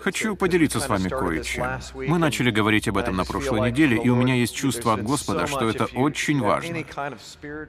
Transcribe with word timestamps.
Хочу 0.00 0.36
поделиться 0.36 0.80
с 0.80 0.88
вами 0.88 1.08
кое-чем. 1.08 1.66
Мы 1.94 2.18
начали 2.18 2.50
говорить 2.50 2.88
об 2.88 2.96
этом 2.96 3.16
на 3.16 3.24
прошлой 3.24 3.70
неделе, 3.70 3.96
и 3.96 4.08
у 4.08 4.16
меня 4.16 4.34
есть 4.34 4.54
чувство 4.54 4.94
от 4.94 5.02
Господа, 5.02 5.46
что 5.46 5.68
это 5.68 5.86
очень 5.94 6.40
важно. 6.40 6.84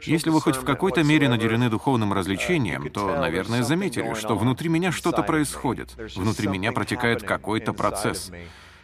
Если 0.03 0.29
вы 0.29 0.41
хоть 0.41 0.55
в 0.55 0.63
какой-то 0.63 1.03
мере 1.03 1.29
наделены 1.29 1.69
духовным 1.69 2.13
развлечением, 2.13 2.89
то, 2.89 3.15
наверное, 3.17 3.63
заметили, 3.63 4.13
что 4.13 4.35
внутри 4.35 4.69
меня 4.69 4.91
что-то 4.91 5.23
происходит. 5.23 5.95
Внутри 6.15 6.47
меня 6.47 6.71
протекает 6.71 7.23
какой-то 7.23 7.73
процесс. 7.73 8.31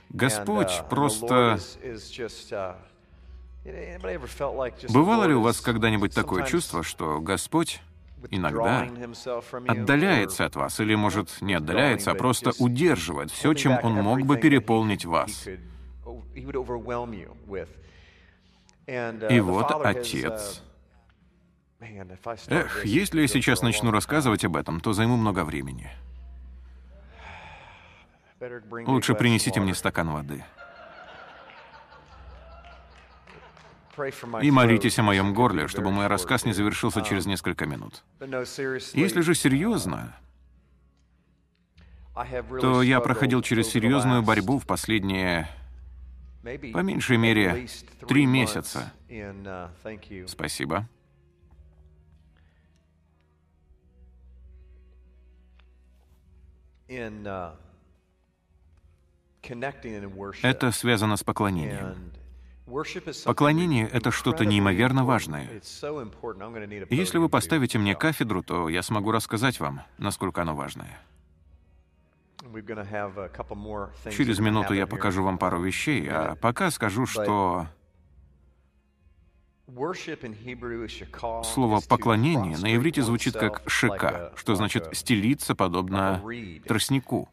Господь 0.09 0.83
просто... 0.89 1.59
Бывало 4.89 5.25
ли 5.25 5.33
у 5.33 5.41
вас 5.41 5.61
когда-нибудь 5.61 6.13
такое 6.13 6.45
чувство, 6.45 6.81
что 6.81 7.19
Господь 7.19 7.81
иногда 8.29 8.87
отдаляется 9.67 10.45
от 10.45 10.55
вас, 10.55 10.79
или, 10.79 10.95
может, 10.95 11.41
не 11.41 11.53
отдаляется, 11.53 12.11
а 12.11 12.15
просто 12.15 12.51
удерживает 12.59 13.31
все, 13.31 13.53
чем 13.53 13.79
он 13.83 13.93
мог 13.93 14.21
бы 14.21 14.37
переполнить 14.37 15.05
вас. 15.05 15.47
И 18.85 19.39
вот 19.39 19.71
Отец... 19.85 20.63
Эх, 22.47 22.85
если 22.85 23.21
я 23.21 23.27
сейчас 23.27 23.61
начну 23.61 23.91
рассказывать 23.91 24.43
об 24.43 24.57
этом, 24.57 24.81
то 24.81 24.91
займу 24.91 25.15
много 25.15 25.45
времени. 25.45 25.89
Лучше 28.85 29.15
принесите 29.15 29.61
мне 29.61 29.73
стакан 29.73 30.09
воды. 30.09 30.43
И 34.41 34.51
молитесь 34.51 34.99
о 34.99 35.03
моем 35.03 35.33
горле, 35.33 35.67
чтобы 35.67 35.91
мой 35.91 36.07
рассказ 36.07 36.45
не 36.45 36.53
завершился 36.53 37.01
через 37.01 37.25
несколько 37.25 37.65
минут. 37.65 38.03
Если 38.19 39.21
же 39.21 39.35
серьезно, 39.35 40.15
то 42.61 42.81
я 42.81 42.99
проходил 42.99 43.41
через 43.41 43.69
серьезную 43.69 44.23
борьбу 44.23 44.59
в 44.59 44.65
последние, 44.65 45.47
по 46.73 46.79
меньшей 46.79 47.17
мере, 47.17 47.67
три 48.07 48.25
месяца. 48.25 48.93
Спасибо. 50.27 50.87
Это 60.41 60.71
связано 60.71 61.17
с 61.17 61.23
поклонением. 61.23 62.11
Поклонение— 63.25 63.87
это 63.91 64.11
что-то 64.11 64.45
неимоверно 64.45 65.03
важное. 65.03 65.61
И 66.89 66.95
если 66.95 67.17
вы 67.17 67.29
поставите 67.29 67.77
мне 67.77 67.95
кафедру, 67.95 68.43
то 68.43 68.69
я 68.69 68.83
смогу 68.83 69.11
рассказать 69.11 69.59
вам, 69.59 69.81
насколько 69.97 70.41
оно 70.41 70.55
важное. 70.55 70.99
Через 74.11 74.39
минуту 74.39 74.73
я 74.73 74.87
покажу 74.87 75.23
вам 75.23 75.37
пару 75.37 75.61
вещей, 75.61 76.07
а 76.09 76.35
пока 76.35 76.71
скажу, 76.71 77.05
что 77.05 77.67
Слово 81.43 81.81
«поклонение» 81.87 82.57
на 82.57 82.75
иврите 82.75 83.01
звучит 83.01 83.35
как 83.35 83.63
«шека», 83.67 84.33
что 84.35 84.55
значит 84.55 84.89
«стелиться 84.93 85.55
подобно 85.55 86.23
тростнику», 86.65 87.29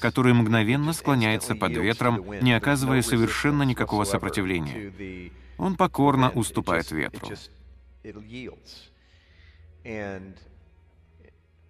который 0.00 0.32
мгновенно 0.34 0.92
склоняется 0.92 1.54
под 1.54 1.72
ветром, 1.72 2.24
не 2.40 2.52
оказывая 2.52 3.02
совершенно 3.02 3.62
никакого 3.64 4.04
сопротивления. 4.04 5.32
Он 5.58 5.76
покорно 5.76 6.30
уступает 6.30 6.90
ветру. 6.90 7.28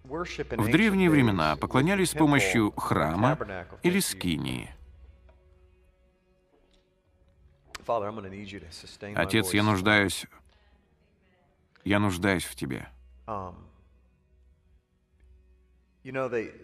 В 0.03 0.71
древние 0.71 1.09
времена 1.09 1.55
поклонялись 1.57 2.11
с 2.11 2.13
помощью 2.13 2.71
храма 2.71 3.37
или 3.83 3.99
скинии. 3.99 4.69
Отец, 9.15 9.53
я 9.53 9.63
нуждаюсь... 9.63 10.25
Я 11.83 11.99
нуждаюсь 11.99 12.43
в 12.43 12.55
тебе. 12.55 12.89
Um, 13.27 13.55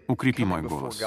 Укрепи 0.07 0.43
мой 0.45 0.61
голос. 0.61 1.01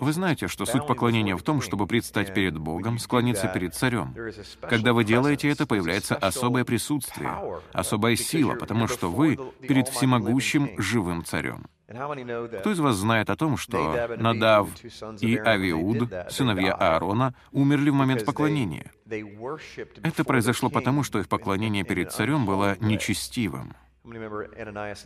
Вы 0.00 0.12
знаете, 0.12 0.48
что 0.48 0.66
суть 0.66 0.86
поклонения 0.86 1.36
в 1.36 1.42
том, 1.42 1.62
чтобы 1.62 1.86
предстать 1.86 2.34
перед 2.34 2.58
Богом, 2.58 2.98
склониться 2.98 3.48
перед 3.48 3.74
царем. 3.74 4.14
Когда 4.60 4.92
вы 4.92 5.04
делаете 5.04 5.48
это, 5.48 5.66
появляется 5.66 6.16
особое 6.16 6.64
присутствие, 6.64 7.60
особая 7.72 8.16
сила, 8.16 8.54
потому 8.54 8.86
что 8.86 9.10
вы 9.10 9.38
перед 9.60 9.88
всемогущим 9.88 10.70
живым 10.78 11.24
царем. 11.24 11.66
Кто 11.90 12.70
из 12.70 12.78
вас 12.78 12.96
знает 12.96 13.30
о 13.30 13.36
том, 13.36 13.56
что 13.56 14.16
Надав 14.16 14.68
и 15.20 15.36
Авиуд, 15.36 16.08
сыновья 16.28 16.72
Аарона, 16.72 17.34
умерли 17.50 17.90
в 17.90 17.94
момент 17.94 18.24
поклонения? 18.24 18.92
Это 20.02 20.22
произошло 20.24 20.70
потому, 20.70 21.02
что 21.02 21.18
их 21.18 21.28
поклонение 21.28 21.82
перед 21.82 22.12
царем 22.12 22.46
было 22.46 22.76
нечестивым. 22.80 23.74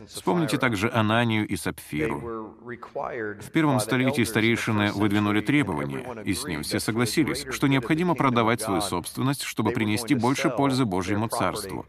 Вспомните 0.07 0.57
также 0.57 0.91
Ананию 0.91 1.47
и 1.47 1.55
Сапфиру. 1.55 2.55
В 2.59 3.51
первом 3.51 3.79
столетии 3.79 4.23
старейшины 4.23 4.91
выдвинули 4.93 5.41
требования, 5.41 6.23
и 6.23 6.33
с 6.33 6.45
ним 6.45 6.61
все 6.61 6.79
согласились, 6.79 7.45
что 7.49 7.67
необходимо 7.67 8.13
продавать 8.13 8.61
свою 8.61 8.81
собственность, 8.81 9.41
чтобы 9.41 9.71
принести 9.71 10.13
больше 10.13 10.49
пользы 10.51 10.85
Божьему 10.85 11.27
Царству. 11.29 11.87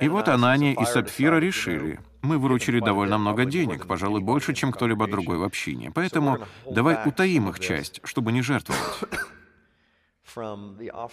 И 0.00 0.08
вот 0.08 0.28
Анания 0.28 0.74
и 0.74 0.84
Сапфира 0.84 1.38
решили, 1.38 2.00
мы 2.24 2.38
выручили 2.38 2.80
довольно 2.80 3.18
много 3.18 3.44
денег, 3.44 3.86
пожалуй, 3.86 4.20
больше, 4.20 4.54
чем 4.54 4.72
кто-либо 4.72 5.06
другой 5.06 5.38
в 5.38 5.44
общине, 5.44 5.92
поэтому 5.94 6.38
давай 6.68 6.98
утаим 7.06 7.48
их 7.48 7.60
часть, 7.60 8.00
чтобы 8.04 8.32
не 8.32 8.42
жертвовать. 8.42 8.82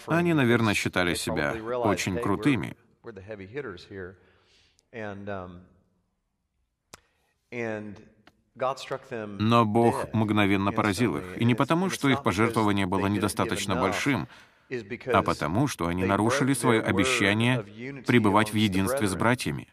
Они, 0.06 0.34
наверное, 0.34 0.74
считали 0.74 1.14
себя 1.14 1.52
очень 1.52 2.18
крутыми. 2.18 2.76
Но 9.38 9.64
Бог 9.64 10.12
мгновенно 10.12 10.72
поразил 10.72 11.16
их, 11.16 11.38
и 11.38 11.44
не 11.44 11.54
потому, 11.54 11.90
что 11.90 12.08
их 12.08 12.22
пожертвование 12.22 12.86
было 12.86 13.06
недостаточно 13.06 13.76
большим, 13.76 14.28
а 15.06 15.22
потому, 15.22 15.68
что 15.68 15.86
они 15.86 16.04
нарушили 16.04 16.54
свое 16.54 16.80
обещание 16.80 17.62
пребывать 18.06 18.52
в 18.52 18.56
единстве 18.56 19.06
с 19.06 19.14
братьями. 19.14 19.68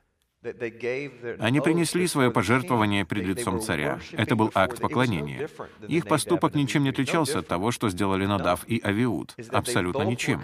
Они 1.40 1.60
принесли 1.60 2.08
свое 2.08 2.32
пожертвование 2.32 3.06
пред 3.06 3.26
лицом 3.26 3.60
царя. 3.60 4.00
Это 4.14 4.36
был 4.38 4.52
акт 4.54 4.80
поклонения. 4.80 5.50
Их 5.88 6.08
поступок 6.08 6.56
ничем 6.56 6.84
не 6.84 6.90
отличался 6.90 7.40
от 7.40 7.48
того, 7.48 7.72
что 7.72 7.90
сделали 7.90 8.26
Надав 8.26 8.66
и 8.68 8.82
Авиуд. 8.82 9.36
Абсолютно 9.50 10.04
ничем. 10.04 10.44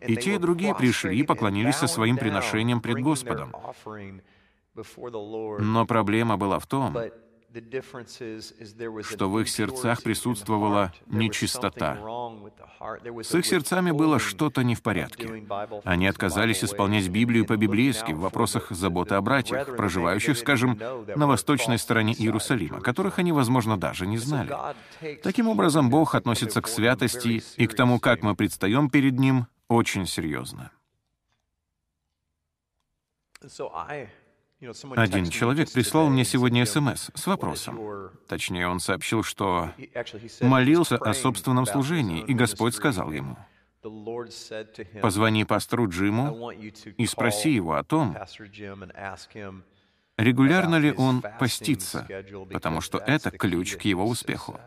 И 0.00 0.16
те, 0.16 0.34
и 0.34 0.38
другие 0.38 0.74
пришли 0.74 1.18
и 1.18 1.22
поклонились 1.22 1.76
со 1.76 1.86
своим 1.86 2.16
приношением 2.16 2.80
пред 2.80 2.98
Господом. 3.00 3.54
Но 5.58 5.86
проблема 5.86 6.36
была 6.36 6.58
в 6.58 6.66
том, 6.66 6.96
что 9.02 9.30
в 9.30 9.40
их 9.40 9.48
сердцах 9.48 10.02
присутствовала 10.02 10.92
нечистота. 11.06 11.98
С 13.22 13.34
их 13.34 13.46
сердцами 13.46 13.90
было 13.90 14.18
что-то 14.18 14.62
не 14.62 14.74
в 14.74 14.82
порядке. 14.82 15.46
Они 15.84 16.06
отказались 16.06 16.62
исполнять 16.62 17.08
Библию 17.08 17.46
по-библейски 17.46 18.12
в 18.12 18.20
вопросах 18.20 18.70
заботы 18.70 19.14
о 19.14 19.20
братьях, 19.20 19.76
проживающих, 19.76 20.36
скажем, 20.38 20.78
на 21.14 21.26
восточной 21.26 21.78
стороне 21.78 22.14
Иерусалима, 22.14 22.80
которых 22.80 23.18
они, 23.18 23.32
возможно, 23.32 23.76
даже 23.76 24.06
не 24.06 24.18
знали. 24.18 24.54
Таким 25.22 25.48
образом, 25.48 25.90
Бог 25.90 26.14
относится 26.14 26.60
к 26.60 26.68
святости 26.68 27.42
и 27.56 27.66
к 27.66 27.74
тому, 27.74 27.98
как 27.98 28.22
мы 28.22 28.34
предстаем 28.34 28.90
перед 28.90 29.18
Ним, 29.18 29.46
очень 29.68 30.06
серьезно. 30.06 30.70
Один 34.96 35.30
человек 35.30 35.70
прислал 35.72 36.08
мне 36.08 36.24
сегодня 36.24 36.64
СМС 36.64 37.10
с 37.14 37.26
вопросом. 37.26 38.10
Точнее, 38.28 38.68
он 38.68 38.80
сообщил, 38.80 39.22
что 39.22 39.72
молился 40.40 40.96
о 40.96 41.14
собственном 41.14 41.66
служении, 41.66 42.22
и 42.22 42.34
Господь 42.34 42.74
сказал 42.74 43.12
ему, 43.12 43.36
«Позвони 45.00 45.44
пастору 45.44 45.88
Джиму 45.88 46.50
и 46.50 47.06
спроси 47.06 47.50
его 47.50 47.74
о 47.74 47.84
том, 47.84 48.16
регулярно 50.16 50.76
ли 50.76 50.92
он 50.92 51.22
постится, 51.38 52.06
потому 52.50 52.80
что 52.80 52.98
это 52.98 53.30
ключ 53.30 53.76
к 53.76 53.82
его 53.82 54.06
успеху». 54.06 54.58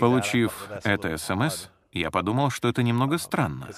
Получив 0.00 0.68
это 0.84 1.16
СМС, 1.16 1.68
я 2.00 2.10
подумал, 2.10 2.50
что 2.50 2.68
это 2.68 2.82
немного 2.82 3.18
странно, 3.18 3.68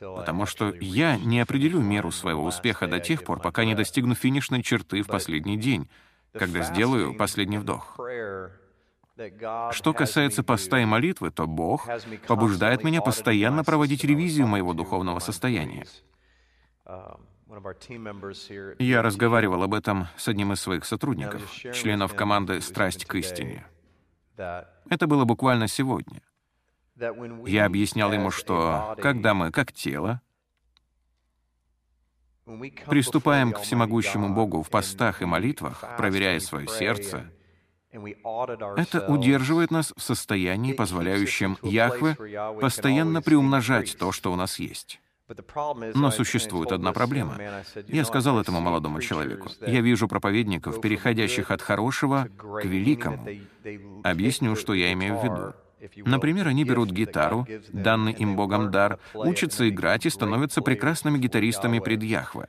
потому 0.00 0.46
что 0.46 0.72
я 0.80 1.16
не 1.16 1.40
определю 1.40 1.80
меру 1.80 2.10
своего 2.10 2.44
успеха 2.44 2.86
до 2.86 3.00
тех 3.00 3.24
пор, 3.24 3.40
пока 3.40 3.64
не 3.64 3.74
достигну 3.74 4.14
финишной 4.14 4.62
черты 4.62 5.02
в 5.02 5.06
последний 5.06 5.56
день, 5.56 5.88
когда 6.32 6.62
сделаю 6.62 7.14
последний 7.14 7.58
вдох. 7.58 7.98
Что 9.72 9.92
касается 9.92 10.42
поста 10.42 10.80
и 10.80 10.84
молитвы, 10.84 11.30
то 11.30 11.46
Бог 11.46 11.88
побуждает 12.26 12.82
меня 12.84 13.00
постоянно 13.02 13.64
проводить 13.64 14.04
ревизию 14.04 14.46
моего 14.46 14.72
духовного 14.72 15.18
состояния. 15.18 15.86
Я 18.78 19.02
разговаривал 19.02 19.62
об 19.62 19.74
этом 19.74 20.08
с 20.16 20.28
одним 20.28 20.52
из 20.52 20.60
своих 20.60 20.84
сотрудников, 20.86 21.50
членов 21.52 22.14
команды 22.14 22.60
«Страсть 22.62 23.04
к 23.04 23.14
истине». 23.16 23.66
Это 24.36 25.06
было 25.06 25.24
буквально 25.24 25.68
сегодня. 25.68 26.22
Я 27.46 27.66
объяснял 27.66 28.12
ему, 28.12 28.30
что 28.30 28.96
когда 29.00 29.34
мы, 29.34 29.50
как 29.50 29.72
тело, 29.72 30.20
приступаем 32.86 33.52
к 33.52 33.60
всемогущему 33.60 34.34
Богу 34.34 34.62
в 34.62 34.70
постах 34.70 35.22
и 35.22 35.24
молитвах, 35.24 35.84
проверяя 35.96 36.40
свое 36.40 36.66
сердце, 36.68 37.30
это 37.92 39.06
удерживает 39.08 39.70
нас 39.70 39.92
в 39.96 40.02
состоянии, 40.02 40.72
позволяющем 40.72 41.58
Яхве 41.62 42.16
постоянно 42.60 43.20
приумножать 43.20 43.96
то, 43.98 44.12
что 44.12 44.32
у 44.32 44.36
нас 44.36 44.58
есть. 44.58 45.00
Но 45.94 46.10
существует 46.10 46.72
одна 46.72 46.92
проблема. 46.92 47.38
Я 47.86 48.04
сказал 48.04 48.40
этому 48.40 48.60
молодому 48.60 49.00
человеку, 49.00 49.50
я 49.66 49.80
вижу 49.80 50.08
проповедников, 50.08 50.80
переходящих 50.80 51.50
от 51.50 51.62
хорошего 51.62 52.28
к 52.36 52.64
великому. 52.64 53.28
Объясню, 54.04 54.56
что 54.56 54.74
я 54.74 54.92
имею 54.92 55.18
в 55.18 55.24
виду. 55.24 55.54
Например, 55.96 56.48
они 56.48 56.64
берут 56.64 56.90
гитару, 56.90 57.46
данный 57.72 58.12
им 58.12 58.36
Богом 58.36 58.70
дар, 58.70 58.98
учатся 59.14 59.68
играть 59.68 60.06
и 60.06 60.10
становятся 60.10 60.62
прекрасными 60.62 61.18
гитаристами 61.18 61.78
пред 61.78 62.02
Яхве. 62.02 62.48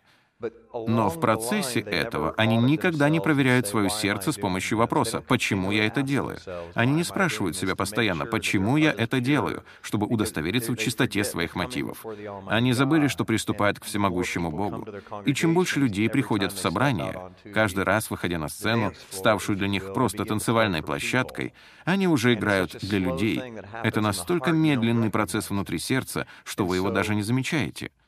Но 0.73 1.09
в 1.09 1.19
процессе 1.19 1.79
этого 1.79 2.33
они 2.37 2.57
никогда 2.57 3.09
не 3.09 3.19
проверяют 3.19 3.67
свое 3.67 3.89
сердце 3.89 4.31
с 4.31 4.37
помощью 4.37 4.77
вопроса 4.77 5.21
«почему 5.21 5.71
я 5.71 5.85
это 5.85 6.01
делаю?». 6.01 6.39
Они 6.73 6.93
не 6.93 7.03
спрашивают 7.03 7.55
себя 7.55 7.75
постоянно 7.75 8.25
«почему 8.25 8.77
я 8.77 8.91
это 8.91 9.19
делаю?», 9.19 9.63
чтобы 9.81 10.07
удостовериться 10.07 10.71
в 10.71 10.77
чистоте 10.77 11.23
своих 11.23 11.55
мотивов. 11.55 12.05
Они 12.47 12.73
забыли, 12.73 13.07
что 13.07 13.25
приступают 13.25 13.79
к 13.79 13.85
всемогущему 13.85 14.51
Богу. 14.51 14.87
И 15.25 15.33
чем 15.33 15.53
больше 15.53 15.79
людей 15.79 16.09
приходят 16.09 16.51
в 16.51 16.59
собрание, 16.59 17.31
каждый 17.53 17.83
раз 17.83 18.09
выходя 18.09 18.37
на 18.37 18.49
сцену, 18.49 18.93
ставшую 19.09 19.57
для 19.57 19.67
них 19.67 19.93
просто 19.93 20.25
танцевальной 20.25 20.81
площадкой, 20.81 21.53
они 21.85 22.07
уже 22.07 22.33
играют 22.33 22.77
для 22.81 22.99
людей. 22.99 23.41
Это 23.83 24.01
настолько 24.01 24.51
медленный 24.51 25.09
процесс 25.09 25.49
внутри 25.49 25.79
сердца, 25.79 26.25
что 26.43 26.65
вы 26.65 26.77
его 26.77 26.89
даже 26.89 27.15
не 27.15 27.21
замечаете— 27.21 27.91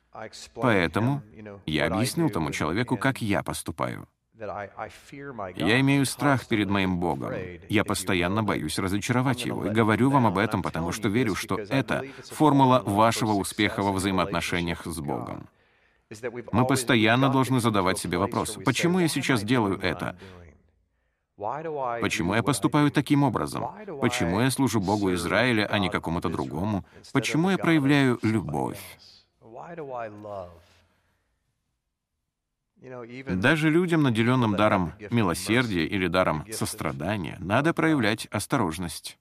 Поэтому 0.55 1.21
я 1.65 1.87
объяснил 1.87 2.29
тому 2.29 2.51
человеку, 2.51 2.97
как 2.97 3.21
я 3.21 3.43
поступаю. 3.43 4.07
Я 4.37 5.79
имею 5.79 6.05
страх 6.05 6.45
перед 6.45 6.69
моим 6.69 6.99
Богом. 6.99 7.33
Я 7.69 7.85
постоянно 7.85 8.43
боюсь 8.43 8.77
разочаровать 8.77 9.45
Его. 9.45 9.65
И 9.65 9.69
говорю 9.69 10.09
вам 10.09 10.27
об 10.27 10.37
этом, 10.37 10.61
потому 10.61 10.91
что 10.91 11.07
верю, 11.07 11.35
что 11.35 11.57
это 11.57 12.03
формула 12.31 12.83
вашего 12.85 13.31
успеха 13.31 13.81
во 13.81 13.93
взаимоотношениях 13.93 14.85
с 14.85 14.99
Богом. 14.99 15.47
Мы 16.51 16.67
постоянно 16.67 17.29
должны 17.29 17.59
задавать 17.59 17.97
себе 17.97 18.17
вопрос, 18.17 18.57
почему 18.65 18.99
я 18.99 19.07
сейчас 19.07 19.43
делаю 19.43 19.79
это? 19.79 20.17
Почему 22.01 22.35
я 22.35 22.43
поступаю 22.43 22.91
таким 22.91 23.23
образом? 23.23 23.65
Почему 24.01 24.41
я 24.41 24.51
служу 24.51 24.79
Богу 24.79 25.13
Израиля, 25.13 25.65
а 25.65 25.79
не 25.79 25.89
какому-то 25.89 26.29
другому? 26.29 26.85
Почему 27.13 27.49
я 27.49 27.57
проявляю 27.57 28.19
любовь? 28.21 28.79
Даже 33.27 33.69
людям, 33.69 34.03
наделенным 34.03 34.55
даром 34.55 34.93
милосердия 35.09 35.85
или 35.85 36.07
даром 36.07 36.45
сострадания, 36.51 37.37
надо 37.39 37.73
проявлять 37.73 38.27
осторожность. 38.27 39.17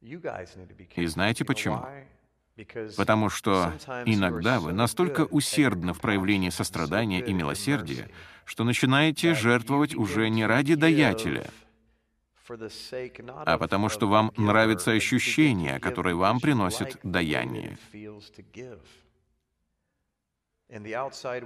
И 0.00 1.06
знаете 1.06 1.44
почему? 1.44 1.86
Потому 2.96 3.30
что 3.30 3.72
иногда 4.04 4.58
вы 4.60 4.72
настолько 4.72 5.24
усердны 5.24 5.92
в 5.92 6.00
проявлении 6.00 6.50
сострадания 6.50 7.20
и 7.20 7.32
милосердия, 7.32 8.10
что 8.44 8.64
начинаете 8.64 9.34
жертвовать 9.34 9.94
уже 9.94 10.28
не 10.28 10.44
ради 10.44 10.74
даятеля, 10.74 11.46
а 13.46 13.58
потому 13.58 13.88
что 13.88 14.08
вам 14.08 14.32
нравится 14.36 14.92
ощущение, 14.92 15.78
которое 15.78 16.14
вам 16.14 16.40
приносит 16.40 16.98
даяние. 17.02 17.78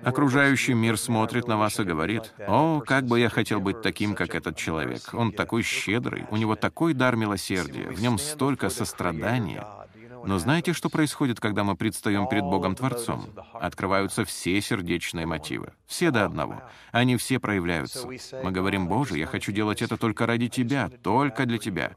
Окружающий 0.02 0.74
мир 0.74 0.98
смотрит 0.98 1.48
на 1.48 1.56
вас 1.56 1.80
и 1.80 1.84
говорит, 1.84 2.34
«О, 2.46 2.82
как 2.86 3.06
бы 3.06 3.18
я 3.18 3.30
хотел 3.30 3.60
быть 3.60 3.80
таким, 3.80 4.14
как 4.14 4.34
этот 4.34 4.56
человек. 4.56 5.14
Он 5.14 5.32
такой 5.32 5.62
щедрый, 5.62 6.26
у 6.30 6.36
него 6.36 6.56
такой 6.56 6.92
дар 6.92 7.16
милосердия, 7.16 7.88
в 7.88 8.02
нем 8.02 8.18
столько 8.18 8.68
сострадания». 8.68 9.83
Но 10.26 10.38
знаете, 10.38 10.73
что 10.73 10.88
происходит, 10.88 11.41
когда 11.41 11.65
мы 11.65 11.76
предстаем 11.76 12.29
перед 12.29 12.44
Богом 12.44 12.75
Творцом? 12.75 13.26
Открываются 13.53 14.25
все 14.25 14.61
сердечные 14.61 15.26
мотивы. 15.26 15.73
Все 15.87 16.11
до 16.11 16.25
одного. 16.25 16.62
Они 16.93 17.17
все 17.17 17.38
проявляются. 17.38 18.06
Мы 18.43 18.50
говорим, 18.50 18.88
«Боже, 18.88 19.19
я 19.19 19.26
хочу 19.26 19.53
делать 19.53 19.82
это 19.82 19.97
только 19.97 20.26
ради 20.26 20.49
Тебя, 20.49 20.91
только 21.03 21.47
для 21.47 21.59
Тебя». 21.59 21.97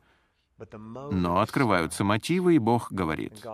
Но 1.12 1.40
открываются 1.40 2.04
мотивы, 2.04 2.56
и 2.56 2.60
Бог 2.60 2.92
говорит, 2.92 3.46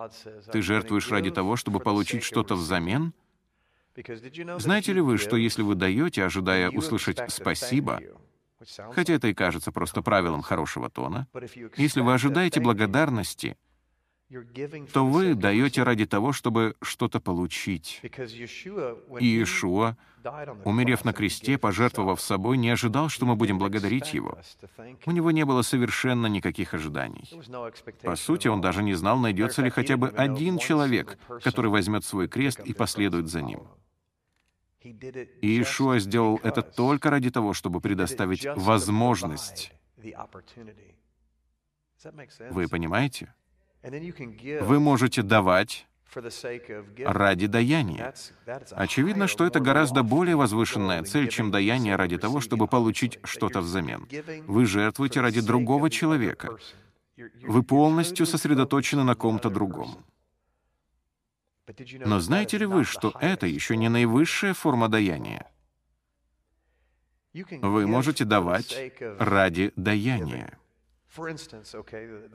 «Ты 0.52 0.62
жертвуешь 0.62 1.10
ради 1.12 1.32
того, 1.32 1.56
чтобы 1.58 1.80
получить 1.80 2.24
что-то 2.24 2.56
взамен?» 2.56 3.14
Знаете 4.58 4.94
ли 4.94 5.02
вы, 5.02 5.18
что 5.18 5.36
если 5.36 5.62
вы 5.62 5.76
даете, 5.76 6.24
ожидая 6.24 6.70
услышать 6.70 7.20
«спасибо», 7.28 8.00
хотя 8.92 9.14
это 9.14 9.28
и 9.28 9.34
кажется 9.34 9.72
просто 9.74 10.02
правилом 10.02 10.42
хорошего 10.42 10.90
тона, 10.90 11.28
если 11.76 12.00
вы 12.00 12.14
ожидаете 12.14 12.62
благодарности— 12.62 13.58
то 14.92 15.06
вы 15.06 15.36
даете 15.36 15.84
ради 15.84 16.06
того, 16.06 16.32
чтобы 16.34 16.76
что-то 16.82 17.20
получить. 17.20 18.02
И 18.04 19.26
Иешуа, 19.26 19.98
умерев 20.66 21.06
на 21.06 21.14
кресте, 21.14 21.58
пожертвовав 21.58 22.22
собой, 22.22 22.58
не 22.58 22.70
ожидал, 22.70 23.10
что 23.10 23.26
мы 23.26 23.36
будем 23.36 23.58
благодарить 23.60 24.14
Его. 24.14 24.38
У 25.06 25.12
Него 25.12 25.32
не 25.32 25.46
было 25.46 25.62
совершенно 25.62 26.28
никаких 26.28 26.74
ожиданий. 26.74 27.30
По 28.04 28.16
сути, 28.16 28.48
Он 28.48 28.62
даже 28.62 28.84
не 28.84 28.94
знал, 28.94 29.20
найдется 29.20 29.62
ли 29.62 29.70
хотя 29.70 29.98
бы 29.98 30.10
один 30.10 30.58
человек, 30.58 31.18
который 31.44 31.70
возьмет 31.72 32.06
свой 32.06 32.28
крест 32.28 32.60
и 32.60 32.74
последует 32.74 33.28
за 33.28 33.42
Ним. 33.42 33.62
И 34.82 35.48
Иешуа 35.48 36.00
сделал 36.00 36.40
это 36.44 36.62
только 36.62 37.10
ради 37.10 37.32
того, 37.32 37.54
чтобы 37.54 37.80
предоставить 37.80 38.46
возможность. 38.56 39.72
Вы 42.52 42.68
понимаете? 42.68 43.34
Вы 43.84 44.80
можете 44.80 45.22
давать 45.24 45.88
ради 47.06 47.48
даяния. 47.48 48.14
Очевидно, 48.72 49.28
что 49.28 49.46
это 49.46 49.60
гораздо 49.60 50.04
более 50.04 50.36
возвышенная 50.36 51.04
цель, 51.04 51.28
чем 51.28 51.52
даяние 51.52 51.96
ради 51.96 52.18
того, 52.18 52.40
чтобы 52.40 52.68
получить 52.68 53.20
что-то 53.24 53.62
взамен. 53.62 54.08
Вы 54.48 54.66
жертвуете 54.66 55.22
ради 55.22 55.42
другого 55.42 55.90
человека. 55.90 56.58
Вы 57.42 57.64
полностью 57.64 58.26
сосредоточены 58.26 59.04
на 59.04 59.16
ком-то 59.16 59.50
другом. 59.50 60.06
Но 62.06 62.20
знаете 62.20 62.58
ли 62.58 62.66
вы, 62.66 62.84
что 62.84 63.14
это 63.20 63.48
еще 63.48 63.78
не 63.78 63.90
наивысшая 63.90 64.54
форма 64.54 64.90
даяния? 64.90 65.50
Вы 67.34 67.88
можете 67.88 68.26
давать 68.26 68.78
ради 69.20 69.72
даяния. 69.76 70.58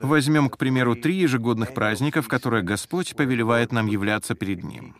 Возьмем, 0.01 0.49
к 0.49 0.57
примеру, 0.57 0.95
три 0.95 1.15
ежегодных 1.15 1.73
праздника, 1.73 2.21
в 2.21 2.27
которые 2.27 2.63
Господь 2.63 3.15
повелевает 3.15 3.71
нам 3.71 3.87
являться 3.87 4.35
перед 4.35 4.63
Ним. 4.63 4.95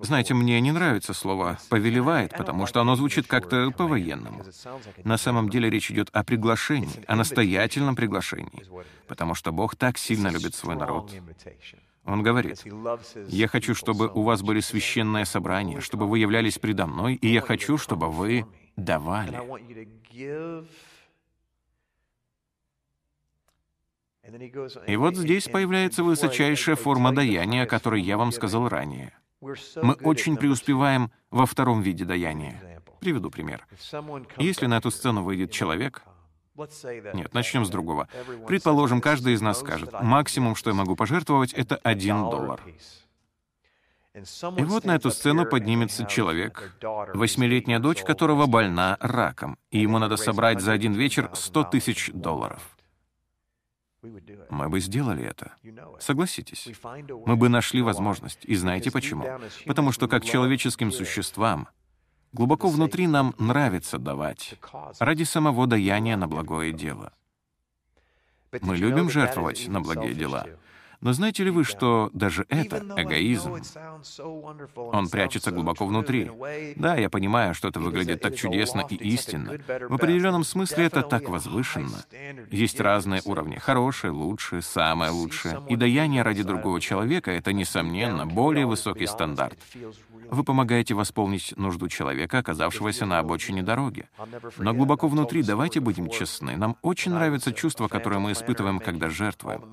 Знаете, 0.00 0.34
мне 0.34 0.60
не 0.60 0.72
нравится 0.72 1.14
слово 1.14 1.58
«повелевает», 1.68 2.36
потому 2.36 2.66
что 2.66 2.80
оно 2.80 2.94
звучит 2.96 3.26
как-то 3.26 3.70
по-военному. 3.70 4.44
На 5.04 5.18
самом 5.18 5.48
деле 5.48 5.68
речь 5.70 5.90
идет 5.90 6.10
о 6.12 6.22
приглашении, 6.22 7.04
о 7.06 7.16
настоятельном 7.16 7.96
приглашении, 7.96 8.64
потому 9.08 9.34
что 9.34 9.52
Бог 9.52 9.74
так 9.76 9.98
сильно 9.98 10.28
любит 10.28 10.54
свой 10.54 10.76
народ. 10.76 11.12
Он 12.04 12.22
говорит, 12.22 12.64
«Я 13.28 13.48
хочу, 13.48 13.74
чтобы 13.74 14.08
у 14.08 14.22
вас 14.22 14.42
были 14.42 14.60
священные 14.60 15.26
собрания, 15.26 15.80
чтобы 15.80 16.06
вы 16.06 16.20
являлись 16.20 16.58
предо 16.58 16.86
мной, 16.86 17.16
и 17.16 17.28
я 17.28 17.40
хочу, 17.40 17.76
чтобы 17.76 18.10
вы 18.10 18.46
давали». 18.76 19.38
И 24.86 24.96
вот 24.96 25.16
здесь 25.16 25.48
появляется 25.48 26.02
высочайшая 26.02 26.76
форма 26.76 27.14
даяния, 27.14 27.64
о 27.64 27.66
которой 27.66 28.02
я 28.02 28.16
вам 28.16 28.32
сказал 28.32 28.68
ранее. 28.68 29.12
Мы 29.40 29.94
очень 30.02 30.36
преуспеваем 30.36 31.10
во 31.30 31.46
втором 31.46 31.80
виде 31.80 32.04
даяния. 32.04 32.82
Приведу 33.00 33.30
пример. 33.30 33.66
Если 34.36 34.66
на 34.66 34.78
эту 34.78 34.90
сцену 34.90 35.22
выйдет 35.22 35.52
человек, 35.52 36.02
нет, 37.14 37.32
начнем 37.34 37.64
с 37.64 37.70
другого. 37.70 38.08
Предположим, 38.48 39.00
каждый 39.00 39.34
из 39.34 39.40
нас 39.40 39.60
скажет, 39.60 39.92
максимум, 40.02 40.56
что 40.56 40.70
я 40.70 40.74
могу 40.74 40.96
пожертвовать, 40.96 41.52
это 41.52 41.76
один 41.76 42.16
доллар. 42.30 42.60
И 44.14 44.64
вот 44.64 44.84
на 44.84 44.96
эту 44.96 45.10
сцену 45.10 45.46
поднимется 45.46 46.04
человек, 46.04 46.74
восьмилетняя 47.14 47.78
дочь 47.78 48.02
которого 48.02 48.46
больна 48.46 48.96
раком, 49.00 49.56
и 49.70 49.78
ему 49.78 49.98
надо 49.98 50.16
собрать 50.16 50.60
за 50.60 50.72
один 50.72 50.94
вечер 50.94 51.30
100 51.32 51.64
тысяч 51.64 52.10
долларов. 52.12 52.77
Мы 54.02 54.68
бы 54.68 54.80
сделали 54.80 55.24
это. 55.24 55.52
Согласитесь. 55.98 56.68
Мы 57.26 57.36
бы 57.36 57.48
нашли 57.48 57.82
возможность. 57.82 58.44
И 58.44 58.54
знаете 58.54 58.90
почему? 58.90 59.26
Потому 59.66 59.92
что 59.92 60.08
как 60.08 60.24
человеческим 60.24 60.92
существам, 60.92 61.68
глубоко 62.32 62.68
внутри 62.68 63.06
нам 63.06 63.34
нравится 63.38 63.98
давать 63.98 64.54
ради 64.98 65.24
самого 65.24 65.66
даяния 65.66 66.16
на 66.16 66.28
благое 66.28 66.72
дело. 66.72 67.12
Мы 68.60 68.76
любим 68.76 69.10
жертвовать 69.10 69.68
на 69.68 69.80
благие 69.80 70.14
дела. 70.14 70.46
Но 71.00 71.12
знаете 71.12 71.44
ли 71.44 71.50
вы, 71.50 71.64
что 71.64 72.10
даже 72.12 72.44
это 72.48 72.78
эгоизм? 72.96 73.56
Он 74.76 75.08
прячется 75.08 75.50
глубоко 75.50 75.86
внутри. 75.86 76.30
Да, 76.76 76.96
я 76.96 77.08
понимаю, 77.08 77.54
что 77.54 77.68
это 77.68 77.78
выглядит 77.80 78.20
так 78.20 78.34
чудесно 78.36 78.84
и 78.88 78.96
истинно. 78.96 79.58
В 79.88 79.94
определенном 79.94 80.44
смысле 80.44 80.86
это 80.86 81.02
так 81.02 81.28
возвышенно. 81.28 82.04
Есть 82.50 82.80
разные 82.80 83.22
уровни. 83.24 83.56
Хорошее, 83.56 84.12
лучшее, 84.12 84.62
самое 84.62 85.10
лучшее. 85.12 85.62
И 85.68 85.76
даяние 85.76 86.22
ради 86.22 86.42
другого 86.42 86.80
человека— 86.80 87.30
это, 87.32 87.52
несомненно, 87.52 88.26
более 88.26 88.66
высокий 88.66 89.06
стандарт. 89.06 89.58
Вы 90.30 90.44
помогаете 90.44 90.94
восполнить 90.94 91.54
нужду 91.56 91.88
человека, 91.88 92.38
оказавшегося 92.38 93.06
на 93.06 93.18
обочине 93.18 93.62
дороги. 93.62 94.08
Но 94.58 94.74
глубоко 94.74 95.08
внутри, 95.08 95.42
давайте 95.42 95.80
будем 95.80 96.08
честны, 96.10 96.56
нам 96.56 96.76
очень 96.82 97.12
нравится 97.12 97.52
чувство, 97.52 97.88
которое 97.88 98.18
мы 98.18 98.32
испытываем, 98.32 98.78
когда 98.78 99.08
жертвуем. 99.08 99.64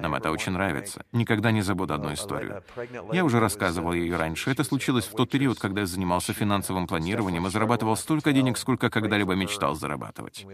Нам 0.00 0.14
это 0.14 0.30
очень 0.30 0.52
нравится. 0.52 1.04
Никогда 1.12 1.52
не 1.52 1.62
забуду 1.62 1.94
одну 1.94 2.12
историю. 2.12 2.62
Я 3.12 3.24
уже 3.24 3.40
рассказывал 3.40 3.92
ее 3.92 4.16
раньше. 4.16 4.50
Это 4.50 4.64
случилось 4.64 5.06
в 5.06 5.14
тот 5.14 5.30
период, 5.30 5.58
когда 5.58 5.82
я 5.82 5.86
занимался 5.86 6.32
финансовым 6.32 6.86
планированием 6.86 7.46
и 7.46 7.50
зарабатывал 7.50 7.96
столько 7.96 8.32
денег, 8.32 8.58
сколько 8.58 8.90
когда-либо 8.90 9.34
мечтал 9.34 9.74
зарабатывать. 9.74 10.46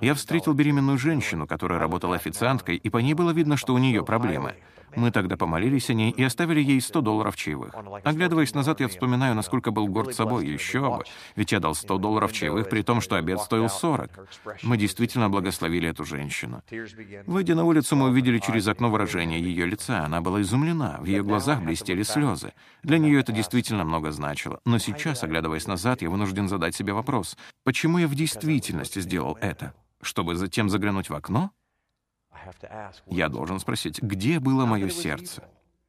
Я 0.00 0.14
встретил 0.14 0.52
беременную 0.52 0.98
женщину, 0.98 1.46
которая 1.46 1.78
работала 1.78 2.16
официанткой, 2.16 2.76
и 2.76 2.90
по 2.90 2.98
ней 2.98 3.14
было 3.14 3.30
видно, 3.30 3.56
что 3.56 3.74
у 3.74 3.78
нее 3.78 4.04
проблемы. 4.04 4.54
Мы 4.96 5.10
тогда 5.10 5.36
помолились 5.36 5.90
о 5.90 5.94
ней 5.94 6.10
и 6.10 6.22
оставили 6.22 6.60
ей 6.62 6.80
100 6.80 7.00
долларов 7.02 7.36
чаевых. 7.36 7.74
Оглядываясь 8.02 8.54
назад, 8.54 8.80
я 8.80 8.88
вспоминаю, 8.88 9.34
насколько 9.34 9.70
был 9.70 9.86
горд 9.88 10.14
собой. 10.14 10.46
Еще 10.46 10.80
бы. 10.80 11.04
Ведь 11.36 11.52
я 11.52 11.60
дал 11.60 11.74
100 11.74 11.98
долларов 11.98 12.32
чаевых, 12.32 12.68
при 12.68 12.82
том, 12.82 13.00
что 13.00 13.16
обед 13.16 13.40
стоил 13.40 13.68
40. 13.68 14.10
Мы 14.62 14.76
действительно 14.76 15.28
благословили 15.28 15.88
эту 15.88 16.04
женщину. 16.04 16.62
Выйдя 17.26 17.54
на 17.54 17.64
улицу, 17.64 17.96
мы 17.96 18.08
увидели 18.08 18.38
через 18.38 18.66
окно 18.68 18.90
выражение 18.90 19.40
ее 19.40 19.66
лица. 19.66 20.04
Она 20.04 20.20
была 20.20 20.40
изумлена. 20.40 20.98
В 21.00 21.04
ее 21.04 21.22
глазах 21.22 21.62
блестели 21.62 22.02
слезы. 22.02 22.52
Для 22.82 22.98
нее 22.98 23.20
это 23.20 23.32
действительно 23.32 23.84
много 23.84 24.10
значило. 24.12 24.60
Но 24.64 24.78
сейчас, 24.78 25.22
оглядываясь 25.22 25.66
назад, 25.66 26.02
я 26.02 26.10
вынужден 26.10 26.48
задать 26.48 26.74
себе 26.74 26.92
вопрос. 26.92 27.36
Почему 27.64 27.98
я 27.98 28.08
в 28.08 28.14
действительности 28.14 29.00
сделал 29.00 29.36
это? 29.40 29.74
Чтобы 30.02 30.36
затем 30.36 30.68
заглянуть 30.70 31.10
в 31.10 31.14
окно? 31.14 31.50
Я 33.06 33.28
должен 33.28 33.58
спросить, 33.60 34.02
где 34.02 34.40
было 34.40 34.66
мое 34.66 34.88
сердце? 34.88 35.42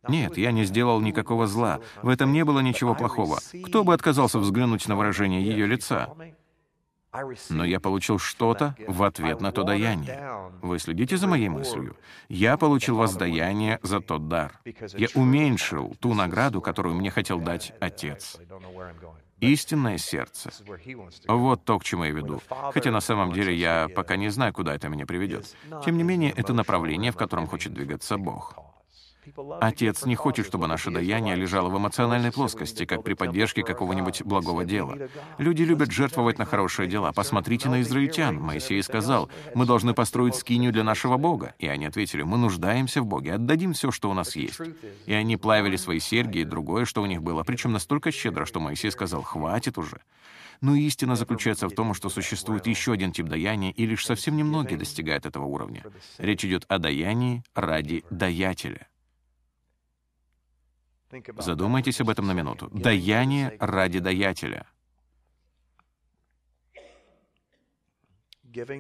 Нет, 0.08 0.38
я 0.38 0.52
не 0.52 0.64
сделал 0.64 1.02
никакого 1.02 1.48
зла. 1.48 1.80
В 2.02 2.10
этом 2.10 2.32
не 2.32 2.44
было 2.46 2.60
ничего 2.60 2.96
плохого. 2.96 3.40
Кто 3.66 3.84
бы 3.84 3.94
отказался 3.94 4.40
взглянуть 4.40 4.88
на 4.88 4.96
выражение 4.96 5.44
ее 5.44 5.66
лица? 5.66 6.10
Но 7.50 7.66
я 7.66 7.80
получил 7.80 8.20
что-то 8.20 8.76
в 8.88 9.04
ответ 9.04 9.42
на 9.42 9.52
то 9.52 9.64
даяние. 9.64 10.52
Вы 10.62 10.78
следите 10.80 11.18
за 11.18 11.28
моей 11.28 11.50
мыслью? 11.50 11.96
Я 12.30 12.58
получил 12.58 12.98
воздаяние 12.98 13.80
за 13.82 14.02
тот 14.02 14.28
дар. 14.28 14.60
Я 14.94 15.08
уменьшил 15.16 15.96
ту 16.00 16.14
награду, 16.14 16.62
которую 16.62 16.96
мне 16.96 17.10
хотел 17.10 17.40
дать 17.40 17.74
Отец. 17.80 18.38
Истинное 19.40 19.98
сердце. 19.98 20.52
Вот 21.28 21.64
то, 21.64 21.80
к 21.80 21.84
чему 21.84 22.06
я 22.06 22.12
веду. 22.12 22.42
Хотя 22.74 22.92
на 22.92 23.02
самом 23.02 23.34
деле 23.34 23.56
я 23.56 23.88
пока 23.96 24.16
не 24.16 24.30
знаю, 24.30 24.54
куда 24.54 24.76
это 24.76 24.90
меня 24.90 25.06
приведет. 25.06 25.56
Тем 25.86 25.98
не 25.98 26.04
менее, 26.04 26.32
это 26.32 26.54
направление, 26.54 27.12
в 27.12 27.18
котором 27.18 27.48
хочет 27.48 27.74
двигаться 27.74 28.18
Бог. 28.18 28.56
Отец 29.62 30.06
не 30.06 30.16
хочет, 30.16 30.46
чтобы 30.46 30.68
наше 30.68 30.92
даяние 30.92 31.36
лежало 31.36 31.70
в 31.70 31.78
эмоциональной 31.78 32.32
плоскости, 32.32 32.86
как 32.86 33.04
при 33.04 33.14
поддержке 33.14 33.64
какого-нибудь 33.64 34.24
благого 34.24 34.66
дела. 34.66 35.10
Люди 35.38 35.64
любят 35.64 35.92
жертвовать 35.92 36.38
на 36.38 36.46
хорошие 36.46 36.88
дела. 36.88 37.12
Посмотрите 37.12 37.70
на 37.70 37.82
израильтян. 37.82 38.40
Моисей 38.40 38.82
сказал, 38.84 39.30
мы 39.56 39.66
должны 39.66 39.94
построить 39.94 40.36
скинию 40.36 40.72
для 40.72 40.84
нашего 40.84 41.18
Бога. 41.18 41.56
И 41.60 41.68
они 41.68 41.86
ответили, 41.86 42.24
мы 42.24 42.38
нуждаемся 42.38 43.02
в 43.02 43.06
Боге, 43.06 43.34
отдадим 43.34 43.74
все, 43.74 43.92
что 43.92 44.10
у 44.10 44.14
нас 44.14 44.36
есть. 44.36 44.60
И 45.06 45.14
они 45.14 45.38
плавили 45.38 45.76
свои 45.76 46.00
серьги 46.00 46.40
и 46.40 46.44
другое, 46.44 46.86
что 46.86 47.02
у 47.02 47.06
них 47.06 47.22
было, 47.22 47.44
причем 47.44 47.72
настолько 47.72 48.12
щедро, 48.12 48.46
что 48.46 48.60
Моисей 48.60 48.92
сказал, 48.92 49.24
хватит 49.24 49.78
уже. 49.78 50.02
Но 50.62 50.76
истина 50.76 51.16
заключается 51.16 51.68
в 51.68 51.74
том, 51.74 51.94
что 51.94 52.10
существует 52.10 52.66
еще 52.68 52.94
один 52.94 53.12
тип 53.12 53.28
даяния, 53.28 53.72
и 53.72 53.86
лишь 53.86 54.06
совсем 54.06 54.38
немногие 54.38 54.78
достигают 54.78 55.26
этого 55.26 55.46
уровня. 55.46 55.84
Речь 56.18 56.44
идет 56.46 56.66
о 56.68 56.80
даянии 56.80 57.44
ради 57.54 58.04
даятеля. 58.10 58.88
Задумайтесь 61.38 62.02
об 62.02 62.10
этом 62.10 62.28
на 62.28 62.34
минуту. 62.34 62.70
Даяние 62.70 63.56
ради 63.60 64.00
даятеля. 64.00 64.68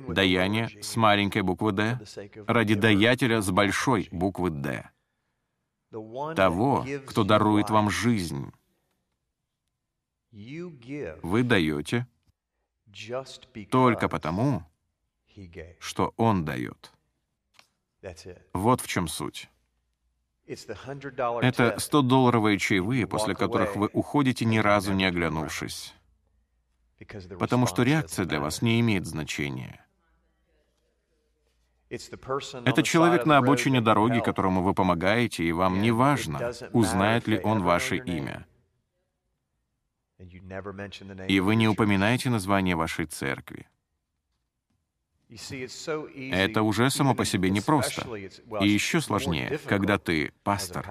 Даяние 0.07 0.81
с 0.81 0.95
маленькой 0.95 1.43
буквы 1.43 1.71
«Д» 1.71 1.99
ради 2.47 2.73
даятеля 2.73 3.41
с 3.41 3.51
большой 3.51 4.09
буквы 4.11 4.49
«Д». 4.49 4.89
Того, 6.35 6.85
кто 7.05 7.23
дарует 7.23 7.69
вам 7.69 7.89
жизнь. 7.89 8.51
Вы 10.31 11.43
даете 11.43 12.07
только 13.69 14.09
потому, 14.09 14.63
что 15.79 16.13
Он 16.17 16.43
дает. 16.43 16.91
Вот 18.53 18.81
в 18.81 18.87
чем 18.87 19.07
суть. 19.07 19.49
Это 20.47 21.75
100-долларовые 21.77 22.57
чаевые, 22.57 23.05
после 23.05 23.35
которых 23.35 23.75
вы 23.75 23.89
уходите, 23.91 24.45
ни 24.45 24.57
разу 24.59 24.93
не 24.93 25.05
оглянувшись. 25.05 25.93
Потому 27.39 27.67
что 27.67 27.83
реакция 27.83 28.25
для 28.25 28.39
вас 28.39 28.61
не 28.61 28.79
имеет 28.79 29.05
значения. 29.05 29.85
Это 31.89 32.83
человек 32.83 33.25
на 33.25 33.37
обочине 33.37 33.81
дороги, 33.81 34.19
которому 34.19 34.61
вы 34.61 34.73
помогаете, 34.73 35.43
и 35.43 35.51
вам 35.51 35.81
не 35.81 35.91
важно, 35.91 36.51
узнает 36.73 37.27
ли 37.27 37.39
он 37.43 37.63
ваше 37.63 37.97
имя. 37.97 38.45
И 41.27 41.39
вы 41.39 41.55
не 41.55 41.67
упоминаете 41.67 42.29
название 42.29 42.75
вашей 42.75 43.05
церкви. 43.05 43.67
Это 45.29 46.61
уже 46.61 46.89
само 46.89 47.13
по 47.13 47.25
себе 47.25 47.49
непросто. 47.49 48.07
И 48.61 48.67
еще 48.67 49.01
сложнее, 49.01 49.59
когда 49.65 49.97
ты 49.97 50.31
пастор. 50.43 50.87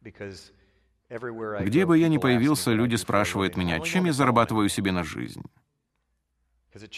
Где 0.00 1.86
бы 1.86 1.98
я 1.98 2.08
ни 2.08 2.18
появился, 2.18 2.72
люди 2.72 2.96
спрашивают 2.96 3.56
меня, 3.56 3.80
чем 3.80 4.04
я 4.04 4.12
зарабатываю 4.12 4.68
себе 4.68 4.92
на 4.92 5.04
жизнь. 5.04 5.42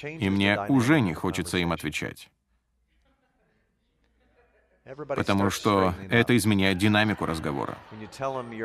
И 0.03 0.31
мне 0.31 0.61
уже 0.69 1.01
не 1.01 1.15
хочется 1.15 1.59
им 1.59 1.73
отвечать. 1.73 2.31
Потому 4.85 5.51
что 5.51 5.95
это 6.09 6.37
изменяет 6.37 6.79
динамику 6.79 7.27
разговора. 7.27 7.79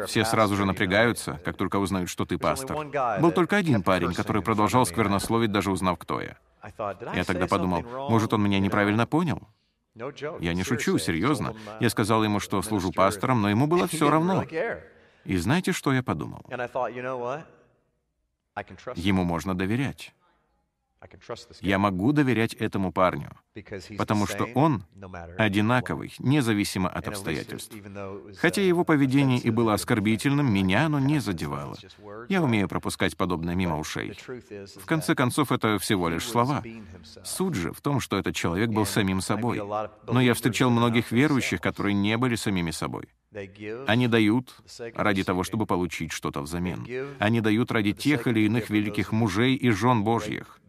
Все 0.08 0.26
сразу 0.26 0.56
же 0.56 0.66
напрягаются, 0.66 1.40
как 1.44 1.58
только 1.58 1.76
узнают, 1.78 2.10
что 2.10 2.26
ты 2.26 2.38
пастор. 2.38 2.88
Был 3.20 3.32
только 3.32 3.58
один 3.58 3.84
парень, 3.84 4.14
который 4.14 4.42
продолжал 4.42 4.86
сквернословить, 4.86 5.52
даже 5.52 5.72
узнав, 5.72 6.00
кто 6.00 6.22
я. 6.22 6.38
Я 7.14 7.24
тогда 7.24 7.48
подумал, 7.48 7.84
может, 8.10 8.34
он 8.34 8.44
меня 8.44 8.60
неправильно 8.60 9.06
понял? 9.06 9.42
Я 9.96 10.54
не 10.54 10.64
шучу, 10.64 10.98
серьезно. 10.98 11.48
Uh, 11.50 11.78
я 11.80 11.90
сказал 11.90 12.24
ему, 12.24 12.42
что 12.42 12.62
служу 12.62 12.92
пастором, 12.92 13.42
но 13.42 13.50
ему 13.50 13.66
было 13.66 13.88
все 13.88 14.10
равно. 14.10 14.44
И 15.24 15.38
знаете, 15.38 15.72
что 15.72 15.94
я 15.94 16.04
подумал? 16.04 16.44
Ему 18.96 19.24
можно 19.24 19.58
доверять. 19.58 20.14
Я 21.62 21.80
могу 21.80 22.12
доверять 22.12 22.54
этому 22.54 22.92
парню, 22.92 23.32
потому 23.98 24.28
что 24.28 24.46
он 24.56 24.84
одинаковый, 25.38 26.14
независимо 26.20 26.90
от 26.90 27.08
обстоятельств. 27.08 27.76
Хотя 28.38 28.62
его 28.62 28.84
поведение 28.84 29.40
и 29.40 29.50
было 29.50 29.74
оскорбительным, 29.74 30.52
меня 30.52 30.86
оно 30.86 31.00
не 31.00 31.20
задевало. 31.20 31.76
Я 32.30 32.44
умею 32.44 32.68
пропускать 32.68 33.18
подобное 33.18 33.56
мимо 33.56 33.80
ушей. 33.80 34.18
В 34.76 34.86
конце 34.86 35.16
концов, 35.16 35.52
это 35.52 35.80
всего 35.80 36.10
лишь 36.10 36.28
слова. 36.28 36.64
Суть 37.24 37.56
же 37.56 37.72
в 37.72 37.82
том, 37.82 38.00
что 38.00 38.18
этот 38.18 38.36
человек 38.36 38.70
был 38.70 38.86
самим 38.86 39.22
собой. 39.22 39.62
Но 40.08 40.22
я 40.22 40.34
встречал 40.34 40.70
многих 40.70 41.12
верующих, 41.12 41.62
которые 41.62 41.94
не 41.94 42.18
были 42.18 42.36
самими 42.36 42.72
собой. 42.72 43.08
Они 43.88 44.08
дают 44.08 44.56
ради 44.94 45.24
того, 45.24 45.44
чтобы 45.44 45.66
получить 45.66 46.12
что-то 46.12 46.42
взамен. 46.42 46.86
Они 47.20 47.42
дают 47.42 47.72
ради 47.72 47.94
тех 47.94 48.28
или 48.28 48.42
иных 48.42 48.70
великих 48.70 49.12
мужей 49.12 49.56
и 49.56 49.70
жен 49.72 50.04
Божьих. 50.04 50.60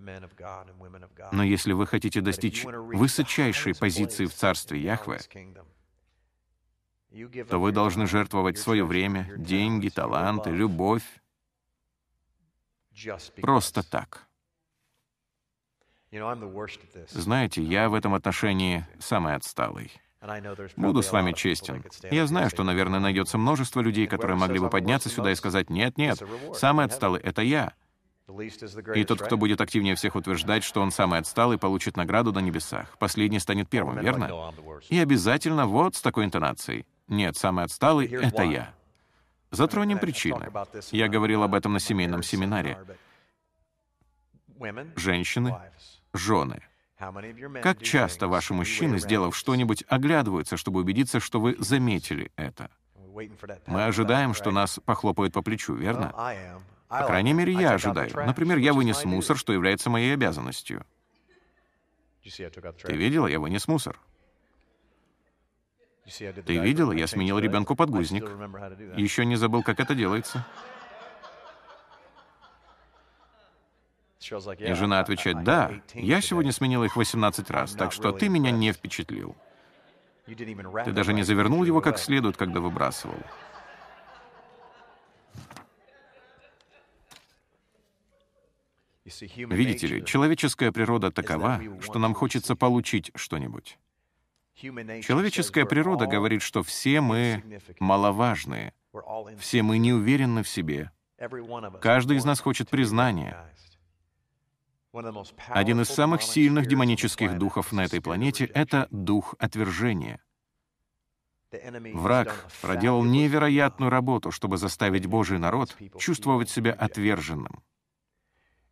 Но 1.33 1.43
если 1.43 1.73
вы 1.73 1.87
хотите 1.87 2.21
достичь 2.21 2.65
высочайшей 2.65 3.75
позиции 3.75 4.27
в 4.27 4.35
Царстве 4.35 4.81
Яхве, 4.81 5.21
то 7.49 7.59
вы 7.59 7.73
должны 7.73 8.07
жертвовать 8.07 8.59
свое 8.59 8.85
время, 8.85 9.33
деньги, 9.37 9.89
таланты, 9.89 10.51
любовь 10.51 11.05
просто 13.41 13.83
так. 13.83 14.27
Знаете, 17.11 17.63
я 17.63 17.89
в 17.89 17.95
этом 17.95 18.15
отношении 18.15 18.87
самый 18.99 19.35
отсталый. 19.35 19.91
Буду 20.77 21.03
с 21.03 21.13
вами 21.13 21.33
честен. 21.33 21.85
Я 22.11 22.27
знаю, 22.27 22.51
что, 22.51 22.65
наверное, 22.65 23.01
найдется 23.01 23.39
множество 23.39 23.81
людей, 23.81 24.07
которые 24.07 24.37
могли 24.37 24.59
бы 24.59 24.71
подняться 24.71 25.09
сюда 25.09 25.33
и 25.33 25.35
сказать, 25.35 25.71
«Нет, 25.71 25.99
нет, 25.99 26.23
самый 26.55 26.87
отсталый— 26.87 27.21
это 27.23 27.43
я». 27.43 27.73
И 28.95 29.05
тот, 29.05 29.23
кто 29.23 29.37
будет 29.37 29.61
активнее 29.61 29.95
всех 29.95 30.17
утверждать, 30.17 30.65
что 30.65 30.81
он 30.81 30.91
самый 30.91 31.21
отсталый, 31.21 31.59
получит 31.59 31.97
награду 31.97 32.33
на 32.33 32.41
небесах. 32.41 32.99
Последний 32.99 33.39
станет 33.39 33.69
первым, 33.69 34.01
верно? 34.01 34.53
И 34.89 34.99
обязательно 34.99 35.67
вот 35.67 35.95
с 35.95 36.03
такой 36.03 36.25
интонацией. 36.25 36.87
«Нет, 37.09 37.37
самый 37.37 37.65
отсталый— 37.65 38.07
это 38.11 38.43
я». 38.43 38.75
Затронем 39.53 39.99
причины. 39.99 40.51
Я 40.91 41.09
говорил 41.09 41.45
об 41.45 41.55
этом 41.55 41.73
на 41.73 41.79
семейном 41.79 42.25
семинаре. 42.25 42.79
Женщины, 44.97 45.55
жены— 46.13 46.63
как 47.63 47.83
часто 47.83 48.29
ваши 48.29 48.55
мужчины, 48.55 48.99
сделав 48.99 49.37
что-нибудь, 49.37 49.85
оглядываются, 49.89 50.57
чтобы 50.57 50.81
убедиться, 50.81 51.21
что 51.21 51.41
вы 51.41 51.57
заметили 51.59 52.33
это? 52.37 52.71
Мы 53.67 53.85
ожидаем, 53.85 54.35
что 54.35 54.51
нас 54.51 54.81
похлопают 54.85 55.35
по 55.35 55.43
плечу, 55.43 55.75
верно? 55.75 56.13
По 56.89 57.05
крайней 57.05 57.33
мере, 57.33 57.53
я 57.53 57.73
ожидаю. 57.73 58.11
Например, 58.15 58.59
я 58.59 58.73
вынес 58.73 59.05
мусор, 59.05 59.37
что 59.37 59.53
является 59.53 59.91
моей 59.91 60.15
обязанностью. 60.15 60.85
Ты 62.23 62.97
видела, 62.97 63.27
я 63.27 63.41
вынес 63.41 63.69
мусор. 63.69 63.99
Ты 66.07 66.59
видела, 66.59 66.93
я 66.93 67.07
сменил 67.07 67.39
ребенку 67.39 67.75
подгузник. 67.75 68.25
Еще 68.97 69.25
не 69.27 69.37
забыл, 69.37 69.63
как 69.63 69.81
это 69.81 69.95
делается. 69.95 70.47
И 74.21 74.73
жена 74.73 75.01
отвечает, 75.01 75.45
«Да, 75.45 75.73
я 75.95 76.21
сегодня 76.21 76.53
сменила 76.53 76.85
их 76.85 76.97
18 76.97 77.51
раз, 77.51 77.73
так 77.73 77.93
что 77.93 78.13
ты 78.13 78.29
меня 78.29 78.51
не 78.51 78.73
впечатлил. 78.73 79.37
Ты 80.27 80.93
даже 80.93 81.13
не 81.13 81.23
завернул 81.23 81.65
его 81.65 81.81
как 81.81 81.99
следует, 81.99 82.37
когда 82.37 82.61
выбрасывал». 82.61 83.19
Видите 89.05 89.87
ли, 89.87 90.05
человеческая 90.05 90.73
природа 90.73 91.13
такова, 91.13 91.61
что 91.81 91.99
нам 91.99 92.15
хочется 92.15 92.57
получить 92.57 93.13
что-нибудь. 93.15 93.79
Человеческая 94.57 95.65
природа 95.67 96.07
говорит, 96.07 96.43
что 96.43 96.63
все 96.63 97.01
мы 97.01 97.61
маловажные, 97.79 98.73
все 99.39 99.63
мы 99.63 99.79
не 99.79 99.93
уверены 99.93 100.43
в 100.43 100.49
себе. 100.49 100.91
Каждый 101.81 102.17
из 102.17 102.25
нас 102.25 102.41
хочет 102.41 102.69
признания. 102.69 103.37
Один 105.49 105.81
из 105.81 105.89
самых 105.89 106.23
сильных 106.23 106.67
демонических 106.67 107.39
духов 107.39 107.73
на 107.73 107.85
этой 107.85 108.01
планете— 108.01 108.45
это 108.55 108.89
дух 108.91 109.35
отвержения. 109.39 110.21
Враг 111.95 112.47
проделал 112.61 113.05
невероятную 113.05 113.91
работу, 113.91 114.31
чтобы 114.31 114.57
заставить 114.57 115.07
Божий 115.07 115.39
народ 115.39 115.77
чувствовать 115.99 116.51
себя 116.51 116.73
отверженным. 116.73 117.63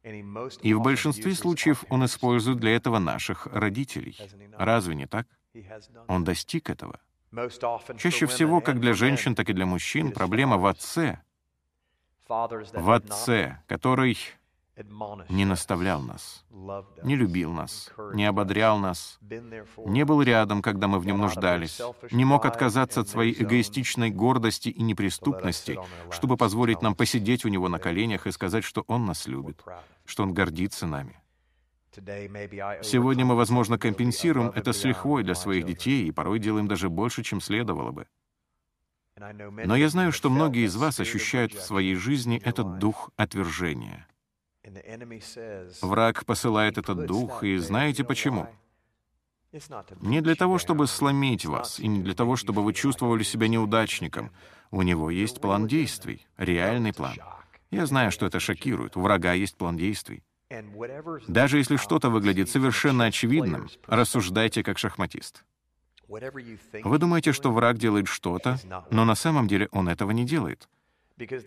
И 0.03 0.75
в 0.75 0.81
большинстве 0.81 1.35
случаев 1.35 1.85
он 1.89 2.05
использует 2.05 2.59
для 2.59 2.77
этого 2.77 2.99
наших 2.99 3.47
родителей. 3.47 4.19
Разве 4.59 4.95
не 4.95 5.07
так? 5.07 5.27
Он 6.09 6.25
достиг 6.25 6.69
этого. 6.69 7.01
Чаще 7.99 8.27
всего, 8.27 8.61
как 8.61 8.81
для 8.81 8.95
женщин, 8.95 9.35
так 9.35 9.49
и 9.49 9.53
для 9.53 9.67
мужчин, 9.67 10.13
проблема 10.13 10.59
в 10.59 10.67
отце. 10.67 11.21
В 12.29 12.91
отце, 12.91 13.63
который 13.67 14.19
не 15.29 15.45
наставлял 15.45 16.01
нас, 16.03 16.45
не 17.03 17.15
любил 17.15 17.53
нас, 17.53 17.93
не 18.13 18.25
ободрял 18.25 18.79
нас, 18.79 19.19
не 19.21 20.05
был 20.05 20.23
рядом, 20.23 20.63
когда 20.63 20.89
мы 20.89 20.99
в 20.99 21.07
нем 21.07 21.19
нуждались, 21.19 21.81
не 22.11 22.25
мог 22.25 22.45
отказаться 22.45 23.01
от 23.01 23.09
своей 23.09 23.41
эгоистичной 23.41 24.11
гордости 24.11 24.71
и 24.71 24.83
неприступности, 24.83 25.79
чтобы 26.11 26.37
позволить 26.37 26.83
нам 26.83 26.95
посидеть 26.95 27.45
у 27.45 27.49
него 27.49 27.69
на 27.69 27.79
коленях 27.79 28.27
и 28.27 28.33
сказать, 28.33 28.65
что 28.65 28.85
он 28.89 29.07
нас 29.07 29.27
любит, 29.27 29.63
что 30.05 30.25
он 30.25 30.35
гордится 30.35 30.87
нами. 30.87 31.21
Сегодня 32.83 33.25
мы, 33.25 33.37
возможно, 33.37 33.79
компенсируем 33.79 34.49
это 34.49 34.73
с 34.73 34.83
лихвой 34.83 35.23
для 35.23 35.37
своих 35.37 35.65
детей 35.65 36.09
и 36.09 36.11
порой 36.11 36.41
делаем 36.41 36.67
даже 36.67 36.89
больше, 36.89 37.23
чем 37.23 37.41
следовало 37.41 37.93
бы. 37.93 38.09
Но 39.17 39.77
я 39.77 39.89
знаю, 39.89 40.11
что 40.11 40.29
многие 40.29 40.65
из 40.65 40.75
вас 40.75 40.99
ощущают 40.99 41.53
в 41.53 41.63
своей 41.63 41.95
жизни 41.95 42.43
этот 42.45 42.79
дух 42.81 43.11
отвержения— 43.17 44.09
Враг 45.83 46.25
посылает 46.25 46.79
этот 46.79 47.07
дух, 47.07 47.43
и 47.43 47.57
знаете 47.59 48.05
почему? 48.05 48.49
Не 50.01 50.21
для 50.21 50.35
того, 50.35 50.59
чтобы 50.59 50.87
сломить 50.87 51.45
вас, 51.45 51.79
и 51.79 51.87
не 51.87 52.03
для 52.03 52.15
того, 52.15 52.37
чтобы 52.37 52.65
вы 52.65 52.73
чувствовали 52.73 53.23
себя 53.23 53.49
неудачником. 53.49 54.31
У 54.71 54.83
него 54.83 55.11
есть 55.11 55.41
план 55.41 55.69
действий, 55.69 56.27
реальный 56.37 56.93
план. 56.93 57.15
Я 57.71 57.87
знаю, 57.87 58.11
что 58.11 58.27
это 58.27 58.41
шокирует. 58.41 58.97
У 58.97 59.01
врага 59.01 59.33
есть 59.33 59.57
план 59.57 59.77
действий. 59.77 60.23
Даже 61.29 61.59
если 61.59 61.77
что-то 61.77 62.11
выглядит 62.11 62.49
совершенно 62.51 63.05
очевидным, 63.05 63.69
рассуждайте 63.87 64.63
как 64.63 64.79
шахматист. 64.79 65.45
Вы 66.09 66.99
думаете, 66.99 67.33
что 67.33 67.53
враг 67.53 67.79
делает 67.79 68.09
что-то, 68.09 68.59
но 68.91 69.05
на 69.05 69.15
самом 69.15 69.47
деле 69.49 69.69
он 69.73 69.89
этого 69.89 70.11
не 70.11 70.25
делает 70.25 70.69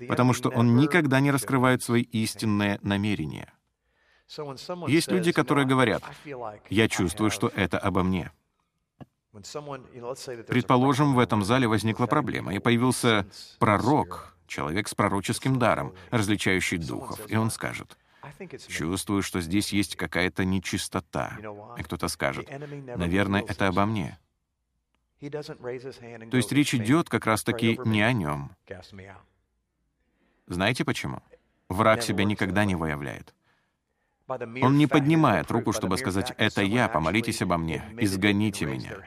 потому 0.08 0.34
что 0.34 0.50
он 0.50 0.76
никогда 0.78 1.20
не 1.20 1.32
раскрывает 1.32 1.84
свои 1.84 2.02
истинные 2.02 2.80
намерения. 2.82 3.54
Есть 4.88 5.12
люди, 5.12 5.32
которые 5.32 5.66
говорят, 5.66 6.04
«Я 6.70 6.88
чувствую, 6.90 7.32
что 7.32 7.48
это 7.56 7.78
обо 7.78 8.04
мне». 8.04 8.32
Предположим, 10.48 11.14
в 11.14 11.20
этом 11.20 11.44
зале 11.44 11.68
возникла 11.68 12.08
проблема, 12.08 12.54
и 12.56 12.60
появился 12.60 13.28
пророк, 13.60 14.36
человек 14.48 14.88
с 14.88 14.96
пророческим 14.96 15.60
даром, 15.60 15.94
различающий 16.10 16.78
духов, 16.78 17.20
и 17.28 17.36
он 17.36 17.52
скажет, 17.52 17.98
«Чувствую, 18.68 19.22
что 19.22 19.40
здесь 19.42 19.72
есть 19.72 19.96
какая-то 19.96 20.44
нечистота». 20.44 21.38
И 21.78 21.84
кто-то 21.84 22.08
скажет, 22.08 22.50
«Наверное, 22.50 23.44
это 23.48 23.68
обо 23.68 23.86
мне». 23.86 24.18
То 25.20 26.38
есть 26.38 26.52
речь 26.52 26.76
идет 26.76 27.10
как 27.10 27.26
раз-таки 27.26 27.80
не 27.86 28.02
о 28.02 28.14
нем. 28.14 28.52
Знаете 30.48 30.86
почему? 30.86 31.22
Враг 31.70 32.02
себя 32.02 32.24
никогда 32.24 32.66
не 32.66 32.76
выявляет. 32.76 33.34
Он 34.28 34.78
не 34.78 34.88
поднимает 34.88 35.52
руку, 35.52 35.72
чтобы 35.72 35.98
сказать 35.98 36.34
«это 36.38 36.62
я, 36.62 36.90
помолитесь 36.90 37.42
обо 37.42 37.58
мне, 37.58 37.84
изгоните 37.98 38.66
меня». 38.66 38.98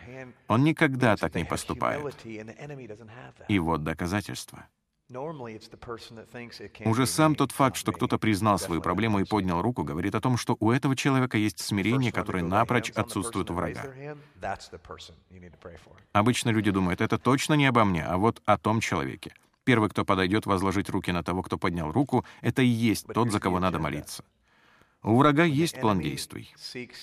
Он 0.49 0.65
никогда 0.65 1.17
так 1.17 1.35
не 1.35 1.45
поступает. 1.45 2.15
И 3.49 3.59
вот 3.59 3.85
доказательство. 3.85 4.67
Уже 6.85 7.07
сам 7.07 7.35
тот 7.35 7.51
факт, 7.51 7.77
что 7.77 7.93
кто-то 7.93 8.17
признал 8.17 8.59
свою 8.59 8.81
проблему 8.81 9.19
и 9.19 9.25
поднял 9.25 9.61
руку, 9.61 9.83
говорит 9.83 10.15
о 10.15 10.21
том, 10.21 10.37
что 10.37 10.57
у 10.61 10.71
этого 10.71 10.95
человека 10.95 11.37
есть 11.37 11.59
смирение, 11.59 12.13
которое 12.13 12.45
напрочь 12.45 12.91
отсутствует 12.91 13.51
у 13.51 13.55
врага. 13.55 13.83
Обычно 16.13 16.51
люди 16.51 16.71
думают, 16.71 17.01
это 17.01 17.19
точно 17.19 17.55
не 17.55 17.67
обо 17.67 17.85
мне, 17.85 18.05
а 18.05 18.17
вот 18.19 18.41
о 18.45 18.57
том 18.57 18.81
человеке. 18.81 19.35
Первый, 19.71 19.89
кто 19.89 20.05
подойдет 20.05 20.47
возложить 20.47 20.91
руки 20.91 21.13
на 21.13 21.23
того, 21.23 21.45
кто 21.45 21.57
поднял 21.57 21.93
руку, 21.93 22.25
это 22.41 22.61
и 22.61 22.67
есть 22.67 23.07
тот, 23.07 23.31
за 23.31 23.39
кого 23.39 23.61
надо 23.61 23.79
молиться. 23.79 24.25
У 25.01 25.17
врага 25.17 25.45
есть 25.45 25.81
план 25.81 26.01
действий. 26.01 26.53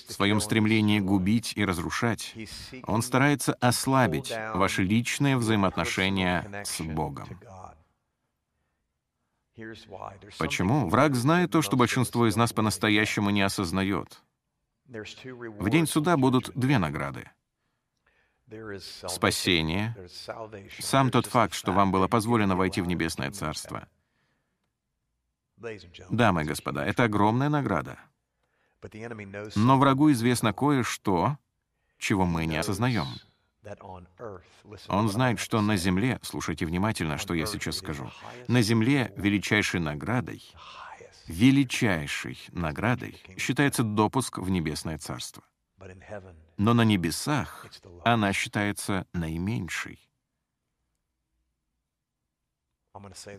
В 0.06 0.12
своем 0.12 0.38
стремлении 0.38 1.00
губить 1.00 1.54
и 1.56 1.64
разрушать, 1.64 2.34
он 2.82 3.00
старается 3.00 3.54
ослабить 3.54 4.30
ваши 4.52 4.82
личные 4.82 5.38
взаимоотношения 5.38 6.62
с 6.62 6.82
Богом. 6.82 7.26
Почему? 10.38 10.90
Враг 10.90 11.14
знает 11.14 11.50
то, 11.50 11.62
что 11.62 11.78
большинство 11.78 12.26
из 12.26 12.36
нас 12.36 12.52
по-настоящему 12.52 13.30
не 13.30 13.40
осознает. 13.40 14.22
В 14.86 15.70
день 15.70 15.86
суда 15.86 16.18
будут 16.18 16.50
две 16.54 16.78
награды 16.78 17.30
спасение, 19.08 19.94
сам 20.78 21.10
тот 21.10 21.26
факт, 21.26 21.54
что 21.54 21.72
вам 21.72 21.92
было 21.92 22.08
позволено 22.08 22.56
войти 22.56 22.80
в 22.80 22.86
Небесное 22.86 23.30
Царство. 23.30 23.88
Дамы 26.10 26.42
и 26.42 26.44
господа, 26.44 26.84
это 26.84 27.04
огромная 27.04 27.48
награда. 27.48 27.98
Но 29.56 29.78
врагу 29.78 30.12
известно 30.12 30.52
кое-что, 30.52 31.36
чего 31.98 32.24
мы 32.24 32.46
не 32.46 32.56
осознаем. 32.56 33.06
Он 34.88 35.08
знает, 35.08 35.40
что 35.40 35.60
на 35.60 35.76
земле, 35.76 36.20
слушайте 36.22 36.64
внимательно, 36.64 37.18
что 37.18 37.34
я 37.34 37.46
сейчас 37.46 37.78
скажу, 37.78 38.10
на 38.46 38.62
земле 38.62 39.12
величайшей 39.16 39.80
наградой, 39.80 40.42
величайшей 41.26 42.38
наградой 42.52 43.20
считается 43.36 43.82
допуск 43.82 44.38
в 44.38 44.48
Небесное 44.48 44.98
Царство. 44.98 45.42
Но 46.56 46.74
на 46.74 46.82
небесах 46.82 47.66
она 48.04 48.32
считается 48.32 49.06
наименьшей. 49.12 50.08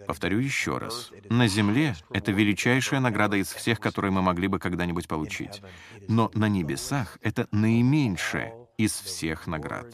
Повторю 0.07 0.39
еще 0.39 0.77
раз. 0.77 1.11
На 1.29 1.47
Земле 1.47 1.95
это 2.11 2.31
величайшая 2.31 2.99
награда 2.99 3.37
из 3.37 3.51
всех, 3.51 3.79
которые 3.79 4.11
мы 4.11 4.21
могли 4.21 4.47
бы 4.47 4.59
когда-нибудь 4.59 5.07
получить. 5.07 5.61
Но 6.07 6.31
на 6.33 6.47
небесах 6.47 7.17
это 7.21 7.47
наименьшая 7.51 8.53
из 8.77 8.93
всех 8.93 9.47
наград. 9.47 9.87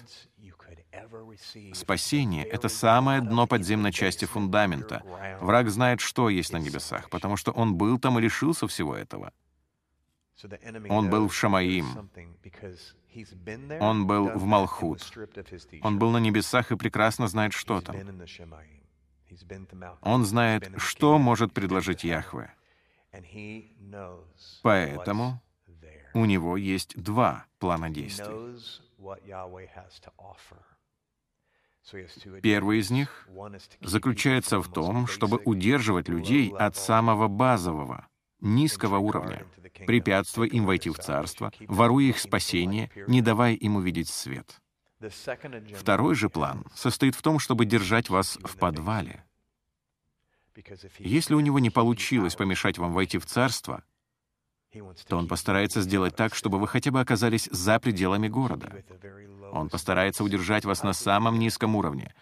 Спасение— 1.73 2.45
это 2.45 2.69
самое 2.69 3.21
дно 3.21 3.47
подземной 3.47 3.91
части 3.91 4.25
фундамента. 4.25 5.03
Враг 5.41 5.69
знает, 5.69 5.99
что 5.99 6.29
есть 6.29 6.53
на 6.53 6.57
небесах, 6.57 7.09
потому 7.09 7.35
что 7.35 7.51
он 7.51 7.75
был 7.75 7.99
там 7.99 8.19
и 8.19 8.21
лишился 8.21 8.67
всего 8.67 8.95
этого. 8.95 9.33
Он 10.89 11.09
был 11.09 11.27
в 11.27 11.35
Шамаим. 11.35 12.09
Он 13.79 14.07
был 14.07 14.29
в 14.29 14.45
Малхут. 14.45 15.01
Он 15.81 15.97
был 15.99 16.11
на 16.11 16.17
небесах 16.17 16.71
и 16.71 16.75
прекрасно 16.75 17.27
знает, 17.27 17.53
что 17.53 17.81
там. 17.81 17.95
Он 20.01 20.25
знает, 20.25 20.71
что 20.77 21.17
может 21.17 21.53
предложить 21.53 22.03
Яхве. 22.03 22.53
Поэтому 24.61 25.41
у 26.13 26.25
него 26.25 26.57
есть 26.57 27.01
два 27.01 27.45
плана 27.59 27.89
действий. 27.89 28.59
Первый 32.41 32.79
из 32.79 32.89
них 32.89 33.29
заключается 33.81 34.59
в 34.59 34.71
том, 34.71 35.07
чтобы 35.07 35.39
удерживать 35.45 36.09
людей 36.09 36.51
от 36.51 36.75
самого 36.75 37.27
базового, 37.27 38.07
низкого 38.41 38.97
уровня, 38.97 39.45
препятствуя 39.85 40.47
им 40.47 40.65
войти 40.65 40.89
в 40.89 40.97
Царство, 40.97 41.51
воруя 41.67 42.05
их 42.05 42.19
спасение, 42.19 42.91
не 43.07 43.21
давая 43.21 43.53
им 43.53 43.75
увидеть 43.75 44.09
свет. 44.09 44.61
Второй 45.77 46.15
же 46.15 46.29
план 46.29 46.65
состоит 46.73 47.15
в 47.15 47.21
том, 47.21 47.39
чтобы 47.39 47.65
держать 47.65 48.09
вас 48.09 48.37
в 48.43 48.57
подвале. 48.57 49.23
Если 50.99 51.33
у 51.33 51.39
него 51.39 51.59
не 51.59 51.69
получилось 51.69 52.35
помешать 52.35 52.77
вам 52.77 52.93
войти 52.93 53.17
в 53.17 53.25
Царство, 53.25 53.83
то 55.07 55.17
он 55.17 55.27
постарается 55.27 55.81
сделать 55.81 56.15
так, 56.15 56.35
чтобы 56.35 56.59
вы 56.59 56.67
хотя 56.67 56.91
бы 56.91 56.99
оказались 56.99 57.49
за 57.51 57.79
пределами 57.79 58.27
города. 58.27 58.83
Он 59.51 59.69
постарается 59.69 60.23
удержать 60.23 60.65
вас 60.65 60.83
на 60.83 60.93
самом 60.93 61.39
низком 61.39 61.75
уровне. 61.75 62.13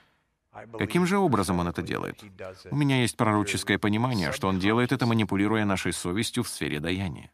Каким 0.77 1.05
же 1.05 1.17
образом 1.17 1.59
он 1.59 1.67
это 1.67 1.81
делает? 1.81 2.23
У 2.69 2.75
меня 2.75 3.01
есть 3.01 3.17
пророческое 3.17 3.79
понимание, 3.79 4.31
что 4.31 4.47
он 4.47 4.59
делает 4.59 4.91
это, 4.91 5.05
манипулируя 5.05 5.65
нашей 5.65 5.93
совестью 5.93 6.43
в 6.43 6.49
сфере 6.49 6.79
даяния. 6.79 7.31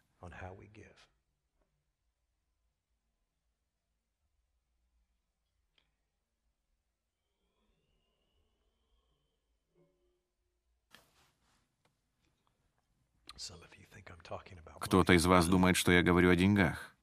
Кто-то 14.80 15.14
из 15.14 15.26
вас 15.26 15.48
думает, 15.48 15.76
что 15.76 15.92
я 15.92 16.02
говорю 16.02 16.30
о 16.30 16.36
деньгах. 16.36 16.96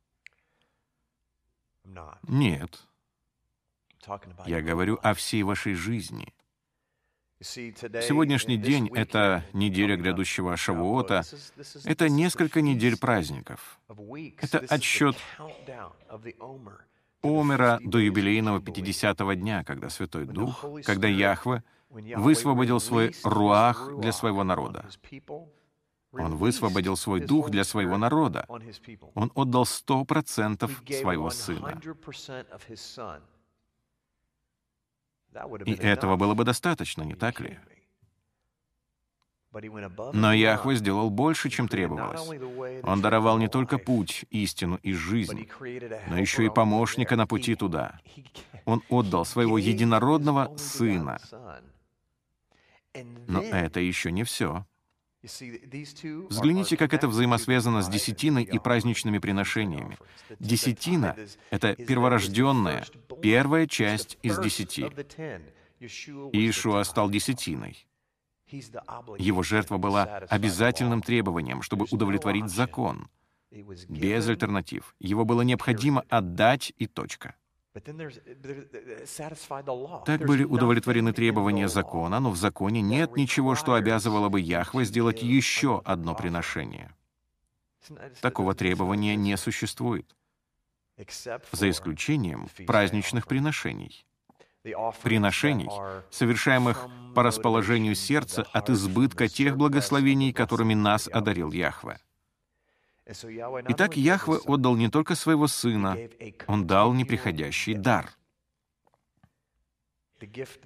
Нет. 2.22 2.85
Я 4.46 4.62
говорю 4.62 4.98
о 5.02 5.14
всей 5.14 5.42
вашей 5.42 5.74
жизни. 5.74 6.32
Сегодняшний 7.40 8.56
день— 8.56 8.90
это 8.94 9.44
неделя 9.52 9.96
грядущего 9.96 10.56
Шавуота, 10.56 11.22
это 11.84 12.08
несколько 12.08 12.62
недель 12.62 12.96
праздников. 12.98 13.78
Это 14.40 14.58
отсчет 14.68 15.16
Омера 17.22 17.78
до 17.82 17.98
юбилейного 17.98 18.60
50-го 18.60 19.32
дня, 19.34 19.64
когда 19.64 19.90
Святой 19.90 20.24
Дух, 20.24 20.64
когда 20.84 21.08
Яхве 21.08 21.62
высвободил 21.90 22.80
свой 22.80 23.14
руах 23.22 23.90
для 24.00 24.12
своего 24.12 24.42
народа. 24.42 24.86
Он 26.12 26.36
высвободил 26.36 26.96
свой 26.96 27.20
дух 27.20 27.50
для 27.50 27.64
своего 27.64 27.98
народа. 27.98 28.46
Он 29.14 29.30
отдал 29.34 29.66
сто 29.66 30.04
процентов 30.06 30.82
своего 30.88 31.28
сына. 31.28 31.78
И 35.64 35.72
этого 35.72 36.16
было 36.16 36.34
бы 36.34 36.44
достаточно, 36.44 37.02
не 37.02 37.14
так 37.14 37.40
ли? 37.40 37.58
Но 40.12 40.32
Яхве 40.34 40.76
сделал 40.76 41.08
больше, 41.08 41.48
чем 41.48 41.68
требовалось. 41.68 42.28
Он 42.82 43.00
даровал 43.00 43.38
не 43.38 43.48
только 43.48 43.78
путь, 43.78 44.26
истину 44.30 44.78
и 44.82 44.92
жизнь, 44.92 45.48
но 46.08 46.18
еще 46.18 46.44
и 46.44 46.50
помощника 46.50 47.16
на 47.16 47.26
пути 47.26 47.54
туда. 47.54 48.00
Он 48.66 48.82
отдал 48.90 49.24
своего 49.24 49.58
единородного 49.58 50.56
сына. 50.56 51.18
Но 53.26 53.40
это 53.40 53.80
еще 53.80 54.10
не 54.12 54.24
все. 54.24 54.66
Взгляните, 55.22 56.76
как 56.76 56.94
это 56.94 57.08
взаимосвязано 57.08 57.82
с 57.82 57.88
десятиной 57.88 58.44
и 58.44 58.58
праздничными 58.58 59.18
приношениями. 59.18 59.98
Десятина— 60.38 61.16
это 61.50 61.74
перворожденная, 61.74 62.86
первая 63.22 63.66
часть 63.66 64.18
из 64.22 64.38
десяти. 64.38 64.86
Иешуа 65.80 66.84
стал 66.84 67.10
десятиной. 67.10 67.86
Его 68.48 69.42
жертва 69.42 69.76
была 69.78 70.04
обязательным 70.04 71.02
требованием, 71.02 71.62
чтобы 71.62 71.86
удовлетворить 71.90 72.48
закон. 72.48 73.08
Без 73.88 74.28
альтернатив. 74.28 74.94
Его 75.00 75.24
было 75.24 75.42
необходимо 75.42 76.04
отдать 76.08 76.72
и 76.76 76.86
точка. 76.86 77.34
Так 80.06 80.26
были 80.26 80.44
удовлетворены 80.44 81.12
требования 81.12 81.68
закона, 81.68 82.20
но 82.20 82.30
в 82.30 82.36
законе 82.36 82.80
нет 82.80 83.16
ничего, 83.16 83.54
что 83.54 83.74
обязывало 83.74 84.28
бы 84.28 84.40
Яхве 84.40 84.84
сделать 84.84 85.22
еще 85.22 85.82
одно 85.84 86.14
приношение. 86.14 86.94
Такого 88.20 88.54
требования 88.54 89.16
не 89.16 89.36
существует, 89.36 90.16
за 91.52 91.70
исключением 91.70 92.48
праздничных 92.66 93.26
приношений. 93.26 94.06
Приношений, 95.02 95.68
совершаемых 96.10 96.88
по 97.14 97.22
расположению 97.22 97.94
сердца 97.94 98.44
от 98.52 98.70
избытка 98.70 99.28
тех 99.28 99.56
благословений, 99.56 100.32
которыми 100.32 100.74
нас 100.74 101.08
одарил 101.08 101.52
Яхве. 101.52 102.00
Итак, 103.06 103.96
Яхве 103.96 104.38
отдал 104.46 104.76
не 104.76 104.88
только 104.88 105.14
своего 105.14 105.46
сына, 105.46 105.96
он 106.48 106.66
дал 106.66 106.92
неприходящий 106.92 107.74
дар. 107.74 108.10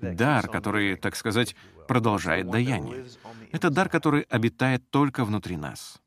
Дар, 0.01 0.49
который, 0.49 0.97
так 0.97 1.17
сказать, 1.17 1.55
продолжает 1.87 2.51
даяние. 2.51 3.05
Это 3.53 3.69
дар, 3.69 3.89
который 3.89 4.23
обитает 4.23 4.89
только 4.91 5.25
внутри 5.25 5.57
нас. 5.57 6.01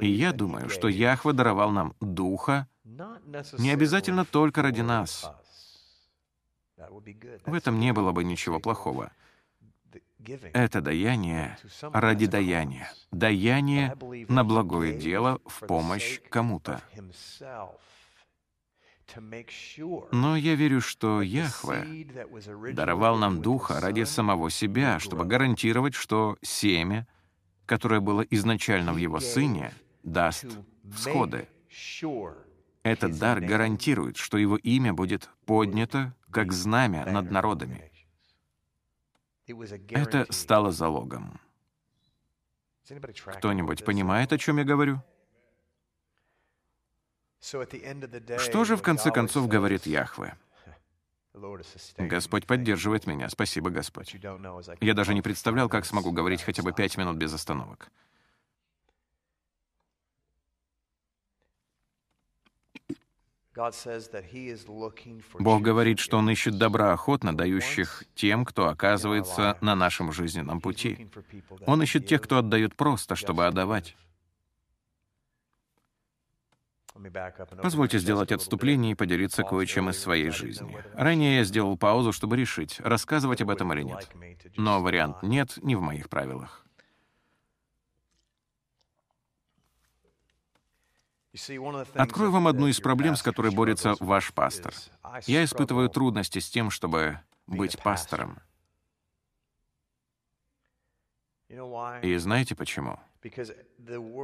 И 0.00 0.08
я 0.08 0.32
думаю, 0.32 0.70
что 0.70 0.88
Яхве 0.88 1.32
даровал 1.32 1.70
нам 1.70 1.94
Духа 2.00 2.66
не 3.58 3.70
обязательно 3.70 4.24
только 4.24 4.62
ради 4.62 4.80
нас. 4.80 5.30
В 6.76 7.54
этом 7.54 7.78
не 7.78 7.92
было 7.92 8.12
бы 8.12 8.24
ничего 8.24 8.58
плохого. 8.58 9.12
Это 10.52 10.80
даяние 10.80 11.58
ради 11.80 12.26
даяния. 12.26 12.90
Даяние 13.10 13.96
на 14.28 14.44
благое 14.44 14.94
дело 14.98 15.40
в 15.46 15.66
помощь 15.66 16.20
кому-то. 16.30 16.82
Но 20.12 20.36
я 20.36 20.54
верю, 20.54 20.80
что 20.80 21.22
Яхве 21.22 22.06
даровал 22.72 23.16
нам 23.16 23.42
Духа 23.42 23.80
ради 23.80 24.04
самого 24.04 24.50
себя, 24.50 24.98
чтобы 24.98 25.24
гарантировать, 25.24 25.94
что 25.94 26.36
семя, 26.42 27.06
которое 27.66 28.00
было 28.00 28.22
изначально 28.22 28.92
в 28.92 28.96
Его 28.96 29.20
Сыне, 29.20 29.72
даст 30.02 30.46
всходы. 30.92 31.48
Этот 32.82 33.18
дар 33.18 33.40
гарантирует, 33.40 34.16
что 34.16 34.36
Его 34.36 34.56
имя 34.56 34.92
будет 34.92 35.30
поднято 35.46 36.14
как 36.30 36.52
знамя 36.52 37.06
над 37.06 37.30
народами. 37.30 37.90
Это 39.46 40.32
стало 40.32 40.72
залогом. 40.72 41.40
Кто-нибудь 43.38 43.84
понимает, 43.84 44.32
о 44.32 44.38
чем 44.38 44.58
я 44.58 44.64
говорю? 44.64 45.02
Что 47.40 48.64
же 48.64 48.76
в 48.76 48.82
конце 48.82 49.10
концов 49.10 49.48
говорит 49.48 49.86
Яхве? 49.86 50.38
Господь 51.98 52.46
поддерживает 52.46 53.06
меня. 53.06 53.28
Спасибо, 53.28 53.70
Господь. 53.70 54.16
Я 54.80 54.94
даже 54.94 55.14
не 55.14 55.20
представлял, 55.22 55.68
как 55.68 55.84
смогу 55.84 56.12
говорить 56.12 56.42
хотя 56.42 56.62
бы 56.62 56.72
пять 56.72 56.96
минут 56.96 57.16
без 57.16 57.34
остановок. 57.34 57.90
Бог 65.38 65.62
говорит, 65.62 65.98
что 65.98 66.18
Он 66.18 66.30
ищет 66.30 66.58
добра 66.58 66.92
охотно 66.92 67.36
дающих 67.36 68.04
тем, 68.14 68.44
кто 68.44 68.68
оказывается 68.68 69.56
на 69.60 69.74
нашем 69.74 70.12
жизненном 70.12 70.60
пути. 70.60 71.08
Он 71.66 71.82
ищет 71.82 72.06
тех, 72.06 72.20
кто 72.20 72.38
отдает 72.38 72.74
просто, 72.74 73.14
чтобы 73.14 73.46
отдавать. 73.46 73.96
Позвольте 77.60 77.98
сделать 77.98 78.32
отступление 78.32 78.92
и 78.92 78.94
поделиться 78.94 79.42
кое-чем 79.42 79.90
из 79.90 79.98
своей 79.98 80.30
жизни. 80.30 80.78
Ранее 80.94 81.36
я 81.38 81.44
сделал 81.44 81.76
паузу, 81.76 82.12
чтобы 82.12 82.36
решить, 82.36 82.80
рассказывать 82.80 83.42
об 83.42 83.50
этом 83.50 83.72
или 83.72 83.82
нет. 83.82 84.08
Но 84.56 84.80
вариант 84.80 85.22
«нет» 85.22 85.58
не 85.62 85.74
в 85.74 85.80
моих 85.80 86.08
правилах. 86.08 86.63
Открою 91.94 92.30
вам 92.30 92.46
одну 92.46 92.68
из 92.68 92.80
проблем, 92.80 93.16
с 93.16 93.22
которой 93.22 93.50
борется 93.52 93.94
ваш 93.98 94.32
пастор. 94.32 94.72
Я 95.26 95.42
испытываю 95.44 95.88
трудности 95.88 96.38
с 96.38 96.48
тем, 96.48 96.70
чтобы 96.70 97.20
быть 97.46 97.78
пастором. 97.82 98.38
И 102.02 102.16
знаете 102.16 102.54
почему? 102.54 103.00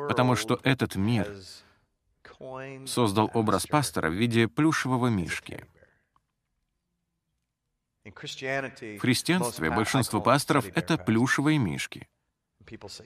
Потому 0.09 0.37
что 0.37 0.61
этот 0.63 0.97
мир 0.97 1.37
создал 2.87 3.31
образ 3.35 3.67
пастора 3.67 4.09
в 4.09 4.15
виде 4.15 4.47
плюшевого 4.49 5.09
мишки. 5.09 5.67
В 8.05 8.99
христианстве 8.99 9.71
большинство 9.71 10.21
пасторов— 10.21 10.67
это 10.75 10.97
плюшевые 10.97 11.59
мишки. 11.59 12.09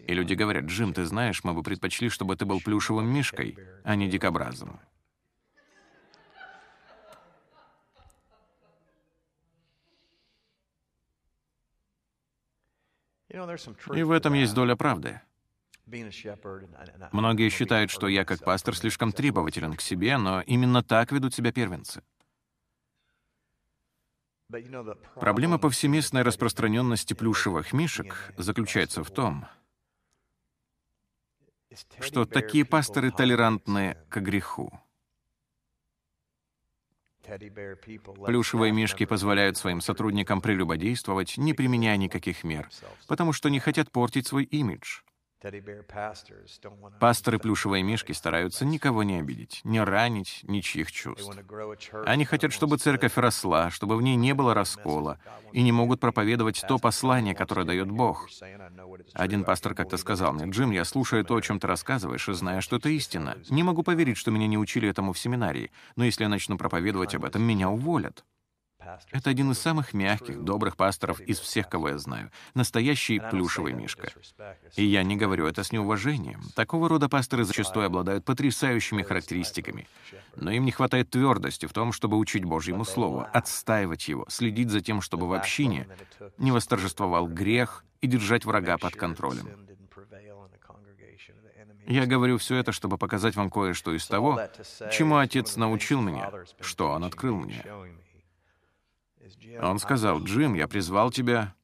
И 0.07 0.15
люди 0.15 0.35
говорят, 0.35 0.65
«Джим, 0.65 0.93
ты 0.93 1.05
знаешь, 1.05 1.45
мы 1.45 1.55
бы 1.55 1.63
предпочли, 1.63 2.09
чтобы 2.09 2.37
ты 2.37 2.45
был 2.45 2.61
плюшевым 2.61 3.07
мишкой, 3.13 3.59
а 3.83 3.95
не 3.97 4.09
дикобразом». 4.09 4.81
И 13.95 14.03
в 14.03 14.11
этом 14.13 14.35
есть 14.35 14.55
доля 14.55 14.77
правды. 14.77 15.21
Многие 17.13 17.49
считают, 17.51 17.91
что 17.91 18.07
я 18.09 18.25
как 18.25 18.45
пастор 18.45 18.77
слишком 18.77 19.13
требователен 19.13 19.75
к 19.75 19.81
себе, 19.81 20.17
но 20.19 20.41
именно 20.43 20.83
так 20.83 21.13
ведут 21.13 21.35
себя 21.35 21.53
первенцы. 21.53 22.03
Проблема 25.15 25.59
повсеместной 25.59 26.23
распространенности 26.23 27.15
плюшевых 27.15 27.73
мишек 27.73 28.33
заключается 28.37 29.03
в 29.03 29.11
том, 29.11 29.47
что 32.01 32.25
такие 32.25 32.65
пасторы 32.65 33.11
толерантны 33.11 33.97
к 34.09 34.21
греху. 34.21 34.73
Плюшевые 38.27 38.71
мишки 38.71 39.07
позволяют 39.07 39.57
своим 39.57 39.81
сотрудникам 39.81 40.43
прелюбодействовать, 40.43 41.39
не 41.39 41.55
применяя 41.55 41.97
никаких 41.97 42.45
мер, 42.45 42.69
потому 43.09 43.33
что 43.33 43.49
не 43.49 43.61
хотят 43.61 43.91
портить 43.91 44.27
свой 44.27 44.45
имидж. 44.45 45.01
Пасторы 47.01 47.39
плюшевые 47.39 47.83
мишки 47.83 48.13
стараются 48.13 48.65
никого 48.65 49.03
не 49.03 49.19
обидеть, 49.19 49.61
не 49.65 49.83
ранить 49.83 50.41
ничьих 50.45 50.91
чувств. 50.91 51.31
Они 52.07 52.25
хотят, 52.25 52.53
чтобы 52.53 52.79
церковь 52.79 53.17
росла, 53.17 53.71
чтобы 53.71 53.97
в 53.97 54.03
ней 54.03 54.17
не 54.17 54.35
было 54.35 54.55
раскола, 54.55 55.19
и 55.53 55.63
не 55.63 55.73
могут 55.73 56.01
проповедовать 56.01 56.65
то 56.67 56.79
послание, 56.79 57.35
которое 57.35 57.65
дает 57.65 57.91
Бог. 57.91 58.29
Один 59.13 59.45
пастор 59.45 59.75
как-то 59.75 59.97
сказал 59.97 60.33
мне, 60.33 60.51
«Джим, 60.51 60.71
я 60.71 60.85
слушаю 60.85 61.25
то, 61.25 61.37
о 61.37 61.43
чем 61.43 61.61
ты 61.61 61.67
рассказываешь, 61.67 62.29
и 62.29 62.33
знаю, 62.33 62.63
что 62.63 62.77
это 62.77 62.89
истина. 62.89 63.37
Не 63.51 63.63
могу 63.63 63.83
поверить, 63.83 64.17
что 64.17 64.31
меня 64.31 64.47
не 64.47 64.59
учили 64.59 64.89
этому 64.89 65.13
в 65.13 65.19
семинарии, 65.19 65.71
но 65.97 66.05
если 66.05 66.23
я 66.23 66.29
начну 66.29 66.57
проповедовать 66.57 67.15
об 67.15 67.25
этом, 67.25 67.43
меня 67.43 67.69
уволят». 67.69 68.25
Это 69.11 69.31
один 69.31 69.51
из 69.51 69.59
самых 69.59 69.95
мягких, 69.95 70.43
добрых 70.43 70.77
пасторов 70.77 71.21
из 71.21 71.39
всех, 71.39 71.69
кого 71.69 71.91
я 71.91 71.99
знаю. 71.99 72.31
Настоящий 72.55 73.21
плюшевый 73.21 73.73
мишка. 73.73 74.13
И 74.77 74.85
я 74.85 75.03
не 75.03 75.17
говорю 75.17 75.47
это 75.47 75.63
с 75.65 75.73
неуважением. 75.73 76.43
Такого 76.55 76.89
рода 76.89 77.09
пасторы 77.09 77.45
зачастую 77.45 77.87
обладают 77.87 78.25
потрясающими 78.25 79.03
характеристиками. 79.03 79.87
Но 80.37 80.51
им 80.51 80.65
не 80.65 80.73
хватает 80.73 81.11
твердости 81.11 81.67
в 81.67 81.73
том, 81.73 81.93
чтобы 81.93 82.17
учить 82.17 82.45
Божьему 82.45 82.85
Слову, 82.85 83.27
отстаивать 83.33 84.09
его, 84.09 84.27
следить 84.29 84.71
за 84.71 84.81
тем, 84.81 85.01
чтобы 85.01 85.29
в 85.29 85.33
общине 85.33 85.87
не 86.39 86.53
восторжествовал 86.53 87.27
грех 87.29 87.85
и 88.01 88.07
держать 88.07 88.45
врага 88.45 88.79
под 88.79 88.95
контролем. 88.97 89.49
Я 91.87 92.07
говорю 92.07 92.39
все 92.39 92.57
это, 92.57 92.73
чтобы 92.73 92.97
показать 92.97 93.37
вам 93.37 93.51
кое-что 93.51 93.95
из 93.95 94.07
того, 94.07 94.41
чему 94.91 95.17
Отец 95.17 95.57
научил 95.57 96.01
меня, 96.01 96.31
что 96.61 96.91
Он 96.91 97.05
открыл 97.05 97.37
мне. 97.37 97.63
Он 99.61 99.79
сказал, 99.79 100.23
«Джим, 100.23 100.55
я 100.55 100.69
призвал 100.69 101.11
тебя». 101.11 101.55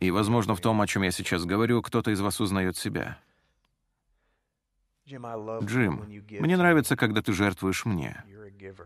И, 0.00 0.10
возможно, 0.10 0.54
в 0.54 0.60
том, 0.60 0.80
о 0.80 0.86
чем 0.86 1.02
я 1.02 1.10
сейчас 1.10 1.44
говорю, 1.44 1.82
кто-то 1.82 2.10
из 2.10 2.20
вас 2.20 2.40
узнает 2.40 2.76
себя. 2.76 3.18
Джим, 5.06 6.04
мне 6.30 6.56
нравится, 6.56 6.96
когда 6.96 7.22
ты 7.22 7.32
жертвуешь 7.32 7.86
мне. 7.86 8.22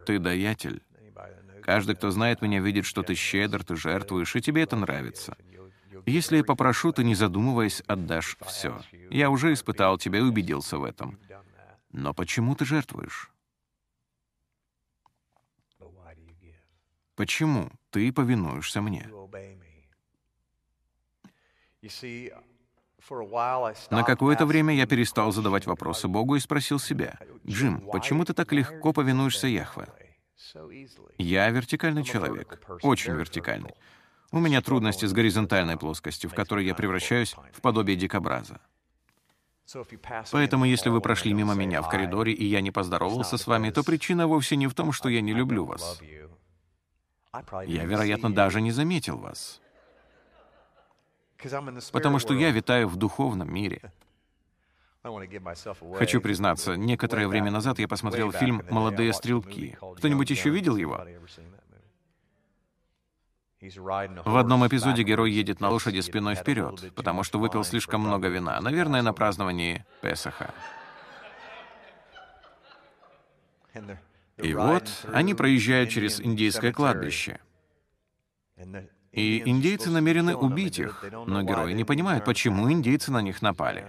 Ты 0.06 0.18
даятель. 0.18 0.82
Каждый, 1.62 1.96
кто 1.96 2.10
знает 2.10 2.42
меня, 2.42 2.60
видит, 2.60 2.84
что 2.84 3.02
ты 3.02 3.14
щедр, 3.14 3.64
ты 3.64 3.76
жертвуешь, 3.76 4.34
и 4.36 4.40
тебе 4.40 4.62
это 4.62 4.76
нравится. 4.76 5.36
Если 6.06 6.38
я 6.38 6.44
попрошу, 6.44 6.92
ты, 6.92 7.04
не 7.04 7.14
задумываясь, 7.14 7.82
отдашь 7.86 8.36
все. 8.46 8.80
Я 9.10 9.30
уже 9.30 9.52
испытал 9.52 9.98
тебя 9.98 10.20
и 10.20 10.22
убедился 10.22 10.78
в 10.78 10.84
этом. 10.84 11.18
Но 11.90 12.14
почему 12.14 12.54
ты 12.54 12.64
жертвуешь? 12.64 13.31
Почему 17.14 17.70
ты 17.90 18.12
повинуешься 18.12 18.80
мне? 18.80 19.08
На 23.90 24.02
какое-то 24.04 24.46
время 24.46 24.74
я 24.74 24.86
перестал 24.86 25.32
задавать 25.32 25.66
вопросы 25.66 26.08
Богу 26.08 26.36
и 26.36 26.40
спросил 26.40 26.78
себя, 26.78 27.18
«Джим, 27.46 27.80
почему 27.92 28.24
ты 28.24 28.32
так 28.32 28.52
легко 28.52 28.92
повинуешься 28.92 29.48
Яхве?» 29.48 29.88
Я 31.18 31.50
вертикальный 31.50 32.04
человек, 32.04 32.60
очень 32.82 33.12
вертикальный. 33.12 33.74
У 34.30 34.38
меня 34.38 34.62
трудности 34.62 35.04
с 35.04 35.12
горизонтальной 35.12 35.76
плоскостью, 35.76 36.30
в 36.30 36.34
которой 36.34 36.64
я 36.64 36.74
превращаюсь 36.74 37.34
в 37.52 37.60
подобие 37.60 37.96
дикобраза. 37.96 38.60
Поэтому, 40.30 40.64
если 40.64 40.88
вы 40.88 41.00
прошли 41.00 41.32
мимо 41.32 41.54
меня 41.54 41.82
в 41.82 41.88
коридоре, 41.88 42.32
и 42.32 42.44
я 42.44 42.60
не 42.60 42.70
поздоровался 42.70 43.36
с 43.36 43.46
вами, 43.46 43.70
то 43.70 43.84
причина 43.84 44.26
вовсе 44.26 44.56
не 44.56 44.66
в 44.66 44.74
том, 44.74 44.92
что 44.92 45.08
я 45.08 45.20
не 45.20 45.32
люблю 45.32 45.64
вас. 45.64 46.00
Я, 47.66 47.84
вероятно, 47.84 48.32
даже 48.32 48.60
не 48.60 48.72
заметил 48.72 49.16
вас. 49.16 49.60
Потому 51.92 52.18
что 52.18 52.34
я 52.34 52.50
витаю 52.50 52.88
в 52.88 52.96
духовном 52.96 53.52
мире. 53.52 53.80
Хочу 55.96 56.20
признаться, 56.20 56.76
некоторое 56.76 57.26
время 57.26 57.50
назад 57.50 57.78
я 57.78 57.88
посмотрел 57.88 58.32
фильм 58.32 58.62
«Молодые 58.70 59.12
стрелки». 59.12 59.76
Кто-нибудь 59.96 60.30
еще 60.30 60.50
видел 60.50 60.76
его? 60.76 61.04
В 63.60 64.36
одном 64.36 64.66
эпизоде 64.66 65.02
герой 65.02 65.32
едет 65.32 65.60
на 65.60 65.70
лошади 65.70 66.00
спиной 66.00 66.34
вперед, 66.34 66.92
потому 66.94 67.22
что 67.22 67.38
выпил 67.38 67.64
слишком 67.64 68.02
много 68.02 68.28
вина, 68.28 68.60
наверное, 68.60 69.02
на 69.02 69.12
праздновании 69.12 69.86
Песаха. 70.02 70.52
И 74.42 74.54
вот 74.54 74.88
они 75.12 75.34
проезжают 75.34 75.90
через 75.90 76.20
индейское 76.20 76.72
кладбище. 76.72 77.40
И 79.12 79.42
индейцы 79.48 79.90
намерены 79.90 80.34
убить 80.34 80.78
их, 80.78 81.04
но 81.26 81.42
герои 81.42 81.72
не 81.72 81.84
понимают, 81.84 82.24
почему 82.24 82.70
индейцы 82.70 83.12
на 83.12 83.20
них 83.20 83.42
напали. 83.42 83.86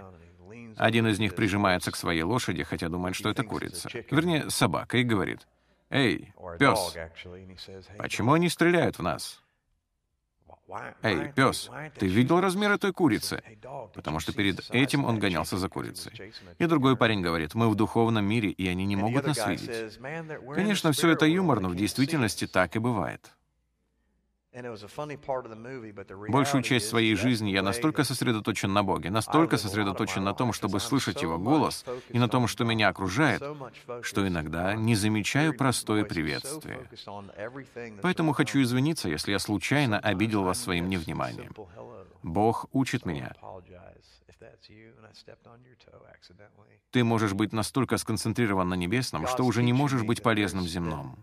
Один 0.76 1.06
из 1.06 1.18
них 1.18 1.34
прижимается 1.34 1.92
к 1.92 1.96
своей 1.96 2.22
лошади, 2.22 2.62
хотя 2.64 2.88
думает, 2.88 3.14
что 3.14 3.30
это 3.30 3.42
курица. 3.44 3.88
Вернее, 4.10 4.50
собака, 4.50 4.98
и 4.98 5.04
говорит, 5.04 5.46
«Эй, 5.88 6.32
пес, 6.58 6.96
почему 7.96 8.32
они 8.32 8.48
стреляют 8.48 8.98
в 8.98 9.02
нас?» 9.02 9.43
«Эй, 11.02 11.32
пес, 11.32 11.70
ты 11.98 12.06
видел 12.06 12.40
размер 12.40 12.72
этой 12.72 12.92
курицы?» 12.92 13.42
Потому 13.94 14.20
что 14.20 14.32
перед 14.32 14.70
этим 14.70 15.04
он 15.04 15.18
гонялся 15.18 15.58
за 15.58 15.68
курицей. 15.68 16.32
И 16.58 16.66
другой 16.66 16.96
парень 16.96 17.20
говорит, 17.20 17.54
«Мы 17.54 17.68
в 17.68 17.74
духовном 17.74 18.24
мире, 18.24 18.50
и 18.50 18.66
они 18.68 18.86
не 18.86 18.96
могут 18.96 19.26
нас 19.26 19.46
видеть». 19.46 19.98
Конечно, 20.54 20.92
все 20.92 21.10
это 21.10 21.26
юмор, 21.26 21.60
но 21.60 21.68
в 21.68 21.76
действительности 21.76 22.46
так 22.46 22.76
и 22.76 22.78
бывает. 22.78 23.34
Большую 26.28 26.62
часть 26.62 26.88
своей 26.88 27.16
жизни 27.16 27.50
я 27.50 27.62
настолько 27.62 28.04
сосредоточен 28.04 28.72
на 28.72 28.84
Боге, 28.84 29.10
настолько 29.10 29.56
сосредоточен 29.56 30.22
на 30.22 30.32
том, 30.32 30.52
чтобы 30.52 30.78
слышать 30.78 31.22
Его 31.22 31.38
голос, 31.38 31.84
и 32.10 32.18
на 32.18 32.28
том, 32.28 32.46
что 32.46 32.64
меня 32.64 32.88
окружает, 32.88 33.42
что 34.02 34.26
иногда 34.26 34.74
не 34.74 34.94
замечаю 34.94 35.56
простое 35.56 36.04
приветствие. 36.04 36.88
Поэтому 38.00 38.32
хочу 38.32 38.62
извиниться, 38.62 39.08
если 39.08 39.32
я 39.32 39.40
случайно 39.40 39.98
обидел 39.98 40.44
вас 40.44 40.62
своим 40.62 40.88
невниманием. 40.88 41.52
Бог 42.22 42.66
учит 42.72 43.04
меня. 43.06 43.34
Ты 46.92 47.02
можешь 47.02 47.32
быть 47.32 47.52
настолько 47.52 47.96
сконцентрирован 47.96 48.68
на 48.68 48.74
небесном, 48.74 49.26
что 49.26 49.44
уже 49.44 49.64
не 49.64 49.72
можешь 49.72 50.02
быть 50.02 50.22
полезным 50.22 50.64
земном. 50.64 51.18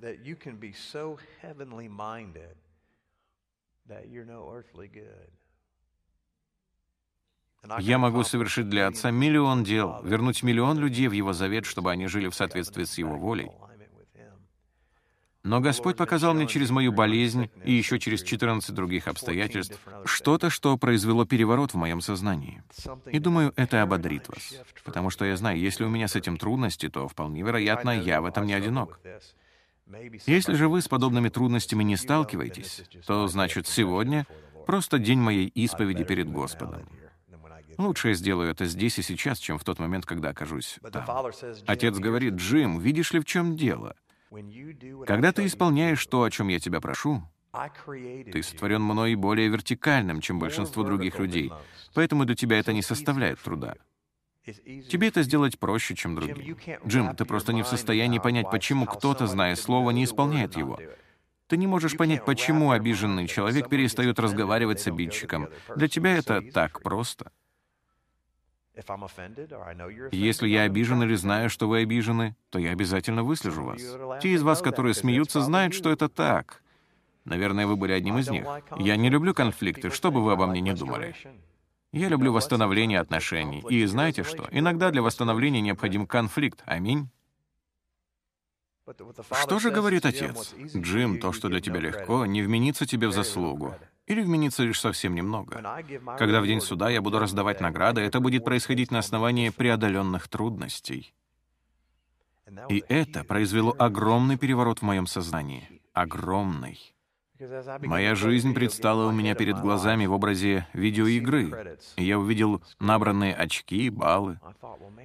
Я 7.79 7.97
могу 7.97 8.23
совершить 8.23 8.69
для 8.69 8.87
Отца 8.87 9.11
миллион 9.11 9.63
дел, 9.63 10.01
вернуть 10.03 10.41
миллион 10.41 10.79
людей 10.79 11.07
в 11.07 11.11
Его 11.11 11.33
завет, 11.33 11.65
чтобы 11.65 11.91
они 11.91 12.07
жили 12.07 12.27
в 12.27 12.35
соответствии 12.35 12.85
с 12.85 12.97
Его 12.97 13.17
волей. 13.17 13.51
Но 15.43 15.59
Господь 15.59 15.97
показал 15.97 16.35
мне 16.35 16.45
через 16.45 16.69
мою 16.69 16.91
болезнь 16.91 17.49
и 17.63 17.71
еще 17.71 17.97
через 17.99 18.21
14 18.21 18.75
других 18.75 19.07
обстоятельств 19.07 19.79
что-то, 20.05 20.51
что 20.51 20.77
произвело 20.77 21.25
переворот 21.25 21.71
в 21.71 21.77
моем 21.77 21.99
сознании. 21.99 22.63
И 23.07 23.17
думаю, 23.17 23.51
это 23.55 23.81
ободрит 23.81 24.27
вас. 24.29 24.53
Потому 24.83 25.09
что 25.09 25.25
я 25.25 25.35
знаю, 25.35 25.59
если 25.59 25.83
у 25.83 25.89
меня 25.89 26.07
с 26.07 26.15
этим 26.15 26.37
трудности, 26.37 26.89
то 26.89 27.07
вполне 27.07 27.41
вероятно, 27.41 27.89
я 27.89 28.21
в 28.21 28.25
этом 28.25 28.45
не 28.45 28.53
одинок. 28.53 28.99
Если 30.25 30.53
же 30.53 30.67
вы 30.67 30.81
с 30.81 30.87
подобными 30.87 31.29
трудностями 31.29 31.83
не 31.83 31.97
сталкиваетесь, 31.97 32.83
то 33.05 33.27
значит 33.27 33.67
сегодня 33.67 34.25
просто 34.65 34.99
день 34.99 35.19
моей 35.19 35.47
исповеди 35.47 36.03
перед 36.03 36.29
Господом. 36.29 36.87
Лучше 37.77 38.09
я 38.09 38.13
сделаю 38.13 38.51
это 38.51 38.65
здесь 38.65 38.99
и 38.99 39.01
сейчас, 39.01 39.39
чем 39.39 39.57
в 39.57 39.63
тот 39.63 39.79
момент, 39.79 40.05
когда 40.05 40.29
окажусь 40.29 40.79
там. 40.91 41.05
Отец 41.65 41.97
говорит, 41.97 42.35
«Джим, 42.35 42.79
видишь 42.79 43.11
ли, 43.11 43.19
в 43.19 43.25
чем 43.25 43.55
дело? 43.55 43.95
Когда 45.05 45.31
ты 45.31 45.45
исполняешь 45.45 46.05
то, 46.05 46.23
о 46.23 46.31
чем 46.31 46.47
я 46.47 46.59
тебя 46.59 46.79
прошу, 46.79 47.23
ты 48.31 48.43
сотворен 48.43 48.81
мной 48.81 49.15
более 49.15 49.49
вертикальным, 49.49 50.21
чем 50.21 50.39
большинство 50.39 50.83
других 50.83 51.19
людей, 51.19 51.51
поэтому 51.93 52.25
для 52.25 52.35
тебя 52.35 52.59
это 52.59 52.71
не 52.71 52.81
составляет 52.81 53.39
труда. 53.39 53.75
Тебе 54.89 55.07
это 55.07 55.23
сделать 55.23 55.59
проще, 55.59 55.95
чем 55.95 56.15
другим. 56.15 56.57
Джим, 56.85 57.15
ты 57.15 57.25
просто 57.25 57.53
не 57.53 57.63
в 57.63 57.67
состоянии 57.67 58.19
понять, 58.19 58.49
почему 58.51 58.85
кто-то, 58.85 59.27
зная 59.27 59.55
слово, 59.55 59.91
не 59.91 60.03
исполняет 60.03 60.55
его. 60.57 60.79
Ты 61.47 61.57
не 61.57 61.67
можешь 61.67 61.97
понять, 61.97 62.23
почему 62.23 62.71
обиженный 62.71 63.27
человек 63.27 63.67
перестает 63.67 64.19
разговаривать 64.19 64.79
с 64.79 64.87
обидчиком. 64.87 65.49
Для 65.75 65.87
тебя 65.89 66.15
это 66.15 66.41
так 66.41 66.81
просто. 66.81 67.31
Если 70.11 70.47
я 70.47 70.61
обижен 70.63 71.03
или 71.03 71.15
знаю, 71.15 71.49
что 71.49 71.67
вы 71.67 71.79
обижены, 71.79 72.35
то 72.49 72.59
я 72.59 72.71
обязательно 72.71 73.23
выслежу 73.23 73.63
вас. 73.63 73.81
Те 74.21 74.29
из 74.29 74.43
вас, 74.43 74.61
которые 74.61 74.93
смеются, 74.93 75.41
знают, 75.41 75.73
что 75.73 75.91
это 75.91 76.07
так. 76.07 76.63
Наверное, 77.25 77.67
вы 77.67 77.75
были 77.75 77.91
одним 77.91 78.17
из 78.17 78.29
них. 78.29 78.45
Я 78.77 78.95
не 78.95 79.09
люблю 79.09 79.33
конфликты, 79.33 79.89
что 79.89 80.11
бы 80.11 80.23
вы 80.23 80.31
обо 80.31 80.47
мне 80.47 80.61
не 80.61 80.73
думали. 80.73 81.15
Я 81.91 82.07
люблю 82.07 82.31
восстановление 82.31 82.99
отношений. 82.99 83.63
И 83.69 83.85
знаете 83.85 84.23
что? 84.23 84.47
Иногда 84.51 84.91
для 84.91 85.01
восстановления 85.01 85.61
необходим 85.61 86.07
конфликт. 86.07 86.63
Аминь. 86.65 87.09
Что 89.43 89.59
же 89.59 89.71
говорит 89.71 90.05
отец? 90.05 90.53
Джим, 90.75 91.19
то, 91.19 91.31
что 91.33 91.49
для 91.49 91.59
тебя 91.59 91.79
легко, 91.79 92.25
не 92.25 92.41
вменится 92.41 92.85
тебе 92.85 93.07
в 93.07 93.13
заслугу. 93.13 93.75
Или 94.07 94.21
вменится 94.21 94.63
лишь 94.63 94.79
совсем 94.79 95.15
немного. 95.15 95.83
Когда 96.17 96.41
в 96.41 96.47
день 96.47 96.61
суда 96.61 96.89
я 96.89 97.01
буду 97.01 97.19
раздавать 97.19 97.61
награды, 97.61 98.01
это 98.01 98.19
будет 98.19 98.43
происходить 98.43 98.91
на 98.91 98.99
основании 98.99 99.49
преодоленных 99.49 100.27
трудностей. 100.27 101.13
И 102.69 102.83
это 102.89 103.23
произвело 103.23 103.75
огромный 103.77 104.37
переворот 104.37 104.79
в 104.79 104.81
моем 104.83 105.07
сознании. 105.07 105.81
Огромный. 105.93 106.93
Моя 107.81 108.15
жизнь 108.15 108.53
предстала 108.53 109.07
у 109.07 109.11
меня 109.11 109.35
перед 109.35 109.59
глазами 109.59 110.05
в 110.05 110.13
образе 110.13 110.67
видеоигры. 110.73 111.77
Я 111.97 112.19
увидел 112.19 112.61
набранные 112.79 113.33
очки, 113.33 113.89
баллы. 113.89 114.39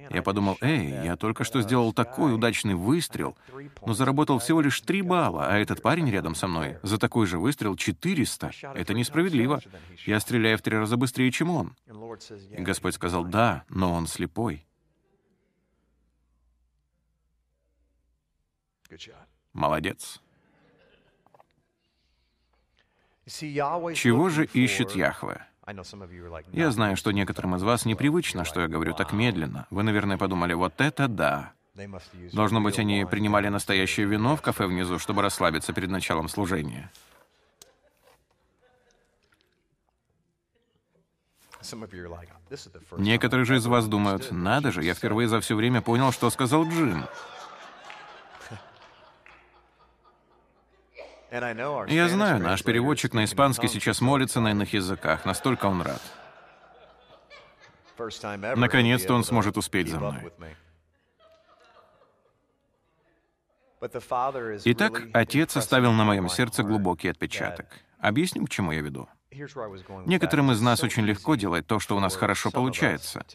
Я 0.09 0.21
подумал, 0.21 0.57
эй, 0.61 0.89
я 1.03 1.15
только 1.15 1.43
что 1.43 1.61
сделал 1.61 1.93
такой 1.93 2.33
удачный 2.33 2.75
выстрел, 2.75 3.35
но 3.85 3.93
заработал 3.93 4.39
всего 4.39 4.61
лишь 4.61 4.79
три 4.81 5.01
балла, 5.01 5.47
а 5.47 5.57
этот 5.57 5.81
парень 5.81 6.09
рядом 6.09 6.35
со 6.35 6.47
мной 6.47 6.77
за 6.83 6.97
такой 6.97 7.25
же 7.25 7.39
выстрел 7.39 7.75
400. 7.75 8.51
Это 8.75 8.93
несправедливо. 8.93 9.61
Я 10.05 10.19
стреляю 10.19 10.57
в 10.57 10.61
три 10.61 10.77
раза 10.77 10.95
быстрее, 10.95 11.31
чем 11.31 11.49
он. 11.49 11.75
И 12.51 12.61
Господь 12.61 12.95
сказал, 12.95 13.25
да, 13.25 13.63
но 13.69 13.93
он 13.93 14.07
слепой. 14.07 14.65
Молодец. 19.53 20.21
Чего 23.95 24.29
же 24.29 24.45
ищет 24.45 24.91
Яхве? 24.91 25.45
Я 26.53 26.71
знаю, 26.71 26.95
что 26.95 27.11
некоторым 27.11 27.55
из 27.55 27.63
вас 27.63 27.85
непривычно, 27.85 28.45
что 28.45 28.61
я 28.61 28.67
говорю 28.69 28.93
так 28.93 29.11
медленно. 29.11 29.67
Вы, 29.69 29.83
наверное, 29.83 30.17
подумали, 30.17 30.53
вот 30.53 30.79
это 30.79 31.09
да. 31.09 31.51
Должно 32.31 32.61
быть, 32.61 32.79
они 32.79 33.05
принимали 33.05 33.49
настоящее 33.49 34.05
вино 34.05 34.37
в 34.37 34.41
кафе 34.41 34.65
внизу, 34.65 34.97
чтобы 34.97 35.21
расслабиться 35.21 35.73
перед 35.73 35.89
началом 35.89 36.29
служения. 36.29 36.89
Некоторые 42.97 43.45
же 43.45 43.57
из 43.57 43.65
вас 43.65 43.87
думают, 43.87 44.31
надо 44.31 44.71
же, 44.71 44.83
я 44.83 44.93
впервые 44.93 45.27
за 45.27 45.41
все 45.41 45.55
время 45.55 45.81
понял, 45.81 46.13
что 46.13 46.29
сказал 46.29 46.65
Джим. 46.65 47.05
Я 51.31 52.07
знаю, 52.09 52.39
наш 52.39 52.63
переводчик 52.63 53.13
на 53.13 53.25
испанский 53.25 53.67
сейчас 53.67 54.01
молится 54.01 54.39
на 54.39 54.51
иных 54.51 54.73
языках, 54.73 55.25
настолько 55.25 55.65
он 55.65 55.81
рад. 55.81 56.01
Наконец-то 58.55 59.13
он 59.13 59.23
сможет 59.23 59.57
успеть 59.57 59.89
за 59.89 59.99
мной. 59.99 60.31
Итак, 64.65 65.03
Отец 65.13 65.57
оставил 65.57 65.91
на 65.91 66.03
моем 66.03 66.29
сердце 66.29 66.63
глубокий 66.63 67.09
отпечаток. 67.09 67.67
Объясню, 67.99 68.45
к 68.45 68.49
чему 68.49 68.71
я 68.71 68.81
веду. 68.81 69.07
Некоторым 70.05 70.51
из 70.51 70.61
нас 70.61 70.83
очень 70.83 71.03
легко 71.03 71.35
делать 71.35 71.65
то, 71.67 71.79
что 71.79 71.95
у 71.95 71.99
нас 71.99 72.15
хорошо 72.15 72.51
получается. 72.51 73.25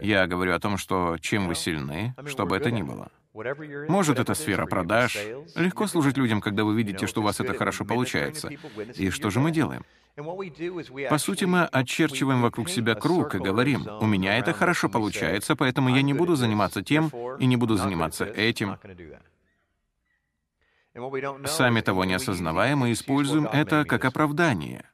Я 0.00 0.26
говорю 0.26 0.54
о 0.54 0.60
том, 0.60 0.78
что 0.78 1.16
чем 1.20 1.48
вы 1.48 1.54
сильны, 1.54 2.14
что 2.26 2.46
бы 2.46 2.56
это 2.56 2.70
ни 2.70 2.82
было. 2.82 3.10
Может, 3.88 4.18
это 4.18 4.34
сфера 4.34 4.66
продаж. 4.66 5.16
Легко 5.54 5.86
служить 5.86 6.16
людям, 6.16 6.40
когда 6.40 6.64
вы 6.64 6.74
видите, 6.74 7.06
что 7.06 7.20
у 7.20 7.24
вас 7.24 7.40
это 7.40 7.54
хорошо 7.54 7.84
получается. 7.84 8.48
И 8.94 9.10
что 9.10 9.30
же 9.30 9.40
мы 9.40 9.52
делаем? 9.52 9.84
По 11.08 11.18
сути, 11.18 11.44
мы 11.44 11.64
очерчиваем 11.64 12.42
вокруг 12.42 12.68
себя 12.68 12.94
круг 12.94 13.34
и 13.34 13.38
говорим, 13.38 13.86
у 14.00 14.06
меня 14.06 14.36
это 14.38 14.52
хорошо 14.52 14.88
получается, 14.88 15.54
поэтому 15.56 15.94
я 15.94 16.02
не 16.02 16.12
буду 16.12 16.34
заниматься 16.34 16.82
тем 16.82 17.10
и 17.38 17.46
не 17.46 17.56
буду 17.56 17.76
заниматься 17.76 18.24
этим. 18.24 18.76
Сами 21.46 21.80
того 21.80 22.04
не 22.04 22.14
осознавая, 22.14 22.74
мы 22.74 22.92
используем 22.92 23.46
это 23.46 23.84
как 23.84 24.04
оправдание. 24.04 24.89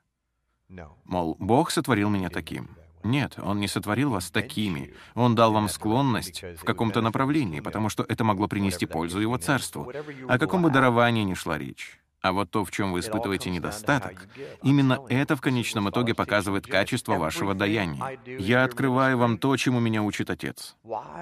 Мол, 1.05 1.37
Бог 1.39 1.71
сотворил 1.71 2.11
меня 2.11 2.29
таким. 2.29 2.71
Нет, 3.05 3.39
Он 3.39 3.61
не 3.61 3.69
сотворил 3.69 4.11
вас 4.11 4.31
такими. 4.31 4.95
Он 5.15 5.35
дал 5.35 5.53
вам 5.53 5.69
склонность 5.69 6.43
в 6.43 6.65
каком-то 6.65 7.01
направлении, 7.01 7.61
потому 7.61 7.89
что 7.89 8.05
это 8.09 8.25
могло 8.25 8.49
принести 8.49 8.87
пользу 8.87 9.21
Его 9.21 9.39
Царству. 9.39 9.93
О 10.29 10.39
каком 10.39 10.63
бы 10.63 10.71
даровании 10.71 11.23
ни 11.23 11.35
шла 11.35 11.57
речь. 11.57 12.01
А 12.27 12.33
вот 12.33 12.51
то, 12.51 12.65
в 12.65 12.73
чем 12.73 12.93
вы 12.93 13.01
испытываете 13.01 13.51
недостаток, 13.51 14.27
именно 14.65 14.99
это 15.09 15.37
в 15.37 15.41
конечном 15.41 15.91
итоге 15.91 16.12
показывает 16.12 16.67
качество 16.67 17.15
вашего 17.15 17.55
даяния. 17.55 18.19
Я 18.27 18.65
открываю 18.65 19.17
вам 19.17 19.39
то, 19.39 19.57
чему 19.57 19.79
меня 19.79 20.03
учит 20.03 20.29
Отец. 20.29 20.75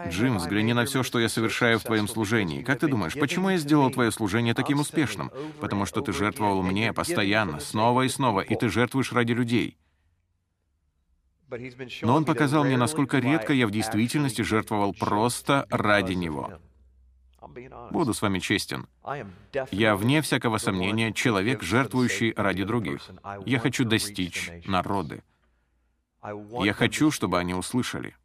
Джим, 0.09 0.39
взгляни 0.39 0.73
на 0.73 0.87
все, 0.87 1.03
что 1.03 1.21
я 1.21 1.29
совершаю 1.29 1.79
в 1.79 1.83
твоем 1.83 2.09
служении. 2.09 2.63
Как 2.63 2.79
ты 2.79 2.89
думаешь, 2.89 3.13
почему 3.21 3.51
я 3.51 3.59
сделал 3.59 3.91
твое 3.91 4.11
служение 4.13 4.55
таким 4.55 4.81
успешным? 4.81 5.31
Потому 5.61 5.85
что 5.85 6.01
ты 6.01 6.15
жертвовал 6.15 6.63
мне 6.63 6.95
постоянно, 6.95 7.61
снова 7.61 8.03
и 8.03 8.09
снова, 8.09 8.41
и 8.41 8.57
ты 8.57 8.71
жертвуешь 8.71 9.13
ради 9.13 9.33
людей. 9.33 9.77
Но 12.01 12.15
он 12.15 12.25
показал 12.25 12.65
мне, 12.65 12.79
насколько 12.79 13.19
редко 13.19 13.53
я 13.53 13.67
в 13.67 13.71
действительности 13.71 14.41
жертвовал 14.41 14.95
просто 14.95 15.67
ради 15.69 16.15
него. 16.15 16.59
Буду 17.91 18.15
с 18.15 18.23
вами 18.23 18.39
честен. 18.39 18.87
Я, 19.71 19.97
вне 19.97 20.23
всякого 20.23 20.59
сомнения, 20.59 21.13
человек, 21.13 21.63
жертвующий 21.63 22.33
ради 22.37 22.65
других. 22.65 23.11
Я 23.47 23.59
хочу 23.59 23.85
достичь 23.85 24.51
народы. 24.67 25.23
Я 26.63 26.73
хочу, 26.73 27.11
чтобы 27.11 27.39
они 27.39 27.55
услышали. 27.55 28.17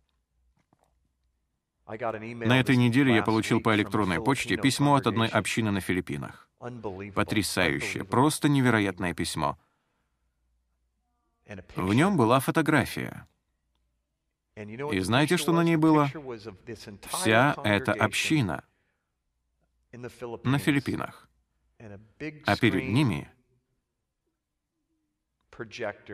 На 1.87 2.59
этой 2.59 2.75
неделе 2.75 3.15
я 3.15 3.23
получил 3.23 3.61
по 3.61 3.75
электронной 3.75 4.21
почте 4.21 4.57
письмо 4.57 4.95
от 4.95 5.07
одной 5.07 5.27
общины 5.27 5.71
на 5.71 5.81
Филиппинах. 5.81 6.47
Потрясающее, 7.15 8.03
просто 8.03 8.47
невероятное 8.47 9.13
письмо— 9.13 9.57
в 11.75 11.93
нем 11.93 12.17
была 12.17 12.39
фотография. 12.39 13.27
И 14.55 14.99
знаете, 14.99 15.37
что 15.37 15.53
на 15.53 15.63
ней 15.63 15.77
было? 15.77 16.11
Вся 17.07 17.55
эта 17.63 17.93
община 17.93 18.63
на 19.91 20.59
Филиппинах. 20.59 21.29
А 22.45 22.57
перед 22.57 22.89
ними 22.89 23.29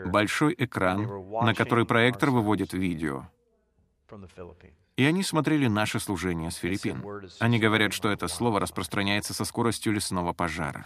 большой 0.05 0.55
экран, 0.57 1.03
на 1.43 1.53
который 1.53 1.85
проектор 1.85 2.29
выводит 2.31 2.73
видео. 2.73 3.29
И 4.97 5.03
они 5.03 5.23
смотрели 5.23 5.67
наше 5.67 5.99
служение 5.99 6.51
с 6.51 6.55
Филиппин. 6.55 7.03
Они 7.39 7.59
говорят, 7.59 7.91
что 7.91 8.09
это 8.09 8.29
слово 8.29 8.61
распространяется 8.61 9.33
со 9.33 9.43
скоростью 9.43 9.91
лесного 9.91 10.31
пожара. 10.31 10.85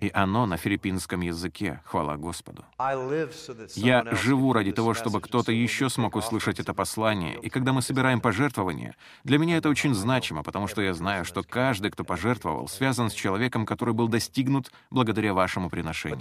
И 0.00 0.10
оно 0.12 0.46
на 0.46 0.56
филиппинском 0.56 1.20
языке, 1.20 1.80
хвала 1.84 2.16
Господу. 2.16 2.64
Я 3.74 4.04
живу 4.12 4.52
ради 4.52 4.72
того, 4.72 4.94
чтобы 4.94 5.20
кто-то 5.20 5.52
еще 5.52 5.88
смог 5.88 6.16
услышать 6.16 6.60
это 6.60 6.74
послание, 6.74 7.38
и 7.40 7.48
когда 7.48 7.72
мы 7.72 7.82
собираем 7.82 8.20
пожертвования, 8.20 8.94
для 9.24 9.38
меня 9.38 9.56
это 9.56 9.68
очень 9.68 9.94
значимо, 9.94 10.42
потому 10.42 10.66
что 10.66 10.82
я 10.82 10.92
знаю, 10.92 11.24
что 11.24 11.42
каждый, 11.42 11.90
кто 11.90 12.04
пожертвовал, 12.04 12.68
связан 12.68 13.10
с 13.10 13.14
человеком, 13.14 13.64
который 13.64 13.94
был 13.94 14.08
достигнут 14.08 14.70
благодаря 14.90 15.32
вашему 15.32 15.70
приношению. 15.70 16.18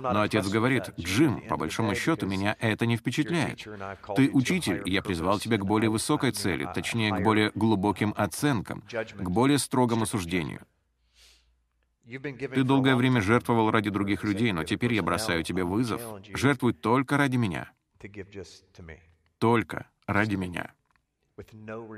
Но 0.00 0.20
отец 0.20 0.48
говорит, 0.48 0.92
«Джим, 0.98 1.42
по 1.48 1.56
большому 1.56 1.94
счету, 1.94 2.26
меня 2.26 2.56
это 2.60 2.86
не 2.86 2.96
впечатляет. 2.96 3.66
Ты 4.14 4.30
учитель, 4.32 4.82
и 4.84 4.92
я 4.92 5.02
призвал 5.02 5.38
тебя 5.38 5.58
к 5.58 5.66
более 5.66 5.90
высокой 5.90 6.32
цели, 6.42 6.68
точнее, 6.74 7.10
к 7.16 7.22
более 7.22 7.52
глубоким 7.54 8.14
оценкам, 8.16 8.82
к 8.82 9.28
более 9.28 9.58
строгому 9.58 10.06
суждению. 10.06 10.66
Ты 12.04 12.64
долгое 12.64 12.96
время 12.96 13.20
жертвовал 13.20 13.70
ради 13.70 13.90
других 13.90 14.24
людей, 14.24 14.52
но 14.52 14.64
теперь 14.64 14.94
я 14.94 15.02
бросаю 15.02 15.44
тебе 15.44 15.64
вызов. 15.64 16.02
Жертвуй 16.34 16.72
только 16.72 17.16
ради 17.16 17.36
меня. 17.36 17.70
Только 19.38 19.86
ради 20.06 20.34
меня. 20.36 20.72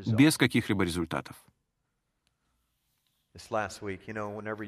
Без 0.07 0.37
каких-либо 0.37 0.85
результатов. 0.85 1.37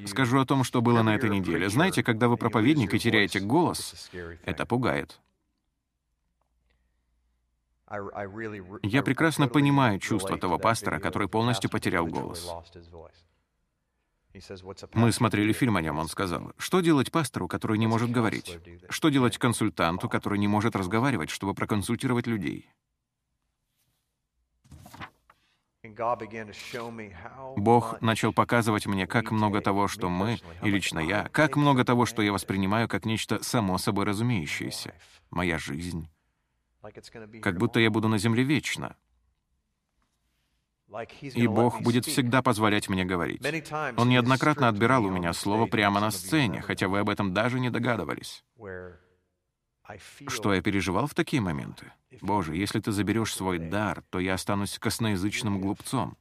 Скажу 0.06 0.40
о 0.40 0.46
том, 0.46 0.64
что 0.64 0.80
было 0.80 1.02
на 1.02 1.14
этой 1.14 1.28
неделе. 1.28 1.68
Знаете, 1.68 2.02
когда 2.02 2.28
вы 2.28 2.38
проповедник 2.38 2.94
и 2.94 2.98
теряете 2.98 3.40
голос, 3.40 4.10
это 4.44 4.64
пугает. 4.64 5.20
Я 8.82 9.02
прекрасно 9.02 9.48
понимаю 9.48 9.98
чувство 9.98 10.38
того 10.38 10.58
пастора, 10.58 11.00
который 11.00 11.28
полностью 11.28 11.70
потерял 11.70 12.06
голос. 12.06 12.50
Мы 14.94 15.12
смотрели 15.12 15.52
фильм 15.52 15.76
о 15.76 15.80
нем, 15.80 15.98
он 15.98 16.08
сказал, 16.08 16.52
что 16.58 16.80
делать 16.80 17.12
пастору, 17.12 17.46
который 17.46 17.78
не 17.78 17.86
может 17.86 18.10
говорить? 18.10 18.58
Что 18.88 19.08
делать 19.08 19.38
консультанту, 19.38 20.08
который 20.08 20.38
не 20.38 20.48
может 20.48 20.74
разговаривать, 20.74 21.30
чтобы 21.30 21.54
проконсультировать 21.54 22.26
людей? 22.26 22.68
Бог 27.56 28.00
начал 28.00 28.32
показывать 28.32 28.86
мне, 28.86 29.06
как 29.06 29.30
много 29.30 29.60
того, 29.60 29.86
что 29.86 30.08
мы, 30.08 30.38
и 30.62 30.70
лично 30.70 30.98
я, 30.98 31.28
как 31.28 31.56
много 31.56 31.84
того, 31.84 32.06
что 32.06 32.22
я 32.22 32.32
воспринимаю 32.32 32.88
как 32.88 33.04
нечто 33.04 33.42
само 33.44 33.78
собой 33.78 34.06
разумеющееся. 34.06 34.94
Моя 35.30 35.58
жизнь. 35.58 36.08
Как 37.42 37.58
будто 37.58 37.80
я 37.80 37.90
буду 37.90 38.08
на 38.08 38.18
земле 38.18 38.42
вечно 38.44 38.96
и 41.34 41.46
Бог 41.46 41.82
будет 41.82 42.06
всегда 42.06 42.42
позволять 42.42 42.88
мне 42.88 43.04
говорить. 43.04 43.42
Он 43.96 44.08
неоднократно 44.08 44.68
отбирал 44.68 45.04
у 45.04 45.10
меня 45.10 45.32
слово 45.32 45.66
прямо 45.66 46.00
на 46.00 46.10
сцене, 46.10 46.60
хотя 46.60 46.88
вы 46.88 47.00
об 47.00 47.08
этом 47.08 47.34
даже 47.34 47.58
не 47.58 47.70
догадывались. 47.70 48.44
Что 50.28 50.54
я 50.54 50.62
переживал 50.62 51.06
в 51.06 51.14
такие 51.14 51.42
моменты? 51.42 51.92
Боже, 52.22 52.56
если 52.56 52.80
ты 52.80 52.92
заберешь 52.92 53.34
свой 53.34 53.58
дар, 53.58 54.02
то 54.10 54.18
я 54.18 54.34
останусь 54.34 54.78
косноязычным 54.78 55.60
глупцом. 55.60 56.16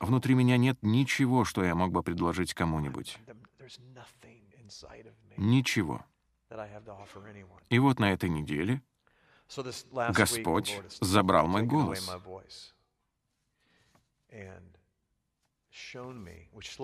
Внутри 0.00 0.34
меня 0.34 0.56
нет 0.56 0.78
ничего, 0.82 1.44
что 1.44 1.64
я 1.64 1.74
мог 1.74 1.92
бы 1.92 2.02
предложить 2.02 2.54
кому-нибудь. 2.54 3.18
Ничего. 5.36 6.04
И 7.70 7.78
вот 7.78 7.98
на 7.98 8.12
этой 8.12 8.28
неделе 8.28 8.82
Господь 10.14 10.80
забрал 11.00 11.46
мой 11.46 11.62
голос 11.62 12.10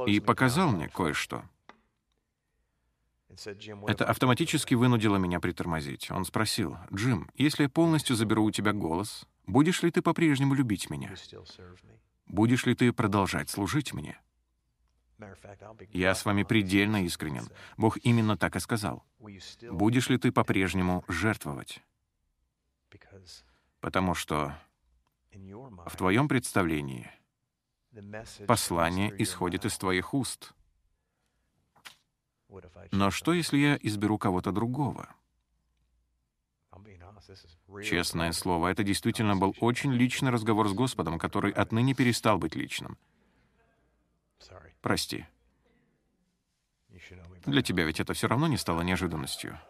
и 0.06 0.20
показал 0.20 0.70
мне 0.70 0.88
кое-что. 0.88 1.44
Это 3.88 4.04
автоматически 4.04 4.74
вынудило 4.74 5.16
меня 5.16 5.40
притормозить. 5.40 6.10
Он 6.10 6.24
спросил, 6.24 6.78
«Джим, 6.92 7.30
если 7.34 7.64
я 7.64 7.68
полностью 7.68 8.14
заберу 8.16 8.44
у 8.44 8.50
тебя 8.50 8.72
голос, 8.72 9.26
будешь 9.46 9.82
ли 9.82 9.90
ты 9.90 10.02
по-прежнему 10.02 10.54
любить 10.54 10.88
меня? 10.88 11.12
Будешь 12.26 12.64
ли 12.64 12.74
ты 12.74 12.92
продолжать 12.92 13.50
служить 13.50 13.92
мне?» 13.92 14.20
Я 15.92 16.14
с 16.14 16.24
вами 16.24 16.42
предельно 16.42 17.04
искренен. 17.04 17.48
Бог 17.76 17.98
именно 17.98 18.36
так 18.36 18.56
и 18.56 18.60
сказал. 18.60 19.04
Будешь 19.18 20.08
ли 20.08 20.18
ты 20.18 20.32
по-прежнему 20.32 21.04
жертвовать? 21.08 21.82
Потому 23.84 24.14
что 24.14 24.56
в 25.30 25.96
твоем 25.96 26.26
представлении— 26.26 27.10
Послание 28.48 29.14
исходит 29.22 29.64
из 29.66 29.76
твоих 29.78 30.14
уст. 30.14 30.52
Но 32.90 33.10
что, 33.10 33.32
если 33.32 33.58
я 33.58 33.78
изберу 33.82 34.18
кого-то 34.18 34.52
другого? 34.52 35.14
Честное 37.84 38.32
слово, 38.32 38.68
это 38.68 38.82
действительно 38.82 39.36
был 39.36 39.54
очень 39.60 39.92
личный 39.92 40.30
разговор 40.30 40.68
с 40.68 40.72
Господом, 40.72 41.18
который 41.18 41.52
отныне 41.52 41.94
перестал 41.94 42.38
быть 42.38 42.54
личным. 42.54 42.98
Прости. 44.80 45.26
Для 47.46 47.62
тебя 47.62 47.84
ведь 47.84 48.00
это 48.00 48.14
все 48.14 48.28
равно 48.28 48.48
не 48.48 48.56
стало 48.56 48.82
неожиданностью. 48.82 49.60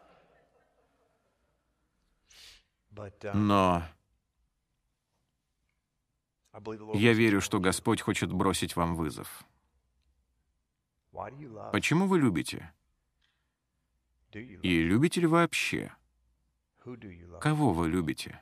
Но 3.34 3.82
я 6.94 7.12
верю, 7.12 7.40
что 7.40 7.60
Господь 7.60 8.00
хочет 8.00 8.32
бросить 8.32 8.76
вам 8.76 8.94
вызов. 8.94 9.44
Почему 11.72 12.06
вы 12.06 12.18
любите? 12.18 12.72
И 14.32 14.82
любите 14.82 15.20
ли 15.20 15.26
вообще? 15.26 15.92
Кого 17.40 17.72
вы 17.72 17.88
любите? 17.88 18.40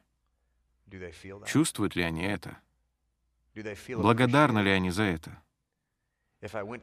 Чувствуют 1.47 1.97
ли 1.97 2.03
они 2.03 2.25
это? 2.25 2.59
Благодарны 3.89 4.61
ли 4.61 4.71
они 4.71 4.91
за 4.91 5.05
это? 5.05 5.43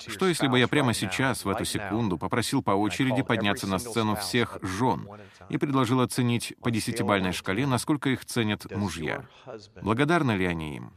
Что 0.08 0.28
если 0.28 0.48
бы 0.48 0.58
я 0.58 0.70
прямо 0.70 0.94
сейчас, 0.94 1.44
в 1.44 1.50
эту 1.50 1.66
секунду, 1.66 2.18
попросил 2.18 2.64
по 2.64 2.72
очереди 2.72 3.24
подняться 3.24 3.68
на 3.68 3.78
сцену 3.80 4.16
всех 4.16 4.58
жен 4.62 5.08
и 5.50 5.58
предложил 5.58 6.00
оценить 6.00 6.54
по 6.62 6.72
десятибальной 6.72 7.34
шкале, 7.34 7.68
насколько 7.68 8.10
их 8.10 8.24
ценят 8.26 8.72
мужья? 8.72 9.28
Благодарны 9.82 10.32
ли 10.32 10.46
они 10.46 10.78
им? 10.78 10.94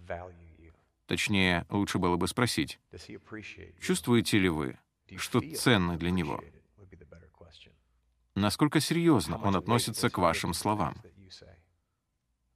Точнее, 1.07 1.67
лучше 1.71 1.99
было 1.99 2.17
бы 2.17 2.29
спросить, 2.29 2.79
чувствуете 3.81 4.39
ли 4.39 4.49
вы, 4.49 4.79
что 5.17 5.41
ценно 5.41 5.97
для 5.97 6.11
него? 6.11 6.43
Насколько 8.35 8.81
серьезно 8.81 9.37
он 9.39 9.57
относится 9.57 10.09
к 10.09 10.19
вашим 10.19 10.55
словам? 10.55 10.97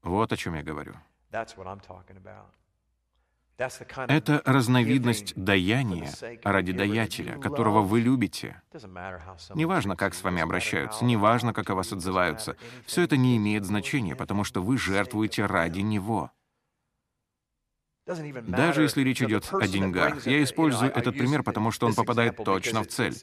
Вот 0.02 0.32
о 0.32 0.36
чем 0.36 0.54
я 0.54 0.62
говорю. 0.62 0.94
Это 3.58 4.42
разновидность 4.44 5.34
даяния 5.34 6.10
ради 6.44 6.72
даятеля, 6.72 7.38
которого 7.38 7.80
вы 7.80 8.00
любите. 8.00 8.60
Неважно, 9.54 9.96
как 9.96 10.14
с 10.14 10.22
вами 10.22 10.42
обращаются, 10.42 11.04
неважно, 11.04 11.52
как 11.52 11.70
о 11.70 11.74
вас 11.74 11.92
отзываются, 11.92 12.56
все 12.84 13.02
это 13.02 13.16
не 13.16 13.36
имеет 13.36 13.64
значения, 13.64 14.14
потому 14.14 14.44
что 14.44 14.62
вы 14.62 14.76
жертвуете 14.76 15.46
ради 15.46 15.80
него. 15.80 16.30
Даже 18.06 18.82
если 18.82 19.02
речь 19.02 19.20
идет 19.20 19.48
о 19.52 19.66
деньгах, 19.66 20.26
я 20.26 20.40
использую 20.42 20.92
этот 20.92 21.16
пример, 21.16 21.42
потому 21.42 21.72
что 21.72 21.86
он 21.86 21.94
попадает 21.94 22.36
точно 22.36 22.84
в 22.84 22.86
цель. 22.86 23.16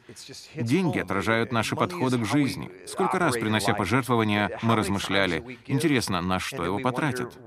Деньги 0.55 0.99
отражают 0.99 1.53
наши 1.53 1.75
подходы 1.75 2.17
к 2.17 2.25
жизни. 2.25 2.69
Сколько 2.85 3.17
раз, 3.17 3.33
принося 3.35 3.73
пожертвования, 3.73 4.59
мы 4.61 4.75
размышляли, 4.75 5.57
интересно, 5.67 6.21
на 6.21 6.39
что 6.39 6.65
его 6.65 6.79
потратят? 6.79 7.37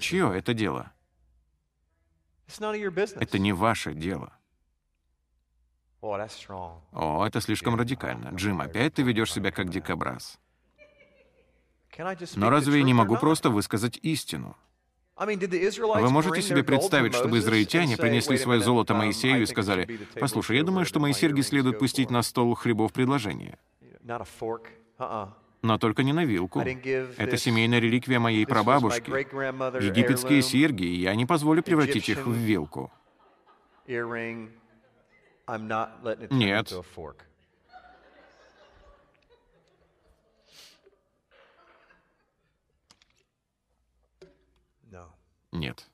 Чье 0.00 0.32
это 0.36 0.54
дело? 0.54 0.92
Это 3.20 3.38
не 3.38 3.52
ваше 3.52 3.94
дело. 3.94 4.32
О, 6.92 7.26
это 7.26 7.40
слишком 7.40 7.74
радикально. 7.74 8.30
Джим, 8.34 8.60
опять 8.60 8.94
ты 8.94 9.02
ведешь 9.02 9.32
себя 9.32 9.50
как 9.50 9.70
дикобраз. 9.70 10.38
Но 12.36 12.50
разве 12.50 12.78
я 12.78 12.84
не 12.84 12.94
могу 12.94 13.16
просто 13.16 13.50
высказать 13.50 13.98
истину? 14.02 14.56
Вы 15.16 16.10
можете 16.10 16.40
себе 16.40 16.64
представить, 16.64 17.14
чтобы 17.14 17.38
израильтяне 17.38 17.96
принесли 17.96 18.38
свое 18.38 18.60
золото 18.60 18.94
Моисею 18.94 19.42
и 19.42 19.46
сказали, 19.46 20.00
«Послушай, 20.18 20.56
я 20.56 20.62
думаю, 20.64 20.86
что 20.86 20.98
мои 20.98 21.12
серьги 21.12 21.42
следует 21.42 21.78
пустить 21.78 22.10
на 22.10 22.22
стол 22.22 22.54
хлебов 22.54 22.92
предложения» 22.92 23.58
но 25.62 25.78
только 25.78 26.02
не 26.02 26.12
на 26.12 26.24
вилку. 26.24 26.60
Это 26.60 27.36
семейная 27.36 27.80
реликвия 27.80 28.18
моей 28.18 28.46
прабабушки. 28.46 29.10
Египетские 29.82 30.42
серьги, 30.42 30.84
я 30.84 31.14
не 31.14 31.26
позволю 31.26 31.62
превратить 31.62 32.08
их 32.08 32.26
в 32.26 32.32
вилку. 32.32 32.90
Нет. 36.30 36.72
Нет. 45.52 45.86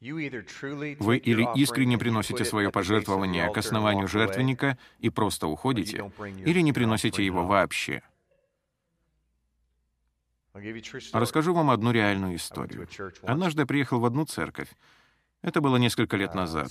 Вы 0.00 1.16
или 1.18 1.46
искренне 1.60 1.96
приносите 1.96 2.44
свое 2.44 2.72
пожертвование 2.72 3.52
к 3.52 3.58
основанию 3.58 4.08
жертвенника 4.08 4.76
и 4.98 5.10
просто 5.10 5.46
уходите, 5.46 6.10
или 6.44 6.60
не 6.60 6.72
приносите 6.72 7.24
его 7.24 7.46
вообще. 7.46 8.02
Расскажу 11.12 11.54
вам 11.54 11.70
одну 11.70 11.92
реальную 11.92 12.36
историю. 12.36 12.86
Однажды 13.22 13.62
я 13.62 13.66
приехал 13.66 14.00
в 14.00 14.04
одну 14.04 14.24
церковь. 14.24 14.68
Это 15.42 15.60
было 15.60 15.76
несколько 15.76 16.16
лет 16.16 16.34
назад. 16.34 16.70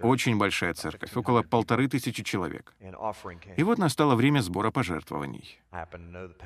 Очень 0.00 0.36
большая 0.36 0.74
церковь, 0.74 1.16
около 1.16 1.42
полторы 1.42 1.88
тысячи 1.88 2.22
человек. 2.22 2.74
И 3.56 3.62
вот 3.62 3.78
настало 3.78 4.14
время 4.14 4.40
сбора 4.40 4.70
пожертвований. 4.70 5.60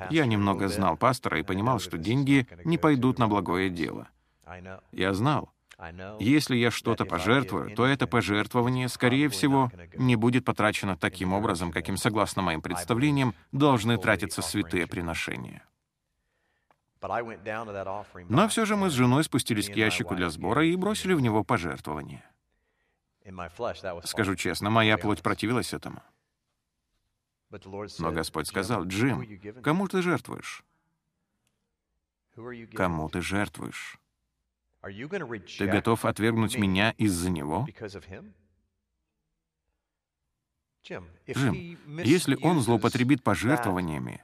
Я 0.09 0.25
немного 0.25 0.67
знал 0.69 0.97
пастора 0.97 1.39
и 1.39 1.43
понимал, 1.43 1.79
что 1.79 1.97
деньги 1.97 2.47
не 2.63 2.77
пойдут 2.77 3.19
на 3.19 3.27
благое 3.27 3.69
дело. 3.69 4.07
Я 4.91 5.13
знал, 5.13 5.51
если 6.19 6.55
я 6.55 6.71
что-то 6.71 7.05
пожертвую, 7.05 7.75
то 7.75 7.85
это 7.85 8.07
пожертвование, 8.07 8.87
скорее 8.87 9.29
всего, 9.29 9.71
не 9.95 10.15
будет 10.15 10.45
потрачено 10.45 10.97
таким 10.97 11.33
образом, 11.33 11.71
каким, 11.71 11.97
согласно 11.97 12.41
моим 12.41 12.61
представлениям, 12.61 13.33
должны 13.51 13.97
тратиться 13.97 14.41
святые 14.41 14.87
приношения. 14.87 15.65
Но 18.29 18.47
все 18.47 18.65
же 18.65 18.75
мы 18.75 18.89
с 18.89 18.93
женой 18.93 19.23
спустились 19.23 19.69
к 19.69 19.75
ящику 19.75 20.15
для 20.15 20.29
сбора 20.29 20.65
и 20.65 20.75
бросили 20.75 21.13
в 21.13 21.21
него 21.21 21.43
пожертвование. 21.43 22.23
Скажу 24.03 24.35
честно, 24.35 24.69
моя 24.69 24.97
плоть 24.97 25.21
противилась 25.21 25.73
этому. 25.73 26.01
Но 27.99 28.11
Господь 28.11 28.47
сказал, 28.47 28.85
«Джим, 28.85 29.25
кому 29.61 29.87
ты 29.87 30.01
жертвуешь? 30.01 30.63
Кому 32.73 33.09
ты 33.09 33.21
жертвуешь? 33.21 33.99
Ты 34.83 35.67
готов 35.67 36.05
отвергнуть 36.05 36.57
меня 36.57 36.91
из-за 36.97 37.29
него? 37.29 37.65
Джим, 40.85 41.07
если 42.03 42.37
он 42.43 42.59
злоупотребит 42.59 43.23
пожертвованиями, 43.23 44.21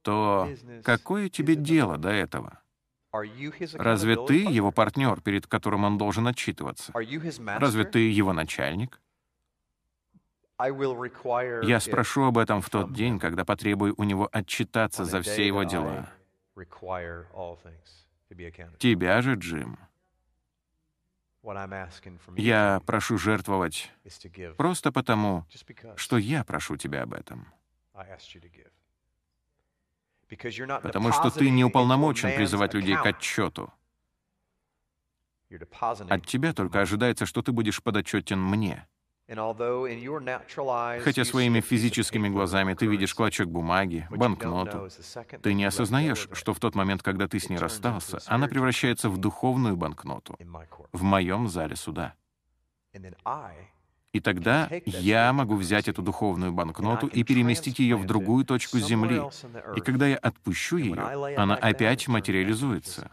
то 0.00 0.48
какое 0.82 1.28
тебе 1.28 1.54
дело 1.56 1.98
до 1.98 2.08
этого? 2.08 2.62
Разве 3.74 4.16
ты 4.26 4.38
его 4.38 4.72
партнер, 4.72 5.20
перед 5.20 5.46
которым 5.46 5.84
он 5.84 5.98
должен 5.98 6.26
отчитываться? 6.26 6.92
Разве 6.94 7.84
ты 7.84 8.10
его 8.10 8.32
начальник? 8.32 9.00
Я 10.58 11.80
спрошу 11.80 12.22
об 12.22 12.38
этом 12.38 12.62
в 12.62 12.70
тот 12.70 12.94
день, 12.94 13.18
когда 13.18 13.44
потребую 13.44 13.94
у 13.98 14.04
него 14.04 14.28
отчитаться 14.32 15.04
за 15.04 15.20
все 15.20 15.46
его 15.46 15.64
дела. 15.64 16.10
Тебя 18.78 19.22
же, 19.22 19.34
Джим. 19.34 19.78
Я 22.36 22.80
прошу 22.86 23.18
жертвовать 23.18 23.90
просто 24.56 24.92
потому, 24.92 25.44
что 25.96 26.18
я 26.18 26.44
прошу 26.44 26.76
тебя 26.76 27.02
об 27.02 27.14
этом. 27.14 27.52
Потому 30.82 31.12
что 31.12 31.30
ты 31.30 31.50
не 31.50 31.64
уполномочен 31.64 32.34
призывать 32.34 32.74
людей 32.74 32.96
к 32.96 33.04
отчету. 33.06 33.72
От 36.08 36.26
тебя 36.26 36.54
только 36.54 36.80
ожидается, 36.80 37.26
что 37.26 37.42
ты 37.42 37.52
будешь 37.52 37.82
подотчетен 37.82 38.40
мне. 38.40 38.86
Хотя 41.02 41.24
своими 41.24 41.60
физическими 41.60 42.28
глазами 42.28 42.74
ты 42.74 42.86
видишь 42.86 43.14
клочок 43.14 43.48
бумаги, 43.48 44.06
банкноту, 44.10 44.88
ты 45.42 45.54
не 45.54 45.64
осознаешь, 45.64 46.28
что 46.32 46.54
в 46.54 46.60
тот 46.60 46.74
момент, 46.74 47.02
когда 47.02 47.28
ты 47.28 47.38
с 47.38 47.48
ней 47.48 47.58
расстался, 47.58 48.20
она 48.26 48.48
превращается 48.48 49.08
в 49.08 49.18
духовную 49.18 49.76
банкноту 49.76 50.36
в 50.92 51.02
моем 51.02 51.48
зале 51.48 51.76
суда. 51.76 52.14
И 54.12 54.20
тогда 54.20 54.68
я 54.84 55.32
могу 55.32 55.56
взять 55.56 55.88
эту 55.88 56.02
духовную 56.02 56.52
банкноту 56.52 57.06
и 57.06 57.24
переместить 57.24 57.78
ее 57.78 57.96
в 57.96 58.06
другую 58.06 58.44
точку 58.44 58.78
Земли. 58.78 59.22
И 59.74 59.80
когда 59.80 60.06
я 60.06 60.16
отпущу 60.16 60.76
ее, 60.76 61.00
она 61.36 61.56
опять 61.56 62.08
материализуется. 62.08 63.10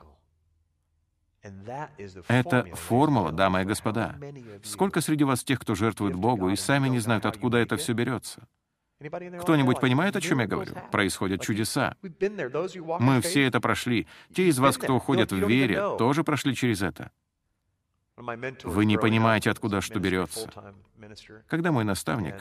Это 2.28 2.66
формула, 2.74 3.32
дамы 3.32 3.62
и 3.62 3.66
господа. 3.66 4.16
Сколько 4.64 5.02
среди 5.02 5.24
вас 5.24 5.44
тех, 5.44 5.60
кто 5.60 5.76
жертвует 5.76 6.16
Богу, 6.16 6.50
и 6.50 6.56
сами 6.56 6.90
не 6.90 7.00
знают, 7.00 7.26
откуда 7.26 7.58
это 7.58 7.78
все 7.78 7.94
берется? 7.94 8.48
Кто-нибудь 9.00 9.80
понимает, 9.80 10.16
о 10.18 10.22
чем 10.22 10.40
я 10.40 10.48
говорю? 10.48 10.74
Происходят 10.92 11.42
чудеса. 11.42 11.96
Мы 12.02 13.22
все 13.22 13.46
это 13.46 13.62
прошли. 13.62 14.08
Те 14.34 14.50
из 14.50 14.60
вас, 14.60 14.78
кто 14.78 14.96
уходят 14.96 15.32
в 15.32 15.48
вере, 15.48 15.96
тоже 15.98 16.24
прошли 16.24 16.54
через 16.54 16.82
это. 16.82 17.12
Вы 18.18 18.86
не 18.86 18.98
понимаете, 18.98 19.50
откуда 19.50 19.80
что 19.80 20.00
берется. 20.00 20.52
Когда 21.48 21.72
мой 21.72 21.86
наставник, 21.86 22.36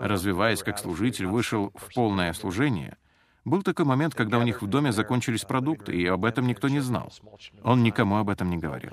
развиваясь 0.00 0.64
как 0.64 0.78
служитель, 0.78 1.26
вышел 1.26 1.72
в 1.76 1.94
полное 1.94 2.32
служение— 2.32 2.96
был 3.48 3.62
такой 3.62 3.84
момент, 3.84 4.14
когда 4.14 4.38
у 4.38 4.42
них 4.42 4.62
в 4.62 4.66
доме 4.66 4.92
закончились 4.92 5.44
продукты, 5.44 5.96
и 5.96 6.06
об 6.06 6.24
этом 6.24 6.46
никто 6.46 6.68
не 6.68 6.80
знал. 6.80 7.12
Он 7.62 7.82
никому 7.82 8.16
об 8.16 8.30
этом 8.30 8.50
не 8.50 8.58
говорил. 8.58 8.90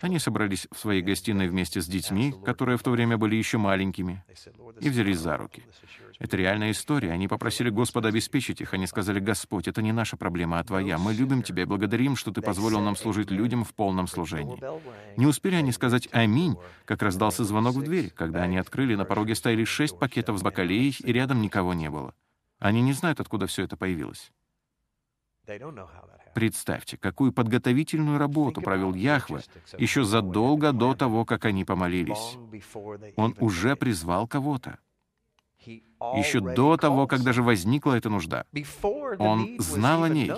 Они 0.00 0.18
собрались 0.18 0.66
в 0.72 0.78
своей 0.78 1.02
гостиной 1.02 1.48
вместе 1.48 1.80
с 1.80 1.86
детьми, 1.86 2.34
которые 2.44 2.76
в 2.76 2.82
то 2.82 2.90
время 2.90 3.18
были 3.18 3.36
еще 3.36 3.58
маленькими, 3.58 4.24
и 4.80 4.88
взялись 4.88 5.18
за 5.18 5.36
руки. 5.36 5.62
Это 6.20 6.36
реальная 6.36 6.72
история. 6.72 7.12
Они 7.12 7.28
попросили 7.28 7.70
Господа 7.70 8.08
обеспечить 8.08 8.60
их. 8.60 8.74
Они 8.74 8.86
сказали, 8.86 9.20
«Господь, 9.20 9.66
это 9.68 9.80
не 9.80 9.90
наша 9.90 10.18
проблема, 10.18 10.58
а 10.58 10.64
Твоя. 10.64 10.98
Мы 10.98 11.14
любим 11.14 11.42
Тебя 11.42 11.62
и 11.62 11.66
благодарим, 11.66 12.14
что 12.14 12.30
Ты 12.30 12.42
позволил 12.42 12.80
нам 12.80 12.94
служить 12.94 13.30
людям 13.30 13.64
в 13.64 13.72
полном 13.72 14.06
служении». 14.06 14.62
Не 15.16 15.26
успели 15.26 15.54
они 15.54 15.72
сказать 15.72 16.08
«Аминь», 16.12 16.56
как 16.84 17.02
раздался 17.02 17.42
звонок 17.42 17.74
в 17.76 17.82
дверь. 17.82 18.10
Когда 18.10 18.42
они 18.42 18.58
открыли, 18.58 18.96
на 18.96 19.06
пороге 19.06 19.34
стояли 19.34 19.64
шесть 19.64 19.98
пакетов 19.98 20.38
с 20.38 20.42
бакалеей, 20.42 20.94
и 21.02 21.10
рядом 21.10 21.40
никого 21.40 21.72
не 21.72 21.88
было. 21.88 22.14
Они 22.60 22.82
не 22.82 22.92
знают, 22.92 23.20
откуда 23.20 23.46
все 23.46 23.64
это 23.64 23.76
появилось. 23.76 24.30
Представьте, 26.34 26.96
какую 26.96 27.32
подготовительную 27.32 28.18
работу 28.18 28.60
провел 28.60 28.94
Яхве 28.94 29.40
еще 29.78 30.04
задолго 30.04 30.72
до 30.72 30.94
того, 30.94 31.24
как 31.24 31.46
они 31.46 31.64
помолились. 31.64 32.38
Он 33.16 33.34
уже 33.40 33.74
призвал 33.74 34.28
кого-то. 34.28 34.78
Еще 35.66 36.40
до 36.40 36.76
того, 36.76 37.06
как 37.06 37.22
даже 37.22 37.42
возникла 37.42 37.94
эта 37.94 38.10
нужда. 38.10 38.46
Он 39.18 39.56
знал 39.58 40.04
о 40.04 40.08
ней. 40.08 40.30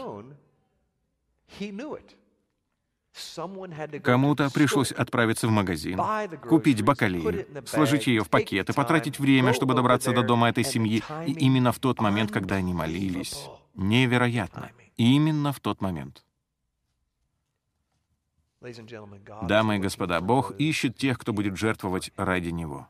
Кому-то 4.03 4.51
пришлось 4.51 4.91
отправиться 4.91 5.47
в 5.47 5.51
магазин, 5.51 6.01
купить 6.49 6.83
бакалею, 6.83 7.47
сложить 7.67 8.07
ее 8.07 8.25
в 8.25 8.31
пакеты, 8.31 8.73
потратить 8.73 9.19
время, 9.19 9.53
чтобы 9.53 9.75
добраться 9.75 10.13
до 10.13 10.23
дома 10.23 10.49
этой 10.49 10.65
семьи. 10.65 11.03
И 11.27 11.33
именно 11.33 11.73
в 11.73 11.79
тот 11.79 12.01
момент, 12.01 12.31
когда 12.31 12.57
они 12.57 12.73
молились. 12.73 13.49
Невероятно. 13.75 14.71
Именно 14.97 15.53
в 15.53 15.61
тот 15.61 15.81
момент. 15.81 16.25
Дамы 19.43 19.77
и 19.77 19.79
господа, 19.79 20.21
Бог 20.21 20.53
ищет 20.53 20.97
тех, 20.97 21.19
кто 21.19 21.33
будет 21.33 21.57
жертвовать 21.57 22.13
ради 22.17 22.51
Него. 22.51 22.89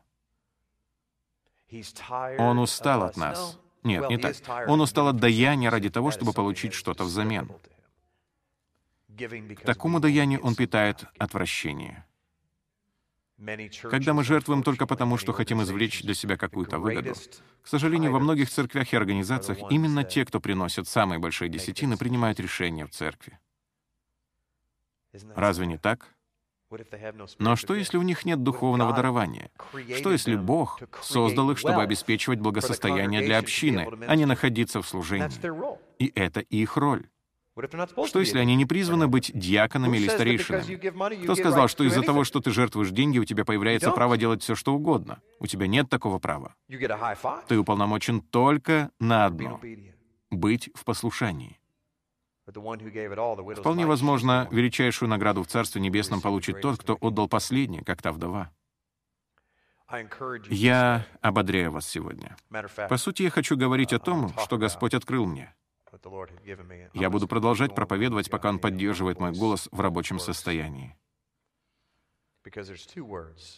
Он 2.37 2.59
устал 2.59 3.03
от 3.03 3.17
нас. 3.17 3.59
Нет, 3.83 4.07
не 4.09 4.17
так. 4.17 4.35
Он 4.67 4.81
устал 4.81 5.07
от 5.07 5.17
даяния 5.17 5.69
ради 5.69 5.89
того, 5.89 6.11
чтобы 6.11 6.31
получить 6.31 6.73
что-то 6.73 7.03
взамен. 7.03 7.51
К 9.17 9.65
такому 9.65 9.99
даянию 9.99 10.41
он 10.41 10.55
питает 10.55 11.05
отвращение. 11.17 12.05
Когда 13.89 14.13
мы 14.13 14.23
жертвуем 14.23 14.63
только 14.63 14.87
потому, 14.87 15.17
что 15.17 15.33
хотим 15.33 15.61
извлечь 15.61 16.01
для 16.01 16.13
себя 16.13 16.37
какую-то 16.37 16.79
выгоду, 16.79 17.13
к 17.61 17.67
сожалению, 17.67 18.11
во 18.11 18.19
многих 18.19 18.49
церквях 18.49 18.93
и 18.93 18.95
организациях 18.95 19.57
именно 19.69 20.03
те, 20.03 20.25
кто 20.25 20.39
приносят 20.39 20.87
самые 20.87 21.19
большие 21.19 21.49
десятины, 21.49 21.97
принимают 21.97 22.39
решения 22.39 22.85
в 22.85 22.91
церкви. 22.91 23.39
Разве 25.35 25.65
не 25.67 25.77
так? 25.77 26.07
Но 27.37 27.55
что, 27.55 27.75
если 27.75 27.97
у 27.97 28.01
них 28.01 28.25
нет 28.25 28.41
духовного 28.41 28.93
дарования? 28.93 29.51
Что, 29.95 30.11
если 30.11 30.35
Бог 30.35 30.81
создал 31.01 31.51
их, 31.51 31.57
чтобы 31.57 31.81
обеспечивать 31.81 32.39
благосостояние 32.39 33.21
для 33.21 33.37
общины, 33.37 33.87
а 34.07 34.15
не 34.15 34.25
находиться 34.25 34.81
в 34.81 34.87
служении? 34.87 35.29
И 35.99 36.11
это 36.15 36.39
их 36.39 36.77
роль. 36.77 37.07
Что, 38.05 38.19
если 38.19 38.39
они 38.39 38.55
не 38.55 38.65
призваны 38.65 39.07
быть 39.07 39.31
диаконами 39.33 39.97
или 39.97 40.07
старейшинами? 40.07 41.23
Кто 41.23 41.35
сказал, 41.35 41.67
что 41.67 41.83
из-за 41.83 42.01
того, 42.01 42.23
что 42.23 42.39
ты 42.39 42.51
жертвуешь 42.51 42.89
деньги, 42.89 43.19
у 43.19 43.25
тебя 43.25 43.45
появляется 43.45 43.91
право 43.91 44.17
делать 44.17 44.41
все, 44.41 44.55
что 44.55 44.73
угодно? 44.73 45.21
У 45.39 45.45
тебя 45.45 45.67
нет 45.67 45.89
такого 45.89 46.19
права. 46.19 46.55
Ты 47.47 47.59
уполномочен 47.59 48.21
только 48.21 48.89
на 48.99 49.25
одно— 49.25 49.61
быть 50.31 50.71
в 50.73 50.83
послушании. 50.83 51.59
Вполне 52.45 53.85
возможно, 53.85 54.47
величайшую 54.51 55.09
награду 55.09 55.43
в 55.43 55.47
Царстве 55.47 55.79
Небесном 55.79 56.21
получит 56.21 56.59
тот, 56.59 56.79
кто 56.79 56.97
отдал 56.99 57.29
последнее, 57.29 57.83
как 57.83 58.01
та 58.01 58.11
вдова. 58.11 58.51
Я 60.49 61.05
ободряю 61.21 61.71
вас 61.71 61.87
сегодня. 61.87 62.35
По 62.89 62.97
сути, 62.97 63.23
я 63.23 63.29
хочу 63.29 63.55
говорить 63.55 63.93
о 63.93 63.99
том, 63.99 64.33
что 64.43 64.57
Господь 64.57 64.95
открыл 64.95 65.25
мне. 65.25 65.53
Я 66.93 67.09
буду 67.09 67.27
продолжать 67.27 67.75
проповедовать, 67.75 68.29
пока 68.29 68.49
Он 68.49 68.59
поддерживает 68.59 69.19
мой 69.19 69.31
голос 69.31 69.69
в 69.71 69.79
рабочем 69.79 70.19
состоянии. 70.19 70.95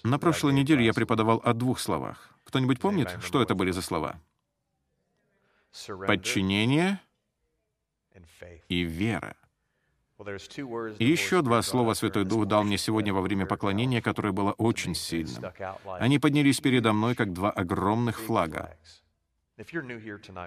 На 0.03 0.19
прошлой 0.19 0.53
неделе 0.53 0.85
я 0.85 0.93
преподавал 0.93 1.41
о 1.43 1.53
двух 1.53 1.79
словах. 1.79 2.37
Кто-нибудь 2.43 2.79
помнит, 2.79 3.17
что 3.21 3.41
это 3.41 3.55
были 3.55 3.71
за 3.71 3.81
слова? 3.81 4.21
Подчинение 6.07 6.99
и 8.69 8.81
вера. 8.83 9.35
И 10.99 11.05
еще 11.05 11.41
два 11.41 11.61
слова 11.61 11.93
Святой 11.93 12.23
Дух 12.23 12.45
дал 12.45 12.63
мне 12.63 12.77
сегодня 12.77 13.13
во 13.13 13.21
время 13.21 13.45
поклонения, 13.45 14.01
которое 14.01 14.31
было 14.31 14.53
очень 14.53 14.95
сильным. 14.95 15.51
Они 15.99 16.19
поднялись 16.19 16.61
передо 16.61 16.93
мной, 16.93 17.15
как 17.15 17.33
два 17.33 17.51
огромных 17.51 18.19
флага. 18.19 18.77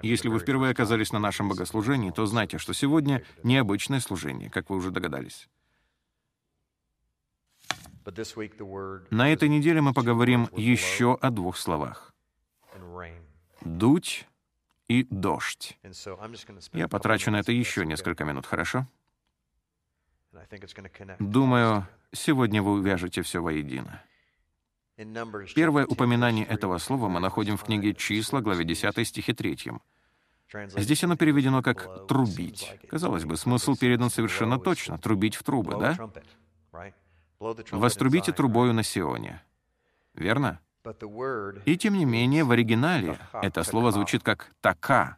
Если 0.03 0.27
вы 0.27 0.39
впервые 0.39 0.71
оказались 0.71 1.11
на 1.11 1.19
нашем 1.19 1.49
богослужении, 1.49 2.11
то 2.11 2.25
знайте, 2.25 2.57
что 2.59 2.73
сегодня 2.73 3.23
необычное 3.43 3.99
служение, 3.99 4.49
как 4.49 4.69
вы 4.69 4.77
уже 4.77 4.91
догадались. 4.91 5.49
На 9.09 9.33
этой 9.33 9.49
неделе 9.49 9.81
мы 9.81 9.93
поговорим 9.93 10.49
еще 10.55 11.17
о 11.21 11.29
двух 11.31 11.57
словах. 11.57 12.13
«Дуть» 13.61 14.27
и 14.87 15.05
«дождь». 15.09 15.77
Я 16.73 16.87
потрачу 16.87 17.31
на 17.31 17.39
это 17.39 17.51
еще 17.51 17.85
несколько 17.85 18.25
минут, 18.25 18.45
хорошо? 18.45 18.87
Думаю, 21.19 21.87
сегодня 22.11 22.61
вы 22.61 22.73
увяжете 22.73 23.21
все 23.21 23.41
воедино. 23.41 24.03
Первое 25.55 25.85
упоминание 25.85 26.45
этого 26.45 26.77
слова 26.77 27.07
мы 27.07 27.21
находим 27.21 27.55
в 27.55 27.63
книге 27.63 27.93
«Числа», 27.93 28.41
главе 28.41 28.65
10 28.65 29.07
стихе 29.07 29.33
3. 29.33 29.71
Здесь 30.75 31.03
оно 31.03 31.15
переведено 31.15 31.61
как 31.61 32.07
«трубить». 32.07 32.77
Казалось 32.89 33.23
бы, 33.23 33.37
смысл 33.37 33.75
передан 33.75 34.09
совершенно 34.09 34.59
точно— 34.59 34.97
трубить 34.99 35.35
в 35.35 35.43
трубы, 35.43 35.77
да? 35.79 35.97
«Вострубите 37.71 38.33
трубою 38.33 38.73
на 38.73 38.83
Сионе». 38.83 39.41
Верно? 40.15 40.59
И 41.65 41.77
тем 41.77 41.93
не 41.93 42.03
менее, 42.03 42.43
в 42.43 42.51
оригинале 42.51 43.17
это 43.33 43.63
слово 43.63 43.91
звучит 43.91 44.23
как 44.23 44.51
«така», 44.59 45.17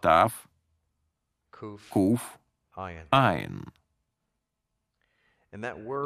«тав», 0.00 0.32
«куф», 1.90 2.38
«айн». 3.10 3.66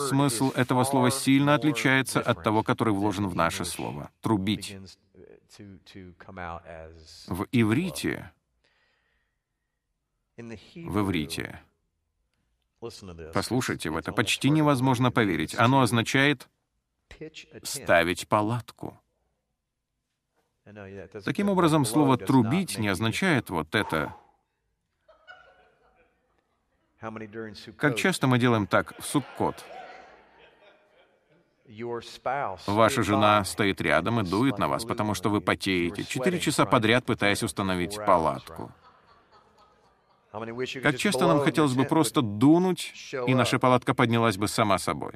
Смысл 0.01 0.51
этого 0.51 0.85
слова 0.85 1.11
сильно 1.11 1.55
отличается 1.55 2.21
от 2.21 2.43
того, 2.43 2.63
который 2.63 2.93
вложен 2.93 3.29
в 3.29 3.35
наше 3.35 3.65
слово— 3.65 4.11
«трубить». 4.21 4.77
В 7.27 7.47
иврите, 7.53 8.33
в 10.37 11.01
иврите, 11.01 11.61
послушайте, 13.33 13.91
в 13.91 13.97
это 13.97 14.13
почти 14.13 14.51
невозможно 14.51 15.11
поверить. 15.11 15.59
Оно 15.59 15.81
означает 15.81 16.49
«ставить 17.63 18.29
палатку». 18.29 19.01
Таким 21.25 21.49
образом, 21.49 21.87
слово 21.87 22.19
«трубить» 22.19 22.77
не 22.77 22.89
означает 22.89 23.49
вот 23.49 23.75
это 23.75 24.15
как 27.77 27.97
часто 27.97 28.27
мы 28.27 28.39
делаем 28.39 28.67
так 28.67 28.95
в 28.99 29.05
Суккот? 29.05 29.65
Ваша 32.67 33.03
жена 33.03 33.45
стоит 33.45 33.81
рядом 33.81 34.21
и 34.21 34.25
дует 34.25 34.59
на 34.59 34.69
вас, 34.69 34.85
потому 34.85 35.15
что 35.15 35.29
вы 35.29 35.41
потеете, 35.41 36.05
четыре 36.05 36.41
часа 36.41 36.65
подряд 36.65 37.05
пытаясь 37.05 37.43
установить 37.43 37.97
палатку. 37.97 38.73
Как 40.83 40.97
часто 40.97 41.27
нам 41.27 41.41
хотелось 41.41 41.75
бы 41.75 41.85
просто 41.85 42.23
дунуть, 42.23 42.93
и 43.27 43.35
наша 43.35 43.59
палатка 43.59 43.95
поднялась 43.95 44.37
бы 44.37 44.49
сама 44.49 44.79
собой. 44.79 45.15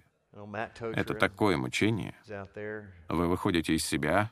Это 0.80 1.14
такое 1.14 1.56
мучение. 1.56 2.14
Вы 3.08 3.28
выходите 3.28 3.74
из 3.74 3.84
себя 3.84 4.30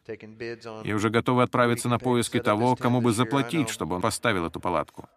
и 0.84 0.92
уже 0.92 1.10
готовы 1.10 1.42
отправиться 1.42 1.88
на 1.88 1.98
поиски 1.98 2.40
того, 2.40 2.76
кому 2.76 3.00
бы 3.00 3.12
заплатить, 3.12 3.68
чтобы 3.68 3.96
он 3.96 4.02
поставил 4.02 4.46
эту 4.46 4.60
палатку. 4.60 5.08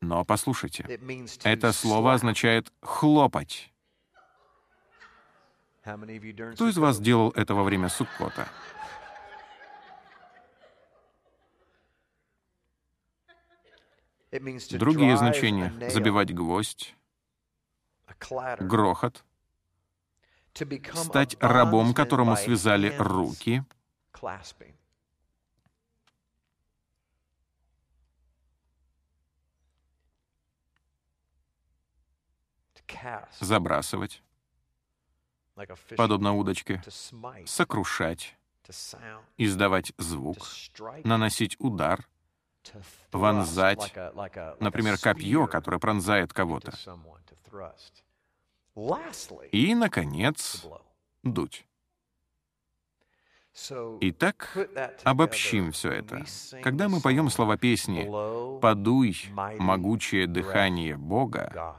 Но 0.00 0.24
послушайте, 0.24 1.00
это 1.44 1.72
слово 1.72 2.14
означает 2.14 2.72
«хлопать». 2.80 3.72
Кто 5.82 6.68
из 6.68 6.76
вас 6.76 7.00
делал 7.00 7.30
это 7.30 7.54
во 7.54 7.64
время 7.64 7.88
Суккота? 7.88 8.48
Другие 14.30 15.16
значения— 15.16 15.72
забивать 15.90 16.32
гвоздь, 16.32 16.94
грохот, 18.60 19.24
стать 20.94 21.36
рабом, 21.40 21.94
которому 21.94 22.36
связали 22.36 22.94
руки, 22.98 23.64
забрасывать, 33.40 34.22
подобно 35.96 36.34
удочке, 36.34 36.82
сокрушать, 37.46 38.36
издавать 39.36 39.92
звук, 39.98 40.38
наносить 41.04 41.56
удар, 41.58 42.06
вонзать, 43.12 43.94
например, 44.60 44.98
копье, 44.98 45.46
которое 45.46 45.78
пронзает 45.78 46.32
кого-то. 46.32 46.72
И, 49.52 49.74
наконец, 49.74 50.64
дуть. 51.22 51.66
Итак, 54.00 54.56
обобщим 55.02 55.72
все 55.72 55.92
это. 55.92 56.24
Когда 56.62 56.88
мы 56.88 57.00
поем 57.00 57.28
слова 57.30 57.56
песни 57.56 58.08
«Подуй, 58.60 59.16
могучее 59.58 60.26
дыхание 60.26 60.96
Бога», 60.96 61.76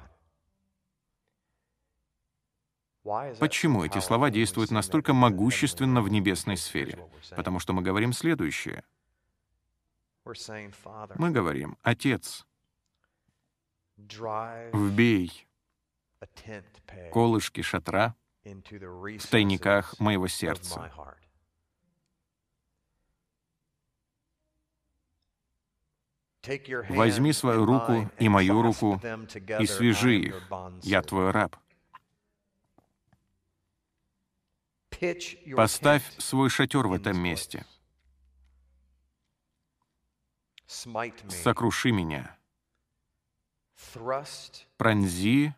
Почему 3.04 3.84
эти 3.84 4.00
слова 4.00 4.30
действуют 4.30 4.70
настолько 4.70 5.14
могущественно 5.14 6.02
в 6.02 6.10
небесной 6.10 6.58
сфере? 6.58 7.00
Потому 7.36 7.60
что 7.60 7.74
мы 7.74 7.82
говорим 7.82 8.14
следующее. 8.14 8.84
Мы 11.16 11.32
говорим, 11.32 11.78
«Отец, 11.82 12.46
вбей 13.98 15.48
колышки 17.12 17.62
шатра 17.62 18.16
в 18.44 19.28
тайниках 19.30 20.00
моего 20.00 20.28
сердца. 20.28 20.92
Возьми 26.90 27.34
свою 27.34 27.66
руку 27.66 28.10
и 28.18 28.30
мою 28.30 28.62
руку 28.62 29.00
и 29.60 29.66
свяжи 29.66 30.16
их, 30.16 30.50
я 30.82 31.02
твой 31.02 31.32
раб. 31.32 31.56
Поставь 35.56 36.04
свой 36.20 36.50
шатер 36.50 36.88
в 36.88 36.94
этом 36.94 37.18
месте. 37.20 37.66
Сокруши 40.68 41.92
меня. 41.92 42.38
Пронзи 44.78 45.54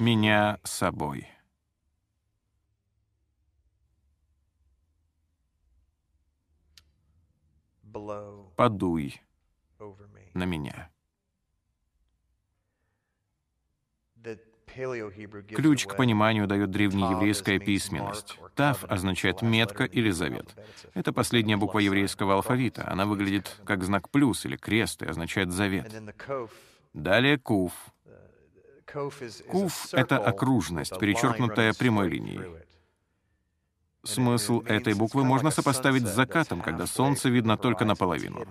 меня 0.00 0.60
собой. 0.64 1.28
Подуй 8.56 9.20
на 10.34 10.44
меня. 10.44 10.90
Ключ 15.54 15.86
к 15.86 15.96
пониманию 15.96 16.46
дает 16.46 16.70
древнееврейская 16.70 17.58
письменность. 17.58 18.38
Тав 18.54 18.84
означает 18.84 19.42
«метка» 19.42 19.84
или 19.84 20.10
«завет». 20.10 20.54
Это 20.94 21.12
последняя 21.12 21.56
буква 21.56 21.80
еврейского 21.80 22.34
алфавита. 22.34 22.88
Она 22.88 23.04
выглядит 23.06 23.60
как 23.64 23.82
знак 23.82 24.08
плюс 24.10 24.44
или 24.44 24.56
крест 24.56 25.02
и 25.02 25.06
означает 25.06 25.52
«завет». 25.52 25.92
Далее 26.92 27.38
«кув». 27.38 27.72
Кув— 29.48 29.88
это 29.92 30.18
окружность, 30.18 30.98
перечеркнутая 30.98 31.74
прямой 31.74 32.08
линией. 32.08 32.40
Смысл 34.04 34.62
этой 34.62 34.94
буквы 34.94 35.24
можно 35.24 35.50
сопоставить 35.50 36.06
с 36.06 36.14
закатом, 36.14 36.62
когда 36.62 36.86
солнце 36.86 37.28
видно 37.28 37.56
только 37.56 37.84
наполовину. 37.84 38.46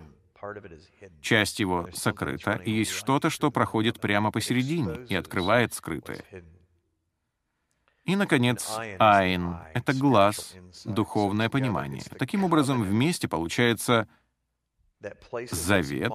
Часть 1.21 1.59
его 1.59 1.89
сокрыта, 1.93 2.53
и 2.53 2.71
есть 2.71 2.91
что-то, 2.91 3.29
что 3.29 3.51
проходит 3.51 3.99
прямо 3.99 4.31
посередине 4.31 5.05
и 5.07 5.15
открывает 5.15 5.73
скрытое. 5.73 6.23
И, 8.05 8.15
наконец, 8.15 8.71
айн— 8.99 9.57
это 9.73 9.93
глаз, 9.93 10.55
духовное 10.85 11.49
понимание. 11.49 12.03
Таким 12.17 12.45
образом, 12.45 12.81
вместе 12.81 13.27
получается 13.27 14.07
завет, 15.51 16.13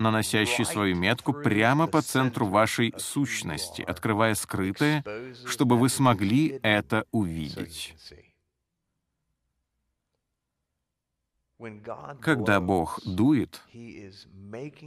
наносящий 0.00 0.64
свою 0.64 0.96
метку 0.96 1.32
прямо 1.32 1.86
по 1.86 2.02
центру 2.02 2.46
вашей 2.46 2.92
сущности, 2.98 3.82
открывая 3.82 4.34
скрытое, 4.34 5.04
чтобы 5.46 5.78
вы 5.78 5.88
смогли 5.88 6.58
это 6.62 7.04
увидеть. 7.12 7.94
Когда 12.20 12.60
Бог 12.60 13.00
дует, 13.04 13.62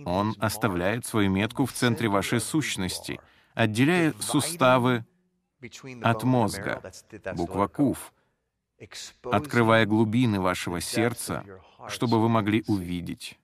Он 0.06 0.36
оставляет 0.40 1.06
свою 1.06 1.30
метку 1.30 1.66
в 1.66 1.74
центре 1.74 2.08
вашей 2.08 2.40
сущности, 2.40 3.20
отделяя 3.54 4.14
суставы 4.20 5.06
от 6.02 6.24
мозга, 6.24 6.82
буква 7.36 7.68
Кув, 7.68 8.14
открывая 9.24 9.86
глубины 9.86 10.40
вашего 10.40 10.80
сердца, 10.80 11.44
чтобы 11.90 12.22
вы 12.22 12.30
могли 12.30 12.64
увидеть. 12.68 13.38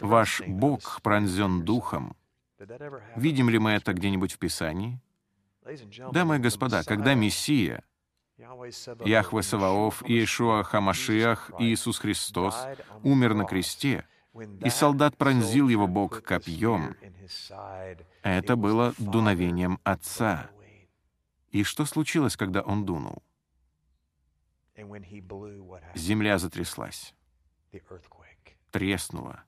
Ваш 0.00 0.42
Бог 0.46 1.02
пронзен 1.02 1.64
духом. 1.64 2.16
Видим 3.16 3.50
ли 3.50 3.58
мы 3.58 3.72
это 3.72 3.92
где-нибудь 3.92 4.32
в 4.32 4.38
Писании? 4.38 5.00
Дамы 6.12 6.36
и 6.36 6.38
господа, 6.38 6.84
когда 6.84 7.14
Мессия, 7.14 7.82
Яхве 8.38 9.42
Саваоф, 9.42 10.02
Иешуа 10.02 10.62
Хамашиах, 10.62 11.50
Иисус 11.58 11.98
Христос 11.98 12.54
умер 13.02 13.34
на 13.34 13.44
кресте, 13.44 14.06
и 14.62 14.68
солдат 14.68 15.16
пронзил 15.16 15.68
его 15.68 15.86
бок 15.86 16.22
копьем, 16.22 16.96
это 18.22 18.56
было 18.56 18.94
дуновением 18.98 19.80
Отца. 19.84 20.50
И 21.50 21.62
что 21.64 21.86
случилось, 21.86 22.36
когда 22.36 22.60
он 22.60 22.84
дунул? 22.84 23.22
Земля 25.94 26.36
затряслась, 26.36 27.14
треснула. 28.70 29.44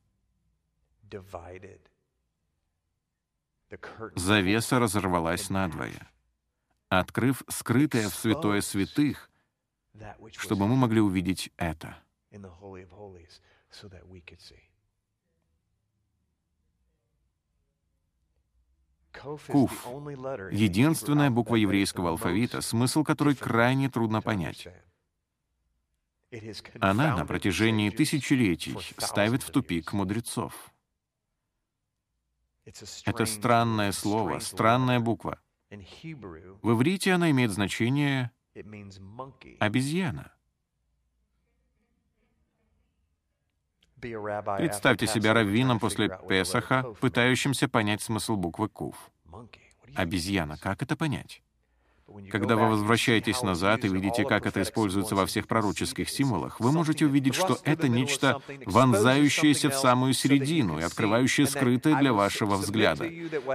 Завеса 4.15 4.79
разорвалась 4.79 5.51
надвое, 5.51 6.09
открыв 6.89 7.43
скрытое 7.49 8.09
в 8.09 8.15
святое 8.15 8.61
святых, 8.61 9.31
чтобы 10.33 10.67
мы 10.67 10.77
могли 10.77 11.01
увидеть 11.01 11.51
это. 11.57 11.97
Куф— 19.49 19.87
единственная 20.53 21.31
буква 21.31 21.57
еврейского 21.57 22.11
алфавита, 22.11 22.61
смысл 22.61 23.03
которой 23.03 23.35
крайне 23.35 23.91
трудно 23.91 24.23
понять. 24.23 24.69
Она 26.79 27.17
на 27.17 27.27
протяжении 27.27 27.91
тысячелетий 27.91 28.77
ставит 28.99 29.43
в 29.43 29.51
тупик 29.51 29.93
мудрецов. 29.93 30.73
Это 33.07 33.25
странное 33.25 33.93
слово, 33.93 34.39
странная 34.41 35.01
буква. 35.01 35.41
В 35.71 36.73
иврите 36.73 37.13
она 37.13 37.31
имеет 37.31 37.51
значение 37.51 38.31
«обезьяна». 39.61 40.33
Представьте 44.01 45.07
себя 45.07 45.35
раввином 45.35 45.81
после 45.81 46.09
Песаха, 46.29 46.95
пытающимся 47.01 47.69
понять 47.69 48.01
смысл 48.01 48.37
буквы 48.37 48.69
Кув. 48.69 49.11
Обезьяна, 49.95 50.57
как 50.59 50.83
это 50.83 50.97
понять? 50.97 51.43
Когда 52.31 52.57
вы 52.57 52.69
возвращаетесь 52.69 53.43
назад 53.43 53.85
и 53.85 53.89
видите, 53.89 54.25
как 54.25 54.47
это 54.47 54.63
используется 54.63 55.15
во 55.15 55.27
всех 55.27 55.47
пророческих 55.47 56.09
символах, 56.09 56.61
вы 56.61 56.73
можете 56.73 57.07
увидеть, 57.07 57.35
что 57.35 57.59
это 57.65 57.89
нечто 57.89 58.41
вонзающееся 58.67 59.71
в 59.71 59.75
самую 59.75 60.15
середину 60.15 60.79
и 60.79 60.83
открывающее 60.83 61.47
скрытое 61.47 61.97
для 61.97 62.13
вашего 62.13 62.57
взгляда. 62.57 63.07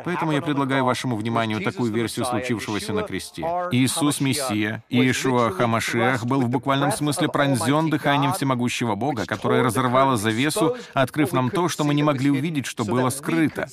Поэтому 0.05 0.31
я 0.31 0.41
предлагаю 0.41 0.85
вашему 0.85 1.15
вниманию 1.15 1.61
такую 1.61 1.91
версию 1.91 2.25
случившегося 2.25 2.93
на 2.93 3.03
кресте. 3.03 3.41
Иисус 3.71 4.21
Мессия, 4.21 4.83
Иешуа 4.89 5.51
Хамашиах, 5.51 6.25
был 6.25 6.41
в 6.41 6.49
буквальном 6.49 6.91
смысле 6.91 7.29
пронзен 7.29 7.89
дыханием 7.89 8.33
всемогущего 8.33 8.95
Бога, 8.95 9.25
которое 9.25 9.63
разорвало 9.63 10.17
завесу, 10.17 10.77
открыв 10.93 11.33
нам 11.33 11.49
то, 11.49 11.69
что 11.69 11.83
мы 11.83 11.93
не 11.93 12.03
могли 12.03 12.29
увидеть, 12.29 12.65
что 12.65 12.85
было 12.85 13.09
скрыто. 13.09 13.67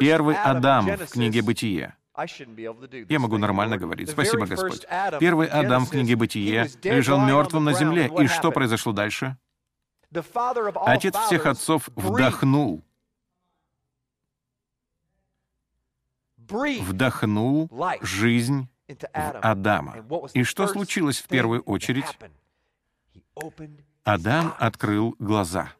Первый 0.00 0.36
Адам 0.36 0.86
в 0.86 1.12
книге 1.12 1.42
«Бытие» 1.42 1.94
Я 3.08 3.18
могу 3.18 3.38
нормально 3.38 3.76
говорить. 3.76 4.10
Спасибо, 4.10 4.46
Господь. 4.46 4.86
Первый 5.18 5.48
Адам 5.48 5.84
в 5.84 5.90
книге 5.90 6.16
«Бытие» 6.16 6.68
лежал 6.82 7.20
мертвым 7.20 7.64
на 7.64 7.72
земле. 7.72 8.10
И 8.18 8.26
что 8.26 8.52
произошло 8.52 8.92
дальше? 8.92 9.36
Отец 10.86 11.16
всех 11.16 11.46
отцов 11.46 11.88
вдохнул. 11.96 12.84
Вдохнул 16.36 17.70
жизнь 18.02 18.68
в 18.86 19.40
Адама. 19.42 19.96
И 20.34 20.44
что 20.44 20.66
случилось 20.68 21.18
в 21.18 21.26
первую 21.26 21.62
очередь? 21.62 22.18
Адам 24.04 24.54
открыл 24.58 25.16
глаза. 25.18 25.72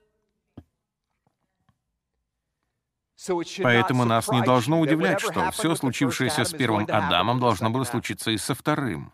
Поэтому 3.63 4.05
нас 4.05 4.29
не 4.29 4.43
должно 4.43 4.81
удивлять, 4.81 5.21
что 5.21 5.51
все 5.51 5.75
случившееся 5.75 6.45
с 6.45 6.53
первым 6.53 6.87
Адамом 6.91 7.41
должно 7.41 7.71
было 7.71 7.85
случиться 7.85 8.31
и 8.31 8.39
со 8.39 8.55
вторым. 8.55 9.13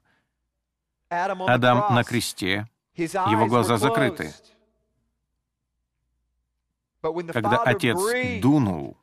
Адам 1.08 1.94
на 1.94 2.04
кресте, 2.04 2.68
его 2.94 3.46
глаза 3.46 3.76
закрыты. 3.76 4.32
Когда 7.02 7.62
отец 7.62 7.98
дунул, 8.42 8.96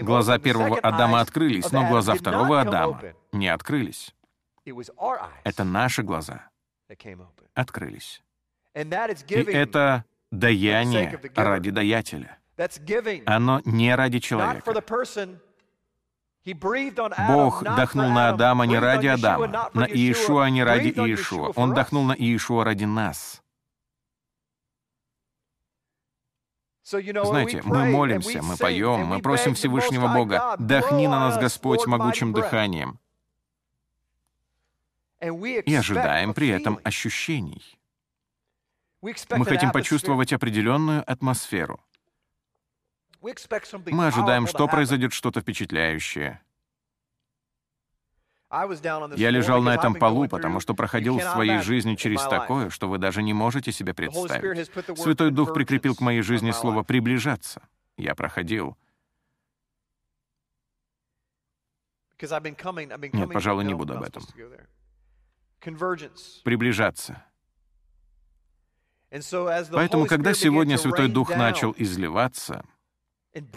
глаза 0.00 0.38
первого 0.38 0.78
Адама 0.78 1.20
открылись, 1.20 1.70
но 1.70 1.88
глаза 1.88 2.14
второго 2.14 2.60
Адама 2.60 3.00
не 3.32 3.48
открылись. 3.48 4.14
Это 5.44 5.64
наши 5.64 6.02
глаза 6.02 6.48
открылись. 7.54 8.22
И 8.74 9.36
это 9.52 10.04
даяние 10.30 11.20
ради 11.34 11.70
даятеля. 11.70 12.38
Оно 13.26 13.60
не 13.64 13.94
ради 13.94 14.20
человека. 14.20 14.72
Бог 17.28 17.62
дохнул 17.62 18.10
на 18.10 18.28
Адама 18.28 18.66
не 18.66 18.78
ради 18.78 19.06
Адама, 19.06 19.70
на 19.72 19.84
Иешуа 19.86 20.50
не 20.50 20.62
ради 20.62 20.88
Иешуа. 20.88 21.52
Он 21.56 21.72
дохнул 21.72 22.04
на 22.04 22.12
Иешуа 22.12 22.64
ради 22.64 22.84
нас. 22.84 23.42
Знаете, 26.84 27.62
мы 27.64 27.86
молимся, 27.86 28.42
мы 28.42 28.56
поем, 28.58 29.06
мы 29.06 29.20
просим 29.20 29.54
Всевышнего 29.54 30.08
Бога, 30.08 30.56
«Дохни 30.58 31.06
на 31.06 31.18
нас, 31.20 31.38
Господь, 31.38 31.86
могучим 31.86 32.32
дыханием». 32.34 32.98
И 35.20 35.74
ожидаем 35.74 36.34
при 36.34 36.48
этом 36.48 36.78
ощущений. 36.84 37.78
Мы 39.00 39.44
хотим 39.46 39.70
почувствовать 39.72 40.32
определенную 40.34 41.10
атмосферу. 41.10 41.80
Мы 43.86 44.06
ожидаем, 44.06 44.46
что 44.46 44.68
произойдет 44.68 45.12
что-то 45.12 45.40
впечатляющее. 45.40 46.40
Я 49.16 49.30
лежал 49.30 49.62
на 49.62 49.74
этом 49.74 49.94
полу, 49.94 50.28
потому 50.28 50.60
что 50.60 50.74
проходил 50.74 51.18
в 51.18 51.22
своей 51.22 51.58
жизни 51.60 51.96
через 51.96 52.22
такое, 52.22 52.70
что 52.70 52.88
вы 52.88 52.98
даже 52.98 53.22
не 53.22 53.32
можете 53.32 53.72
себе 53.72 53.94
представить. 53.94 54.70
Святой 54.98 55.30
Дух 55.30 55.54
прикрепил 55.54 55.96
к 55.96 56.00
моей 56.00 56.22
жизни 56.22 56.50
слово 56.50 56.82
«приближаться». 56.82 57.62
Я 57.96 58.14
проходил. 58.14 58.76
Нет, 62.20 63.32
пожалуй, 63.32 63.64
не 63.64 63.74
буду 63.74 63.96
об 63.96 64.04
этом. 64.04 64.22
Приближаться. 66.44 67.24
Поэтому, 69.72 70.06
когда 70.06 70.34
сегодня 70.34 70.76
Святой 70.76 71.08
Дух 71.08 71.30
начал 71.30 71.74
изливаться, 71.76 72.64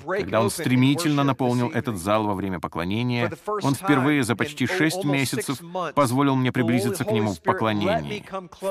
когда 0.05 0.41
он 0.41 0.49
стремительно 0.49 1.23
наполнил 1.23 1.69
этот 1.69 1.97
зал 1.97 2.25
во 2.25 2.33
время 2.33 2.59
поклонения, 2.59 3.31
он 3.45 3.75
впервые 3.75 4.23
за 4.23 4.35
почти 4.35 4.65
шесть 4.65 5.03
месяцев 5.03 5.61
позволил 5.93 6.35
мне 6.35 6.51
приблизиться 6.51 7.05
к 7.05 7.11
нему 7.11 7.33
в 7.33 7.41
поклонении. 7.41 8.25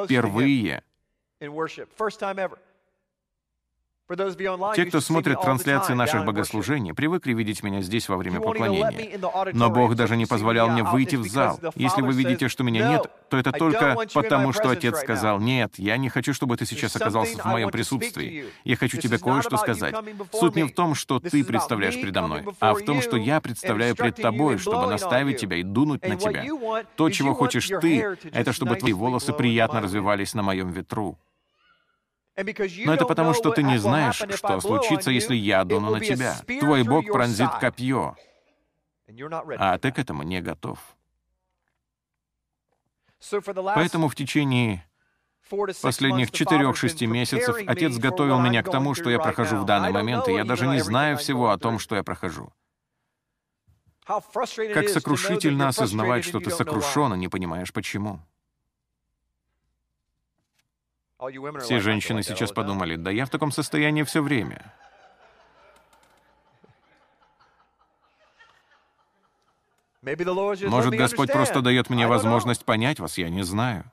Впервые. 0.04 0.82
Те, 4.09 4.84
кто 4.84 5.00
смотрит 5.00 5.40
трансляции 5.40 5.94
наших 5.94 6.24
богослужений, 6.24 6.94
привыкли 6.94 7.32
видеть 7.32 7.64
меня 7.64 7.82
здесь 7.82 8.09
во 8.09 8.16
время 8.16 8.40
поклонения. 8.40 9.18
Но 9.52 9.68
Бог 9.68 9.96
даже 9.96 10.16
не 10.16 10.26
позволял 10.26 10.68
мне 10.68 10.84
выйти 10.84 11.16
в 11.16 11.26
зал. 11.26 11.59
Если 11.74 12.02
вы 12.02 12.12
видите, 12.12 12.48
что 12.48 12.62
меня 12.62 12.88
нет, 12.88 13.11
то 13.28 13.36
это 13.36 13.50
только 13.50 13.96
потому, 14.14 14.52
что 14.52 14.70
Отец 14.70 15.00
сказал, 15.00 15.40
«Нет, 15.40 15.72
я 15.78 15.96
не 15.96 16.09
хочу, 16.09 16.32
чтобы 16.32 16.57
ты 16.57 16.66
сейчас 16.66 16.94
оказался 16.94 17.42
в 17.42 17.44
моем 17.46 17.70
присутствии. 17.70 18.46
Я 18.64 18.76
хочу 18.76 18.98
тебе 18.98 19.18
кое-что 19.18 19.57
сказать. 19.57 19.94
Суть 20.32 20.54
не 20.54 20.64
в 20.64 20.72
том, 20.72 20.94
что 20.94 21.18
ты 21.18 21.44
представляешь 21.44 21.94
передо 21.94 22.22
мной, 22.22 22.44
а 22.61 22.74
в 22.74 22.82
том, 22.82 23.02
что 23.02 23.16
я 23.16 23.40
представляю 23.40 23.96
пред 23.96 24.16
тобой, 24.16 24.59
чтобы 24.59 24.86
наставить 24.86 25.40
тебя 25.40 25.57
и 25.57 25.64
дунуть 25.64 26.07
на 26.07 26.16
тебя. 26.16 26.44
То, 26.94 27.11
чего 27.11 27.34
хочешь 27.34 27.68
ты, 27.80 28.16
это 28.32 28.52
чтобы 28.52 28.76
твои 28.76 28.92
волосы 28.92 29.32
приятно 29.32 29.80
развивались 29.80 30.34
на 30.34 30.42
моем 30.42 30.70
ветру. 30.70 31.18
Но 32.37 32.93
это 32.93 33.07
потому, 33.07 33.32
что 33.32 33.51
ты 33.51 33.62
не 33.62 33.78
знаешь, 33.78 34.16
что 34.16 34.61
случится, 34.61 35.11
если 35.11 35.34
я 35.34 35.64
дуну 35.64 35.91
на 35.91 36.01
тебя. 36.01 36.37
Твой 36.61 36.82
Бог 36.82 37.07
пронзит 37.07 37.51
копье, 37.61 38.16
а 39.59 39.78
ты 39.78 39.93
к 39.93 39.99
этому 39.99 40.22
не 40.22 40.41
готов. 40.43 40.78
Поэтому 43.74 44.09
в 44.09 44.14
течение 44.14 44.87
последних 45.82 46.30
четырех-шести 46.30 47.07
месяцев 47.07 47.57
Отец 47.66 47.97
готовил 47.97 48.41
меня 48.41 48.62
к 48.62 48.70
тому, 48.70 48.95
что 48.95 49.11
я 49.11 49.18
прохожу 49.18 49.57
в 49.57 49.64
данный 49.64 49.93
момент, 49.93 50.28
и 50.28 50.32
я 50.32 50.45
даже 50.45 50.66
не 50.66 50.80
знаю 50.80 51.16
всего 51.16 51.51
о 51.51 51.59
том, 51.59 51.78
что 51.78 51.97
я 51.97 52.03
прохожу. 52.03 52.53
Как 54.05 54.89
сокрушительно 54.89 55.68
осознавать, 55.68 56.24
что 56.24 56.39
ты 56.39 56.51
сокрушен, 56.51 57.14
и 57.14 57.18
не 57.18 57.28
понимаешь, 57.28 57.72
почему. 57.72 58.20
Все 61.61 61.81
женщины 61.81 62.23
сейчас 62.23 62.53
подумали, 62.53 62.97
да 62.97 63.11
я 63.11 63.25
в 63.25 63.31
таком 63.31 63.51
состоянии 63.51 64.03
все 64.03 64.23
время. 64.23 64.73
Может, 70.03 70.95
Господь 70.95 71.33
просто 71.33 71.62
дает 71.62 71.91
мне 71.91 72.07
возможность 72.07 72.64
понять 72.64 73.01
вас, 73.01 73.19
я 73.19 73.29
не 73.29 73.43
знаю. 73.43 73.91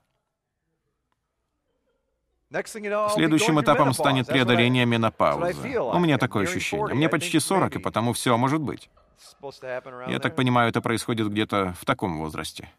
Следующим 2.51 3.59
этапом 3.61 3.93
станет 3.93 4.27
преодоление 4.27 4.85
менопаузы. 4.85 5.79
У 5.79 5.99
меня 5.99 6.17
такое 6.17 6.43
ощущение. 6.43 6.93
Мне 6.93 7.09
почти 7.09 7.39
40, 7.39 7.77
и 7.77 7.79
потому 7.79 8.13
все 8.13 8.37
может 8.37 8.61
быть. 8.61 8.89
Я 10.07 10.19
так 10.19 10.35
понимаю, 10.35 10.69
это 10.69 10.81
происходит 10.81 11.29
где-то 11.29 11.73
в 11.79 11.85
таком 11.85 12.19
возрасте. 12.19 12.69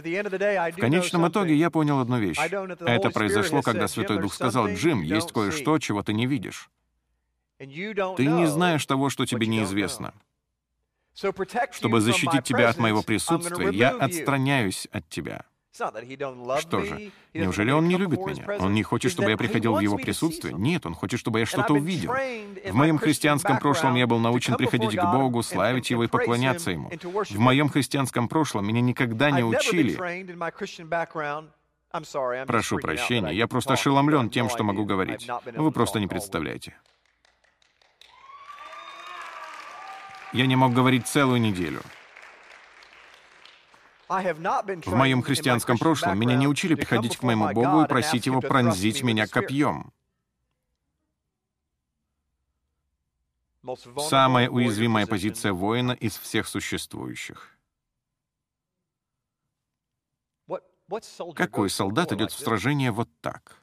В 0.00 0.76
конечном 0.76 1.28
итоге 1.28 1.54
я 1.54 1.70
понял 1.70 2.00
одну 2.00 2.18
вещь. 2.18 2.38
Это 2.38 3.10
произошло, 3.10 3.62
когда 3.62 3.88
Святой 3.88 4.18
Дух 4.20 4.34
сказал, 4.34 4.68
«Джим, 4.68 5.02
есть 5.02 5.32
кое-что, 5.32 5.78
чего 5.78 6.02
ты 6.02 6.12
не 6.12 6.26
видишь. 6.26 6.70
Ты 7.58 8.26
не 8.26 8.46
знаешь 8.46 8.84
того, 8.86 9.10
что 9.10 9.26
тебе 9.26 9.46
неизвестно. 9.46 10.14
Чтобы 11.14 12.00
защитить 12.00 12.44
тебя 12.44 12.68
от 12.70 12.78
моего 12.78 13.02
присутствия, 13.02 13.70
я 13.70 13.90
отстраняюсь 13.90 14.88
от 14.90 15.08
тебя. 15.08 15.44
Что 15.72 16.80
же, 16.80 17.12
неужели 17.32 17.70
он 17.70 17.88
не 17.88 17.96
любит 17.96 18.18
меня? 18.18 18.44
Он 18.58 18.74
не 18.74 18.82
хочет, 18.82 19.10
чтобы 19.10 19.30
я 19.30 19.36
приходил 19.38 19.74
в 19.74 19.80
его 19.80 19.96
присутствие? 19.96 20.54
Нет, 20.54 20.84
он 20.84 20.94
хочет, 20.94 21.18
чтобы 21.18 21.40
я 21.40 21.46
что-то 21.46 21.72
увидел. 21.72 22.12
В 22.12 22.74
моем 22.74 22.98
христианском 22.98 23.58
прошлом 23.58 23.94
я 23.94 24.06
был 24.06 24.18
научен 24.18 24.54
приходить 24.56 24.94
к 24.94 25.04
Богу, 25.04 25.42
славить 25.42 25.90
Его 25.90 26.04
и 26.04 26.08
поклоняться 26.08 26.70
Ему. 26.70 26.90
В 26.90 27.38
моем 27.38 27.68
христианском 27.70 28.28
прошлом 28.28 28.66
меня 28.66 28.80
никогда 28.82 29.30
не 29.30 29.42
учили. 29.42 29.96
Прошу 32.46 32.78
прощения, 32.78 33.30
я 33.30 33.46
просто 33.46 33.74
ошеломлен 33.74 34.30
тем, 34.30 34.48
что 34.50 34.64
могу 34.64 34.84
говорить. 34.84 35.28
Вы 35.56 35.72
просто 35.72 36.00
не 36.00 36.06
представляете. 36.06 36.76
Я 40.32 40.46
не 40.46 40.56
мог 40.56 40.72
говорить 40.72 41.06
целую 41.06 41.40
неделю. 41.40 41.82
В 44.20 44.94
моем 44.94 45.22
христианском 45.22 45.78
прошлом 45.78 46.18
меня 46.18 46.36
не 46.36 46.46
учили 46.46 46.74
приходить 46.74 47.16
к 47.16 47.22
моему 47.22 47.52
Богу 47.52 47.82
и 47.82 47.88
просить 47.88 48.26
Его 48.26 48.40
пронзить 48.40 49.02
меня 49.02 49.26
копьем. 49.26 49.92
Самая 54.08 54.50
уязвимая 54.50 55.06
позиция 55.06 55.52
воина 55.52 55.92
из 55.92 56.18
всех 56.18 56.48
существующих. 56.48 57.56
Какой 61.34 61.70
солдат 61.70 62.12
идет 62.12 62.32
в 62.32 62.38
сражение 62.38 62.90
вот 62.90 63.08
так? 63.20 63.61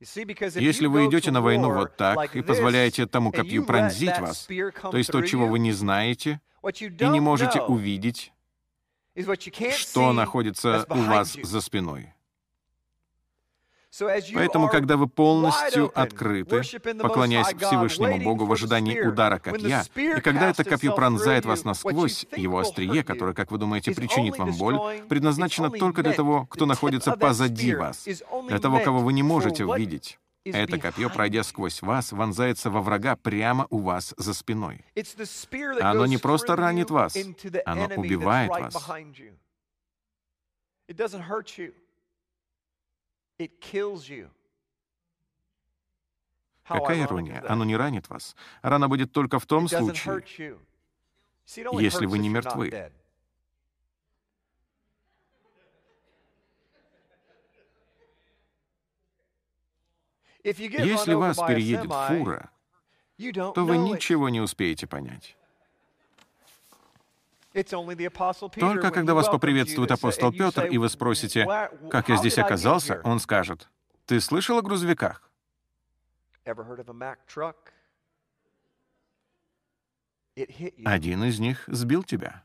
Если 0.00 0.86
вы 0.86 1.06
идете 1.06 1.30
на 1.32 1.40
войну 1.40 1.72
вот 1.72 1.96
так 1.96 2.36
и 2.36 2.42
позволяете 2.42 3.06
тому 3.06 3.32
копью 3.32 3.64
пронзить 3.64 4.18
вас, 4.18 4.46
то 4.46 4.96
есть 4.96 5.10
то, 5.10 5.22
чего 5.22 5.46
вы 5.46 5.58
не 5.58 5.72
знаете 5.72 6.40
и 6.62 7.08
не 7.08 7.20
можете 7.20 7.60
увидеть, 7.60 8.32
что 9.76 10.12
находится 10.12 10.86
у 10.90 11.00
вас 11.02 11.36
за 11.42 11.60
спиной. 11.60 12.14
Поэтому, 14.34 14.68
когда 14.68 14.96
вы 14.96 15.06
полностью 15.08 15.90
открыты, 15.98 16.62
поклоняясь 17.00 17.54
Всевышнему 17.56 18.22
Богу 18.22 18.44
в 18.44 18.52
ожидании 18.52 19.00
удара 19.00 19.38
копья, 19.38 19.84
и 19.96 20.20
когда 20.20 20.50
это 20.50 20.62
копье 20.64 20.94
пронзает 20.94 21.44
вас 21.46 21.64
насквозь, 21.64 22.26
его 22.36 22.58
острие, 22.58 23.02
которое, 23.02 23.34
как 23.34 23.50
вы 23.50 23.58
думаете, 23.58 23.94
причинит 23.94 24.38
вам 24.38 24.52
боль, 24.52 24.78
предназначено 25.08 25.70
только 25.70 26.02
для 26.02 26.12
того, 26.12 26.46
кто 26.46 26.66
находится 26.66 27.12
позади 27.12 27.74
вас, 27.74 28.06
для 28.48 28.58
того, 28.58 28.80
кого 28.80 28.98
вы 29.00 29.12
не 29.12 29.22
можете 29.22 29.64
увидеть. 29.64 30.18
Это 30.44 30.78
копье, 30.78 31.10
пройдя 31.10 31.42
сквозь 31.42 31.82
вас, 31.82 32.12
вонзается 32.12 32.70
во 32.70 32.80
врага 32.80 33.16
прямо 33.16 33.66
у 33.70 33.78
вас 33.78 34.14
за 34.16 34.32
спиной. 34.34 34.84
Оно 35.80 36.06
не 36.06 36.18
просто 36.18 36.56
ранит 36.56 36.90
вас, 36.90 37.16
оно 37.64 37.88
убивает 37.96 38.50
вас. 38.50 38.74
Какая 46.64 47.02
ирония? 47.02 47.42
Оно 47.48 47.64
не 47.64 47.76
ранит 47.76 48.08
вас. 48.10 48.36
Рана 48.62 48.88
будет 48.88 49.12
только 49.12 49.38
в 49.38 49.46
том 49.46 49.68
случае, 49.68 50.58
если 51.46 52.06
вы 52.06 52.18
не 52.18 52.28
мертвы. 52.28 52.92
Если 60.44 61.14
вас 61.14 61.38
переедет 61.38 61.92
фура, 61.92 62.50
то 63.54 63.64
вы 63.64 63.78
ничего 63.78 64.28
не 64.28 64.40
успеете 64.40 64.86
понять. 64.86 65.37
Только 68.60 68.90
когда 68.90 69.14
вас 69.14 69.28
поприветствует 69.28 69.90
апостол 69.90 70.32
Петр, 70.32 70.66
и 70.66 70.78
вы 70.78 70.88
спросите, 70.88 71.46
«Как 71.90 72.08
я 72.08 72.16
здесь 72.16 72.38
оказался?», 72.38 73.00
он 73.04 73.20
скажет, 73.20 73.68
«Ты 74.06 74.20
слышал 74.20 74.58
о 74.58 74.62
грузовиках?» 74.62 75.30
Один 80.84 81.24
из 81.24 81.38
них 81.40 81.64
сбил 81.66 82.04
тебя. 82.04 82.44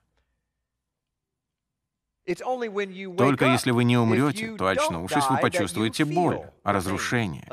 Только 2.25 3.45
если 3.45 3.71
вы 3.71 3.83
не 3.83 3.97
умрете, 3.97 4.55
то, 4.55 4.67
очнувшись, 4.67 5.29
вы 5.29 5.37
почувствуете 5.37 6.05
боль, 6.05 6.41
разрушение. 6.63 7.47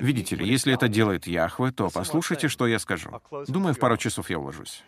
Видите 0.00 0.36
ли, 0.36 0.46
если 0.46 0.74
это 0.74 0.88
делает 0.88 1.26
Яхве, 1.26 1.72
то 1.72 1.90
послушайте, 1.90 2.48
что 2.48 2.66
я 2.66 2.78
скажу. 2.78 3.10
Думаю, 3.48 3.74
в 3.74 3.78
пару 3.78 3.96
часов 3.96 4.28
я 4.30 4.38
уложусь. 4.38 4.84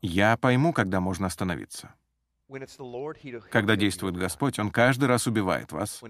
Я 0.00 0.36
пойму, 0.36 0.72
когда 0.72 1.00
можно 1.00 1.26
остановиться. 1.26 1.94
Когда 3.50 3.76
действует 3.76 4.16
Господь, 4.16 4.58
Он 4.58 4.70
каждый 4.70 5.04
раз 5.04 5.26
убивает 5.26 5.72
вас. 5.72 6.02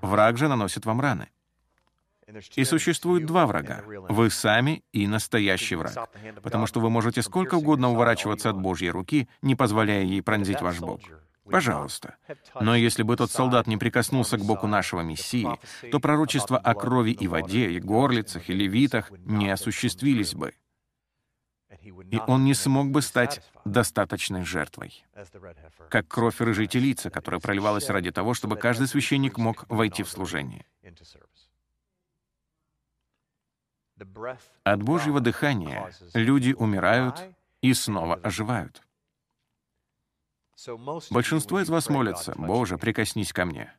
Враг 0.00 0.36
же 0.36 0.48
наносит 0.48 0.86
вам 0.86 1.00
раны. 1.00 1.28
И 2.54 2.64
существует 2.64 3.26
два 3.26 3.46
врага. 3.46 3.82
Вы 4.08 4.30
сами 4.30 4.84
и 4.92 5.06
настоящий 5.06 5.74
враг. 5.74 6.08
Потому 6.42 6.66
что 6.66 6.80
вы 6.80 6.88
можете 6.90 7.22
сколько 7.22 7.56
угодно 7.56 7.90
уворачиваться 7.90 8.50
от 8.50 8.56
Божьей 8.56 8.90
руки, 8.90 9.28
не 9.42 9.54
позволяя 9.54 10.02
ей 10.02 10.22
пронзить 10.22 10.60
ваш 10.60 10.78
бок. 10.80 11.00
Пожалуйста. 11.50 12.16
Но 12.60 12.74
если 12.74 13.02
бы 13.02 13.16
тот 13.16 13.30
солдат 13.30 13.66
не 13.66 13.76
прикоснулся 13.76 14.36
к 14.36 14.44
боку 14.44 14.66
нашего 14.66 15.00
Мессии, 15.00 15.48
то 15.90 16.00
пророчества 16.00 16.58
о 16.58 16.74
крови 16.74 17.10
и 17.10 17.28
воде, 17.28 17.70
и 17.70 17.80
горлицах, 17.80 18.48
и 18.48 18.54
левитах 18.54 19.10
не 19.10 19.50
осуществились 19.50 20.34
бы. 20.34 20.54
И 21.82 22.20
он 22.26 22.44
не 22.44 22.54
смог 22.54 22.90
бы 22.90 23.00
стать 23.00 23.42
достаточной 23.64 24.44
жертвой. 24.44 25.04
Как 25.88 26.08
кровь 26.08 26.40
рыжей 26.40 26.66
телицы, 26.66 27.10
которая 27.10 27.40
проливалась 27.40 27.88
ради 27.88 28.10
того, 28.10 28.34
чтобы 28.34 28.56
каждый 28.56 28.86
священник 28.86 29.38
мог 29.38 29.66
войти 29.68 30.02
в 30.02 30.08
служение. 30.08 30.66
От 34.64 34.82
Божьего 34.82 35.20
дыхания 35.20 35.92
люди 36.14 36.52
умирают 36.52 37.22
и 37.60 37.74
снова 37.74 38.16
оживают. 38.16 38.82
Большинство 41.10 41.60
из 41.60 41.68
вас 41.68 41.88
молятся, 41.88 42.34
«Боже, 42.36 42.78
прикоснись 42.78 43.32
ко 43.32 43.44
мне». 43.44 43.72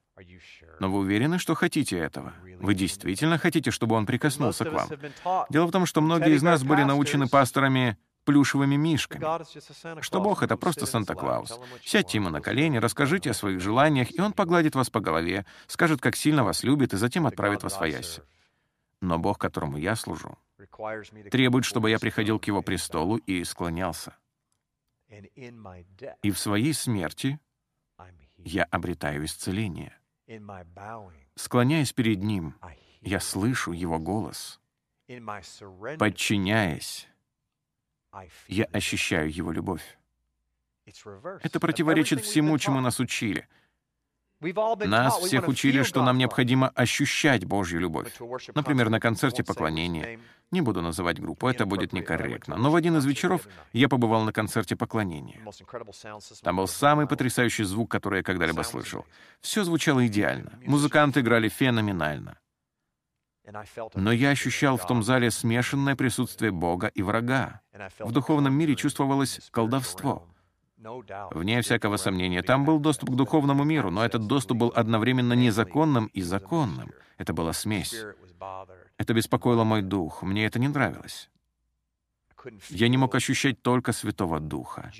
Но 0.80 0.90
вы 0.90 1.00
уверены, 1.00 1.40
что 1.40 1.56
хотите 1.56 1.98
этого? 1.98 2.34
Вы 2.60 2.74
действительно 2.74 3.38
хотите, 3.38 3.72
чтобы 3.72 3.96
он 3.96 4.06
прикоснулся 4.06 4.66
к 4.66 4.72
вам? 4.72 5.46
Дело 5.50 5.68
в 5.68 5.72
том, 5.72 5.86
что 5.86 6.02
многие 6.02 6.36
из 6.36 6.44
нас 6.44 6.64
были 6.64 6.84
научены 6.84 7.28
пасторами 7.28 7.98
плюшевыми 8.24 8.76
мишками. 8.76 10.02
Что 10.02 10.22
Бог— 10.22 10.44
это 10.44 10.58
просто 10.58 10.86
Санта-Клаус. 10.86 11.60
Сядьте 11.84 12.18
ему 12.18 12.30
на 12.30 12.42
колени, 12.42 12.78
расскажите 12.78 13.32
о 13.32 13.34
своих 13.34 13.60
желаниях, 13.62 14.12
и 14.12 14.22
он 14.22 14.34
погладит 14.34 14.76
вас 14.76 14.90
по 14.90 15.00
голове, 15.00 15.46
скажет, 15.68 16.02
как 16.02 16.16
сильно 16.16 16.44
вас 16.44 16.64
любит, 16.64 16.94
и 16.94 16.98
затем 16.98 17.26
отправит 17.26 17.64
вас 17.64 17.80
в 17.80 17.84
Яси. 17.84 18.22
Но 19.02 19.18
Бог, 19.18 19.40
которому 19.40 19.78
я 19.78 19.96
служу, 19.96 20.38
требует, 21.32 21.66
чтобы 21.66 21.90
я 21.90 21.98
приходил 21.98 22.40
к 22.40 22.46
его 22.46 22.62
престолу 22.62 23.18
и 23.18 23.44
склонялся. 23.44 24.16
И 26.24 26.32
в 26.32 26.40
своей 26.40 26.74
смерти 26.74 27.40
я 28.38 28.64
обретаю 28.66 29.26
исцеление. 29.26 29.98
Склоняясь 31.36 31.94
перед 31.94 32.24
Ним, 32.24 32.56
я 33.02 33.20
слышу 33.20 33.72
Его 33.74 34.00
голос. 34.00 34.60
Подчиняясь, 36.00 37.08
я 38.48 38.66
ощущаю 38.66 39.34
Его 39.34 39.52
любовь. 39.52 39.98
Это 41.44 41.60
противоречит 41.60 42.22
всему, 42.22 42.58
чему 42.58 42.80
нас 42.80 43.00
учили. 43.00 43.48
Нас 44.42 45.20
всех 45.20 45.48
учили, 45.48 45.84
что 45.84 46.02
нам 46.04 46.18
необходимо 46.18 46.70
ощущать 46.70 47.46
Божью 47.46 47.80
любовь. 47.80 48.12
Например, 48.56 48.90
на 48.90 49.00
концерте 49.00 49.44
поклонения. 49.44 50.20
Не 50.52 50.62
буду 50.62 50.82
называть 50.82 51.20
группу, 51.20 51.48
это 51.48 51.66
будет 51.66 51.94
некорректно. 51.94 52.58
Но 52.58 52.72
в 52.72 52.76
один 52.76 52.98
из 52.98 53.06
вечеров 53.06 53.48
я 53.72 53.88
побывал 53.88 54.24
на 54.24 54.34
концерте 54.34 54.76
поклонения. 54.76 55.40
Там 56.42 56.58
был 56.58 56.68
самый 56.68 57.08
потрясающий 57.08 57.64
звук, 57.64 57.90
который 57.92 58.18
я 58.18 58.24
когда-либо 58.24 58.64
слышал. 58.64 59.06
Все 59.40 59.64
звучало 59.64 60.06
идеально. 60.08 60.52
Музыканты 60.66 61.22
играли 61.22 61.48
феноменально. 61.48 62.38
Но 63.96 64.12
я 64.12 64.30
ощущал 64.30 64.78
в 64.78 64.86
том 64.86 65.04
зале 65.04 65.32
смешанное 65.32 65.96
присутствие 65.96 66.52
Бога 66.52 66.88
и 66.88 67.02
врага. 67.02 67.62
В 68.00 68.12
духовном 68.12 68.54
мире 68.54 68.76
чувствовалось 68.76 69.40
колдовство. 69.52 70.28
Вне 71.32 71.62
всякого 71.62 71.98
сомнения, 71.98 72.42
там 72.42 72.66
был 72.66 72.80
доступ 72.80 73.12
к 73.12 73.16
духовному 73.16 73.64
миру, 73.64 73.92
но 73.92 74.04
этот 74.04 74.28
доступ 74.28 74.58
был 74.58 74.74
одновременно 74.76 75.34
незаконным 75.34 76.08
и 76.08 76.22
законным. 76.22 76.92
Это 77.18 77.34
была 77.34 77.54
смесь. 77.54 77.96
Это 78.98 79.14
беспокоило 79.14 79.64
мой 79.64 79.82
дух, 79.82 80.24
мне 80.24 80.46
это 80.46 80.60
не 80.60 80.68
нравилось. 80.68 81.30
Я 82.70 82.88
не 82.88 82.98
мог 82.98 83.14
ощущать 83.14 83.62
только 83.62 83.94
Святого 83.94 84.40
Духа. 84.40 84.92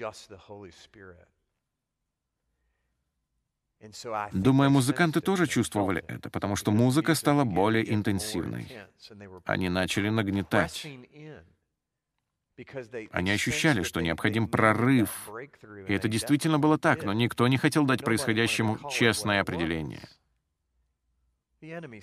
Думаю, 4.32 4.70
музыканты 4.70 5.22
тоже 5.22 5.48
чувствовали 5.48 6.04
это, 6.08 6.30
потому 6.30 6.56
что 6.56 6.72
музыка 6.72 7.16
стала 7.16 7.46
более 7.46 7.92
интенсивной. 7.92 8.68
Они 9.46 9.70
начали 9.70 10.10
нагнетать. 10.10 10.88
Они 13.12 13.32
ощущали, 13.32 13.84
что 13.84 14.02
необходим 14.02 14.48
прорыв. 14.48 15.30
И 15.88 15.94
это 15.94 16.08
действительно 16.08 16.60
было 16.60 16.78
так, 16.78 17.04
но 17.04 17.14
никто 17.14 17.48
не 17.48 17.58
хотел 17.58 17.86
дать 17.86 18.04
происходящему 18.04 18.78
честное 18.90 19.42
определение. 19.42 20.08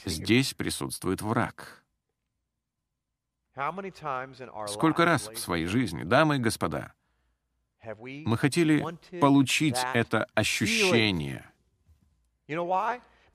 Здесь 0.05 0.55
присутствует 0.55 1.23
враг. 1.23 1.85
Сколько 4.69 5.05
раз 5.05 5.29
в 5.29 5.39
своей 5.39 5.67
жизни, 5.67 6.05
дамы 6.05 6.37
и 6.37 6.39
господа, 6.39 6.93
мы 7.97 8.37
хотели 8.37 8.85
получить 9.21 9.79
это 9.95 10.27
ощущение— 10.35 11.45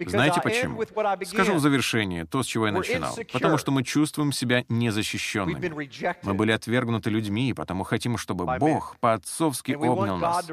знаете 0.09 0.41
почему? 0.41 0.83
Скажу 1.25 1.53
в 1.55 1.59
завершение 1.59 2.25
то, 2.25 2.43
с 2.43 2.45
чего 2.45 2.67
я 2.67 2.71
начинал. 2.73 3.15
Потому 3.31 3.57
что 3.57 3.71
мы 3.71 3.83
чувствуем 3.83 4.31
себя 4.31 4.63
незащищенными. 4.69 6.13
Мы 6.23 6.33
были 6.33 6.51
отвергнуты 6.51 7.09
людьми, 7.09 7.49
и 7.49 7.53
потому 7.53 7.83
хотим, 7.83 8.17
чтобы 8.17 8.45
Бог 8.57 8.97
по-отцовски 8.99 9.73
обнял 9.73 10.17
нас 10.17 10.49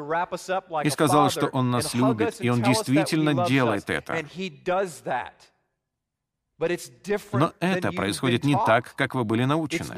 и 0.85 0.91
сказал, 0.91 1.31
что 1.31 1.47
Он 1.49 1.71
нас 1.71 1.95
любит, 1.95 2.37
и 2.41 2.49
Он 2.49 2.63
действительно 2.63 3.47
делает 3.47 3.89
это. 3.91 4.25
Но 7.33 7.53
это 7.59 7.93
происходит 7.93 8.45
не 8.45 8.55
так, 8.67 8.95
как 8.95 9.15
вы 9.15 9.25
были 9.25 9.45
научены. 9.45 9.95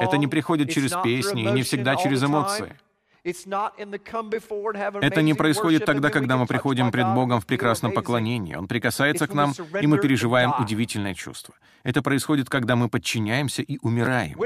Это 0.00 0.16
не 0.18 0.28
приходит 0.28 0.70
через 0.70 0.92
песни 1.02 1.42
и 1.42 1.50
не 1.50 1.62
всегда 1.62 1.96
через 1.96 2.22
эмоции. 2.22 2.76
Это 3.24 5.22
не 5.22 5.34
происходит 5.34 5.84
тогда, 5.84 6.10
когда 6.10 6.36
мы 6.36 6.46
приходим 6.46 6.90
пред 6.90 7.06
Богом 7.14 7.40
в 7.40 7.46
прекрасном 7.46 7.92
поклонении. 7.92 8.54
Он 8.54 8.66
прикасается 8.66 9.26
к 9.26 9.34
нам, 9.34 9.52
и 9.80 9.86
мы 9.86 9.98
переживаем 9.98 10.52
удивительное 10.58 11.14
чувство. 11.14 11.54
Это 11.82 12.02
происходит, 12.02 12.48
когда 12.48 12.76
мы 12.76 12.88
подчиняемся 12.88 13.62
и 13.62 13.78
умираем. 13.82 14.38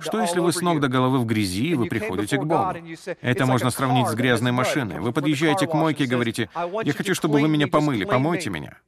Что 0.00 0.20
если 0.20 0.40
вы 0.40 0.52
с 0.52 0.60
ног 0.60 0.80
до 0.80 0.88
головы 0.88 1.18
в 1.18 1.26
грязи, 1.26 1.70
и 1.70 1.74
вы 1.74 1.86
приходите 1.86 2.38
к 2.38 2.44
Богу? 2.44 2.74
Это 3.20 3.46
можно 3.46 3.70
сравнить 3.70 4.08
с 4.08 4.14
грязной 4.14 4.52
машиной. 4.52 5.00
Вы 5.00 5.12
подъезжаете 5.12 5.66
к 5.66 5.74
мойке 5.74 6.04
и 6.04 6.06
говорите, 6.06 6.48
«Я 6.84 6.92
хочу, 6.92 7.14
чтобы 7.14 7.40
вы 7.40 7.48
меня 7.48 7.68
помыли, 7.68 8.04
помойте 8.04 8.50
меня». 8.50 8.78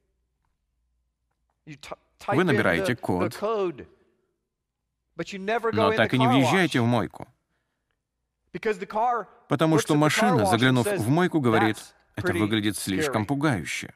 Вы 2.26 2.44
набираете 2.44 2.96
код, 2.96 3.38
но 5.72 5.92
так 5.92 6.14
и 6.14 6.18
не 6.18 6.26
въезжаете 6.26 6.80
в 6.80 6.86
мойку. 6.86 7.28
Потому 9.48 9.78
что 9.78 9.94
машина, 9.94 10.46
заглянув 10.46 10.86
в 10.86 11.08
мойку, 11.08 11.40
говорит, 11.40 11.78
это 12.16 12.32
выглядит 12.32 12.76
слишком 12.76 13.26
пугающе. 13.26 13.94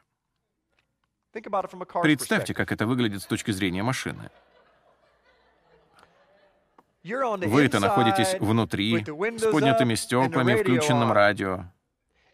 Представьте, 2.01 2.53
как 2.53 2.71
это 2.71 2.85
выглядит 2.85 3.21
с 3.21 3.25
точки 3.25 3.51
зрения 3.51 3.83
машины. 3.83 4.29
Вы-то 7.03 7.79
находитесь 7.79 8.35
внутри, 8.39 9.05
с 9.05 9.51
поднятыми 9.51 9.95
стеклами, 9.95 10.55
включенным 10.55 11.11
радио. 11.11 11.65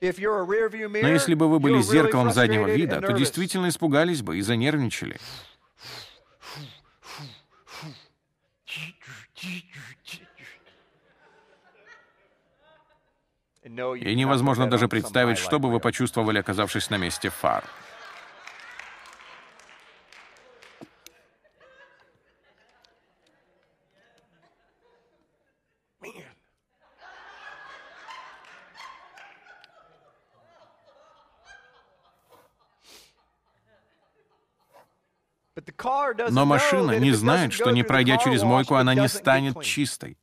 Но 0.02 1.08
если 1.08 1.34
бы 1.36 1.50
вы 1.50 1.60
были 1.60 1.82
зеркалом 1.82 2.32
заднего 2.32 2.68
вида, 2.68 3.02
то 3.02 3.14
действительно 3.14 3.70
испугались 3.70 4.22
бы 4.22 4.38
и 4.38 4.42
занервничали. 4.42 5.20
И 13.66 14.16
невозможно 14.16 14.70
даже 14.70 14.88
представить, 14.88 15.40
что 15.40 15.58
бы 15.58 15.72
вы 15.72 15.80
почувствовали, 15.80 16.38
оказавшись 16.38 16.92
на 16.92 16.98
месте 16.98 17.30
фар. 17.30 17.64
Но 36.30 36.46
машина 36.46 37.00
не 37.00 37.12
знает, 37.14 37.52
что 37.52 37.72
не 37.72 37.84
пройдя 37.84 38.18
через 38.18 38.44
мойку, 38.44 38.76
она 38.76 38.94
не 38.94 39.08
станет 39.08 39.62
чистой. 39.64 40.18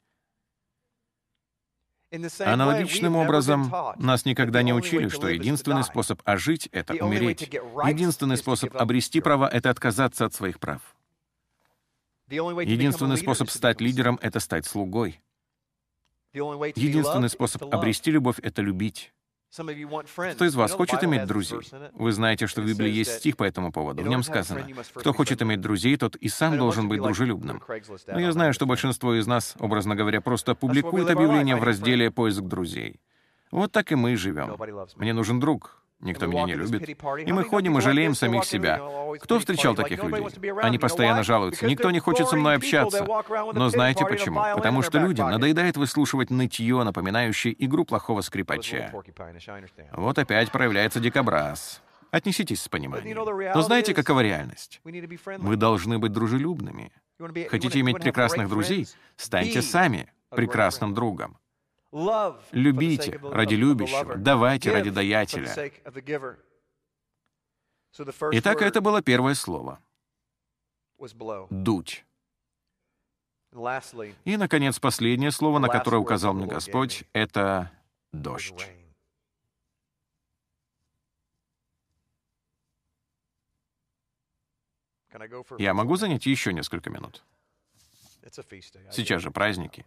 Аналогичным 2.40 3.16
образом, 3.16 3.72
нас 3.96 4.24
никогда 4.24 4.62
не 4.62 4.74
учили, 4.74 5.08
что 5.08 5.28
единственный 5.28 5.84
способ 5.84 6.20
ожить— 6.24 6.68
это 6.72 6.94
умереть. 7.04 7.42
Единственный 7.42 8.36
способ 8.36 8.76
обрести 8.76 9.20
права— 9.20 9.48
это 9.52 9.70
отказаться 9.70 10.26
от 10.26 10.34
своих 10.34 10.60
прав. 10.60 10.82
Единственный 12.28 13.16
способ 13.16 13.50
стать 13.50 13.80
лидером— 13.80 14.18
это 14.22 14.40
стать 14.40 14.66
слугой. 14.66 15.20
Единственный 16.32 17.28
способ 17.28 17.62
обрести 17.74 18.10
любовь— 18.10 18.38
это 18.42 18.62
любить. 18.62 19.12
Кто 19.52 20.44
из 20.46 20.54
вас 20.54 20.72
хочет 20.72 21.04
иметь 21.04 21.26
друзей? 21.26 21.60
Вы 21.92 22.12
знаете, 22.12 22.46
что 22.46 22.62
в 22.62 22.66
Библии 22.66 22.90
есть 22.90 23.18
стих 23.18 23.36
по 23.36 23.44
этому 23.44 23.70
поводу. 23.70 24.02
В 24.02 24.08
нем 24.08 24.22
сказано, 24.22 24.66
кто 24.94 25.12
хочет 25.12 25.42
иметь 25.42 25.60
друзей, 25.60 25.96
тот 25.96 26.16
и 26.16 26.28
сам 26.28 26.56
должен 26.56 26.88
быть 26.88 27.02
дружелюбным. 27.02 27.62
Но 28.06 28.18
я 28.18 28.32
знаю, 28.32 28.54
что 28.54 28.66
большинство 28.66 29.14
из 29.14 29.26
нас, 29.26 29.54
образно 29.58 29.94
говоря, 29.94 30.20
просто 30.20 30.54
публикует 30.54 31.10
объявление 31.10 31.56
в 31.56 31.62
разделе 31.62 32.10
«Поиск 32.10 32.40
друзей». 32.40 33.00
Вот 33.50 33.70
так 33.70 33.92
и 33.92 33.94
мы 33.94 34.16
живем. 34.16 34.56
Мне 34.96 35.12
нужен 35.12 35.38
друг, 35.38 35.81
Никто 36.02 36.26
меня 36.26 36.44
не 36.44 36.54
любит. 36.54 36.88
И 37.26 37.32
мы 37.32 37.44
ходим 37.44 37.78
и 37.78 37.80
жалеем 37.80 38.14
самих 38.14 38.44
себя. 38.44 38.80
Кто 39.20 39.38
встречал 39.38 39.74
таких 39.74 40.02
людей? 40.02 40.26
Они 40.60 40.78
постоянно 40.78 41.22
жалуются. 41.22 41.66
Никто 41.66 41.90
не 41.90 42.00
хочет 42.00 42.28
со 42.28 42.36
мной 42.36 42.56
общаться. 42.56 43.06
Но 43.54 43.68
знаете 43.70 44.04
почему? 44.04 44.42
Потому 44.54 44.82
что 44.82 44.98
людям 44.98 45.30
надоедает 45.30 45.76
выслушивать 45.76 46.30
нытье, 46.30 46.82
напоминающее 46.82 47.54
игру 47.64 47.84
плохого 47.84 48.20
скрипача. 48.20 48.92
Вот 49.92 50.18
опять 50.18 50.50
проявляется 50.50 51.00
дикобраз. 51.00 51.80
Отнеситесь 52.10 52.60
с 52.60 52.68
пониманием. 52.68 53.16
Но 53.54 53.62
знаете, 53.62 53.94
какова 53.94 54.20
реальность? 54.20 54.80
Мы 54.84 55.56
должны 55.56 55.98
быть 55.98 56.12
дружелюбными. 56.12 56.92
Хотите 57.48 57.80
иметь 57.80 57.98
прекрасных 58.00 58.48
друзей? 58.48 58.86
Станьте 59.16 59.62
сами 59.62 60.12
прекрасным 60.30 60.94
другом. 60.94 61.38
Любите 62.52 63.18
ради 63.18 63.54
любящего, 63.54 64.16
давайте 64.16 64.72
ради 64.72 64.90
даятеля. 64.90 65.70
Итак, 68.32 68.62
это 68.62 68.80
было 68.80 69.02
первое 69.02 69.34
слово. 69.34 69.78
Дуть. 71.50 72.06
И, 74.24 74.36
наконец, 74.38 74.78
последнее 74.78 75.30
слово, 75.30 75.58
на 75.58 75.68
которое 75.68 75.98
указал 75.98 76.32
мне 76.32 76.46
Господь, 76.46 77.04
это 77.12 77.70
дождь. 78.12 78.70
Я 85.58 85.74
могу 85.74 85.96
занять 85.96 86.24
еще 86.24 86.54
несколько 86.54 86.88
минут? 86.88 87.22
Сейчас 88.90 89.20
же 89.20 89.30
праздники. 89.30 89.84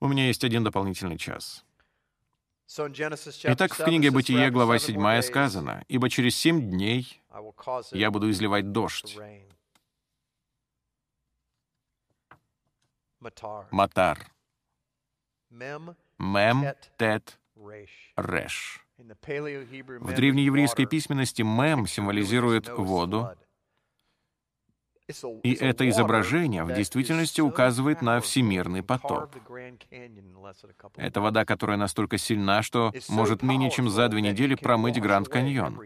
У 0.00 0.08
меня 0.08 0.26
есть 0.26 0.42
один 0.44 0.64
дополнительный 0.64 1.18
час. 1.18 1.64
Итак, 3.44 3.74
в 3.74 3.84
книге 3.84 4.10
«Бытие», 4.10 4.50
глава 4.50 4.78
7 4.78 5.22
сказано, 5.22 5.84
«Ибо 5.88 6.08
через 6.08 6.36
семь 6.36 6.70
дней 6.70 7.20
я 7.92 8.10
буду 8.10 8.30
изливать 8.30 8.72
дождь». 8.72 9.18
Матар. 13.70 14.30
Мем, 15.50 15.96
тет, 16.96 17.38
реш. 18.16 18.86
В 18.96 20.14
древнееврейской 20.14 20.86
письменности 20.86 21.42
мем 21.42 21.86
символизирует 21.86 22.68
воду, 22.68 23.36
и 25.42 25.52
это 25.54 25.88
изображение 25.88 26.64
в 26.64 26.72
действительности 26.72 27.40
указывает 27.40 28.02
на 28.02 28.20
всемирный 28.20 28.82
потоп. 28.82 29.34
Это 30.96 31.20
вода, 31.20 31.44
которая 31.44 31.76
настолько 31.76 32.18
сильна, 32.18 32.62
что 32.62 32.92
может 33.08 33.42
менее 33.42 33.70
чем 33.70 33.88
за 33.88 34.08
две 34.08 34.20
недели 34.20 34.54
промыть 34.54 35.00
Гранд 35.00 35.28
Каньон. 35.28 35.80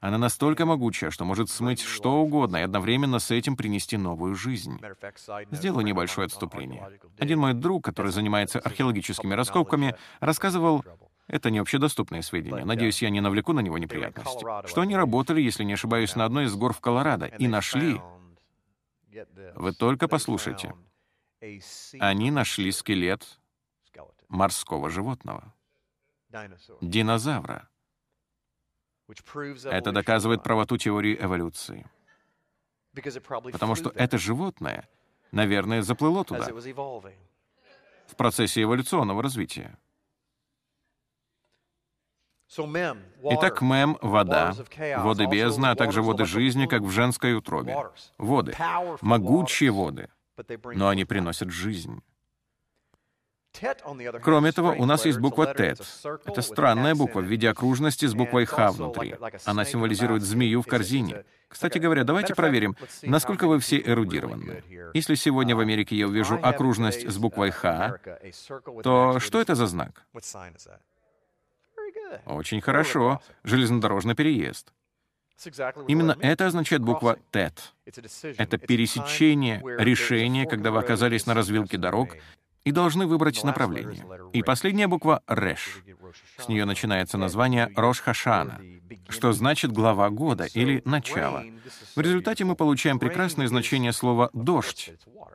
Она 0.00 0.18
настолько 0.18 0.66
могучая, 0.66 1.10
что 1.10 1.24
может 1.24 1.48
смыть 1.48 1.80
что 1.80 2.22
угодно 2.22 2.56
и 2.56 2.62
одновременно 2.62 3.20
с 3.20 3.30
этим 3.30 3.56
принести 3.56 3.96
новую 3.96 4.34
жизнь. 4.34 4.80
Сделаю 5.52 5.84
небольшое 5.84 6.26
отступление. 6.26 6.98
Один 7.20 7.38
мой 7.38 7.54
друг, 7.54 7.84
который 7.84 8.10
занимается 8.10 8.58
археологическими 8.58 9.32
раскопками, 9.34 9.94
рассказывал 10.18 10.84
это 11.28 11.50
не 11.50 11.58
общедоступные 11.58 12.22
сведения. 12.22 12.64
Надеюсь, 12.64 13.00
я 13.00 13.10
не 13.10 13.20
навлеку 13.20 13.52
на 13.52 13.60
него 13.60 13.78
неприятности. 13.78 14.44
Что 14.66 14.80
они 14.80 14.96
работали, 14.96 15.40
если 15.40 15.62
не 15.62 15.74
ошибаюсь, 15.74 16.16
на 16.16 16.24
одной 16.24 16.46
из 16.46 16.54
гор 16.56 16.72
в 16.72 16.80
Колорадо 16.80 17.26
и 17.26 17.46
нашли 17.46 18.00
вы 19.54 19.72
только 19.72 20.08
послушайте. 20.08 20.74
Они 21.98 22.30
нашли 22.30 22.70
скелет 22.72 23.38
морского 24.28 24.90
животного. 24.90 25.54
Динозавра. 26.80 27.68
Это 29.64 29.92
доказывает 29.92 30.42
правоту 30.42 30.78
теории 30.78 31.16
эволюции. 31.20 31.86
Потому 33.52 33.74
что 33.74 33.90
это 33.90 34.18
животное, 34.18 34.88
наверное, 35.32 35.82
заплыло 35.82 36.24
туда 36.24 36.48
в 38.06 38.16
процессе 38.16 38.62
эволюционного 38.62 39.22
развития. 39.22 39.78
Итак, 43.24 43.62
мем— 43.62 43.98
вода, 44.02 44.54
воды 44.98 45.26
бездны, 45.26 45.66
а 45.66 45.74
также 45.74 46.02
воды 46.02 46.24
жизни, 46.24 46.66
как 46.66 46.82
в 46.82 46.90
женской 46.90 47.34
утробе. 47.34 47.76
Воды. 48.18 48.54
Могучие 49.00 49.70
воды. 49.70 50.08
Но 50.74 50.88
они 50.88 51.04
приносят 51.04 51.50
жизнь. 51.50 52.02
Кроме 54.22 54.48
этого, 54.50 54.72
у 54.72 54.86
нас 54.86 55.04
есть 55.04 55.18
буква 55.18 55.54
«тет». 55.54 55.80
Это 56.24 56.42
странная 56.42 56.94
буква 56.94 57.20
в 57.20 57.24
виде 57.24 57.48
окружности 57.48 58.06
с 58.06 58.14
буквой 58.14 58.46
«х» 58.46 58.70
внутри. 58.72 59.14
Она 59.44 59.64
символизирует 59.64 60.22
змею 60.22 60.62
в 60.62 60.66
корзине. 60.66 61.24
Кстати 61.48 61.78
говоря, 61.78 62.04
давайте 62.04 62.34
проверим, 62.34 62.76
насколько 63.02 63.46
вы 63.46 63.58
все 63.58 63.78
эрудированы. 63.78 64.62
Если 64.94 65.16
сегодня 65.16 65.54
в 65.54 65.60
Америке 65.60 65.96
я 65.96 66.06
увижу 66.06 66.38
окружность 66.42 67.08
с 67.08 67.18
буквой 67.18 67.50
«х», 67.50 67.98
то 68.82 69.20
что 69.20 69.40
это 69.40 69.54
за 69.54 69.66
знак? 69.66 70.06
Очень 72.26 72.60
хорошо. 72.60 73.20
Железнодорожный 73.44 74.14
переезд. 74.14 74.72
Именно 75.88 76.16
это 76.20 76.46
означает 76.46 76.82
буква 76.82 77.18
ТЭТ. 77.30 77.74
Это 77.84 78.58
пересечение, 78.58 79.62
решение, 79.78 80.46
когда 80.46 80.70
вы 80.70 80.78
оказались 80.78 81.26
на 81.26 81.34
развилке 81.34 81.78
дорог 81.78 82.16
и 82.64 82.70
должны 82.70 83.06
выбрать 83.06 83.42
направление. 83.42 84.04
И 84.32 84.42
последняя 84.42 84.86
буква— 84.86 85.22
Реш. 85.26 85.82
С 86.38 86.48
нее 86.48 86.64
начинается 86.64 87.18
название 87.18 87.70
Рош 87.76 88.00
Хашана, 88.00 88.60
что 89.08 89.32
значит 89.32 89.72
«глава 89.72 90.10
года» 90.10 90.44
или 90.44 90.82
«начало». 90.84 91.44
В 91.96 92.00
результате 92.00 92.44
мы 92.44 92.54
получаем 92.54 92.98
прекрасное 92.98 93.48
значение 93.48 93.92
слова 93.92 94.30
«дождь». 94.32 94.92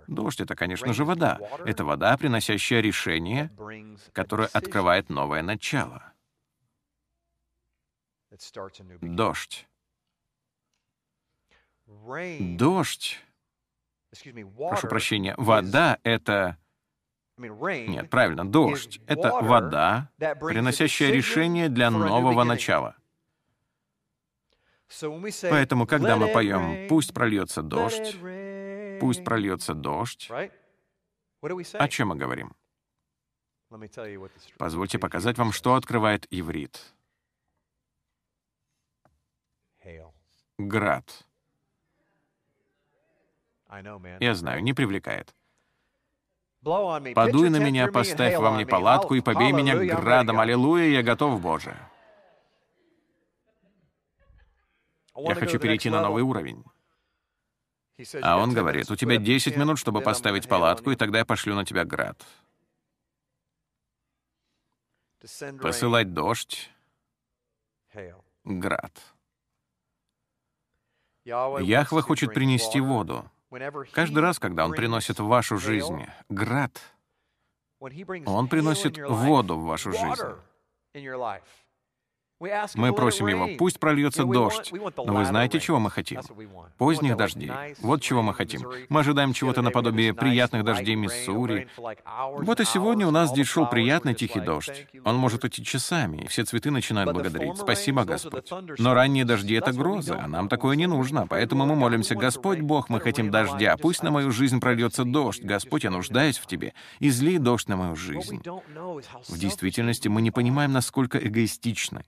Дождь— 0.07 0.39
это, 0.41 0.55
конечно 0.55 0.93
же, 0.93 1.03
вода. 1.03 1.39
Это 1.65 1.83
вода, 1.83 2.15
приносящая 2.15 2.81
решение, 2.81 3.51
которое 4.13 4.47
открывает 4.47 5.09
новое 5.09 5.41
начало. 5.41 6.13
Дождь. 9.01 9.67
Дождь. 11.85 13.19
Прошу 14.57 14.87
прощения, 14.87 15.35
вода— 15.37 15.99
это... 16.03 16.57
Нет, 17.37 18.09
правильно, 18.09 18.49
дождь— 18.49 18.99
это 19.07 19.31
вода, 19.41 20.09
приносящая 20.17 21.11
решение 21.11 21.69
для 21.69 21.91
нового 21.91 22.43
начала. 22.43 22.95
Поэтому, 25.49 25.85
когда 25.85 26.15
мы 26.15 26.27
поем 26.33 26.87
«Пусть 26.87 27.13
прольется 27.13 27.61
дождь», 27.61 28.15
«Пусть 28.99 29.23
прольется 29.23 29.73
дождь», 29.73 30.31
о 31.41 31.87
чем 31.87 32.07
мы 32.09 32.15
говорим? 32.15 32.55
Позвольте 34.57 34.97
показать 34.97 35.37
вам, 35.37 35.51
что 35.51 35.75
открывает 35.75 36.25
иврит. 36.31 36.95
Град. 40.57 41.25
Я 44.19 44.35
знаю, 44.35 44.63
не 44.63 44.73
привлекает. 44.73 45.33
Подуй 46.63 47.49
на 47.49 47.57
меня, 47.57 47.87
поставь 47.87 48.35
во 48.35 48.51
мне 48.51 48.65
палатку 48.65 49.15
и 49.15 49.21
побей 49.21 49.51
меня 49.51 49.75
градом. 49.95 50.39
Аллилуйя, 50.39 50.89
я 50.89 51.03
готов, 51.03 51.41
Боже. 51.41 51.77
Я 55.15 55.35
хочу 55.35 55.59
перейти 55.59 55.89
на 55.89 56.01
новый 56.01 56.23
уровень. 56.23 56.63
А 58.21 58.37
он 58.37 58.53
говорит, 58.53 58.91
у 58.91 58.95
тебя 58.95 59.17
10 59.17 59.57
минут, 59.57 59.79
чтобы 59.79 60.01
поставить 60.01 60.47
палатку, 60.47 60.91
и 60.91 60.95
тогда 60.95 61.19
я 61.19 61.25
пошлю 61.25 61.55
на 61.55 61.65
тебя 61.65 61.83
град. 61.83 62.23
Посылать 65.61 66.13
дождь, 66.13 66.69
град. 68.43 68.93
Яхва 71.27 72.01
хочет 72.01 72.33
принести 72.33 72.79
воду. 72.79 73.29
Каждый 73.91 74.19
раз, 74.19 74.39
когда 74.39 74.65
Он 74.65 74.71
приносит 74.71 75.19
в 75.19 75.25
вашу 75.25 75.57
жизнь 75.57 76.05
град, 76.29 76.79
Он 77.79 78.47
приносит 78.47 78.97
воду 78.97 79.57
в 79.57 79.65
вашу 79.65 79.91
жизнь. 79.91 80.23
Мы 82.39 82.93
просим 82.93 83.27
его, 83.27 83.49
пусть 83.57 83.79
прольется 83.79 84.23
дождь. 84.23 84.71
Но 84.71 85.15
вы 85.15 85.25
знаете, 85.25 85.59
чего 85.59 85.79
мы 85.79 85.89
хотим? 85.89 86.21
Поздних 86.77 87.17
дождей. 87.17 87.51
Вот 87.79 88.01
чего 88.01 88.21
мы 88.21 88.33
хотим. 88.33 88.61
Мы 88.89 88.99
ожидаем 88.99 89.33
чего-то 89.33 89.63
наподобие 89.63 90.13
приятных 90.13 90.63
дождей 90.63 90.95
Миссури. 90.95 91.67
Вот 91.77 92.59
и 92.59 92.65
сегодня 92.65 93.07
у 93.07 93.11
нас 93.11 93.31
здесь 93.31 93.47
шел 93.47 93.67
приятный 93.67 94.13
тихий 94.13 94.39
дождь. 94.39 94.87
Он 95.03 95.15
может 95.17 95.45
идти 95.45 95.63
часами, 95.63 96.17
и 96.23 96.27
все 96.27 96.43
цветы 96.43 96.69
начинают 96.69 97.11
благодарить. 97.11 97.57
Спасибо, 97.57 98.03
Господь. 98.03 98.49
Но 98.77 98.93
ранние 98.93 99.25
дожди— 99.25 99.53
это 99.55 99.73
гроза, 99.73 100.19
а 100.23 100.27
нам 100.27 100.47
такое 100.47 100.75
не 100.75 100.85
нужно. 100.85 101.25
Поэтому 101.27 101.65
мы 101.65 101.75
молимся, 101.75 102.13
Господь 102.15 102.59
Бог, 102.59 102.89
мы 102.89 102.99
хотим 102.99 103.31
дождя. 103.31 103.77
Пусть 103.77 104.03
на 104.03 104.11
мою 104.11 104.31
жизнь 104.31 104.59
прольется 104.59 105.05
дождь. 105.05 105.41
Господь, 105.41 105.85
я 105.85 105.89
нуждаюсь 105.89 106.37
в 106.37 106.45
Тебе. 106.45 106.73
Изли 106.99 107.39
дождь 107.39 107.67
на 107.67 107.77
мою 107.77 107.95
жизнь. 107.95 108.43
В 109.27 109.39
действительности 109.39 110.07
мы 110.07 110.21
не 110.21 110.29
понимаем, 110.29 110.71
насколько 110.71 111.17
эгоистичны. 111.17 112.03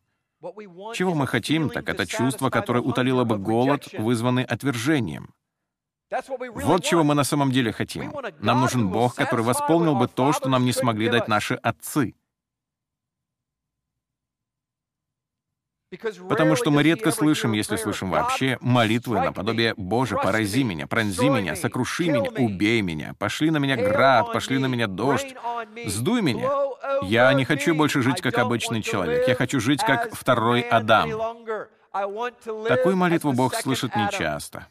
Чего 0.94 1.16
мы 1.16 1.28
хотим, 1.28 1.70
так 1.70 1.90
это 1.90 2.06
чувство, 2.06 2.50
которое 2.50 2.82
утолило 2.82 3.24
бы 3.24 3.38
голод, 3.38 3.88
вызванный 3.94 4.44
отвержением. 4.44 5.34
Вот 6.56 6.84
чего 6.84 7.04
мы 7.04 7.14
на 7.14 7.24
самом 7.24 7.52
деле 7.52 7.72
хотим. 7.72 8.14
Нам 8.40 8.62
нужен 8.62 8.90
Бог, 8.90 9.16
который 9.16 9.46
восполнил 9.46 9.96
бы 9.96 10.08
то, 10.08 10.34
что 10.34 10.50
нам 10.50 10.66
не 10.66 10.72
смогли 10.74 11.10
дать 11.10 11.28
наши 11.28 11.54
отцы. 11.56 12.16
Потому 16.30 16.56
что 16.56 16.70
мы 16.70 16.84
редко 16.84 17.12
слышим, 17.12 17.54
если 17.54 17.76
слышим 17.76 18.12
вообще, 18.12 18.60
молитвы 18.62 19.20
наподобие 19.20 19.74
«Боже, 19.76 20.18
порази 20.18 20.64
меня, 20.64 20.86
пронзи 20.86 21.30
меня, 21.30 21.56
сокруши 21.56 22.06
меня, 22.10 22.30
убей 22.30 22.82
меня, 22.82 23.16
пошли 23.18 23.50
на 23.50 23.58
меня 23.58 23.76
град, 23.76 24.32
пошли 24.32 24.60
на 24.60 24.68
меня 24.68 24.86
дождь, 24.86 25.36
сдуй 25.88 26.22
меня». 26.22 26.48
Я 27.04 27.34
не 27.34 27.44
хочу 27.44 27.74
больше 27.74 28.02
жить 28.04 28.22
как 28.22 28.38
обычный 28.38 28.84
человек, 28.84 29.28
я 29.28 29.36
хочу 29.36 29.60
жить 29.60 29.82
как 29.84 30.14
второй 30.14 30.62
Адам. 30.62 31.10
Такую 31.92 32.96
молитву 32.96 33.34
Бог 33.34 33.56
слышит 33.56 33.96
нечасто. 33.96 34.68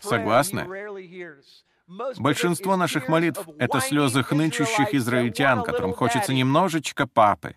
Согласны? 0.00 0.66
Большинство 2.18 2.76
наших 2.76 3.08
молитв— 3.08 3.48
это 3.58 3.80
слезы 3.80 4.22
хнычущих 4.22 4.94
израильтян, 4.94 5.62
которым 5.62 5.94
хочется 5.94 6.34
немножечко 6.34 7.06
папы 7.06 7.54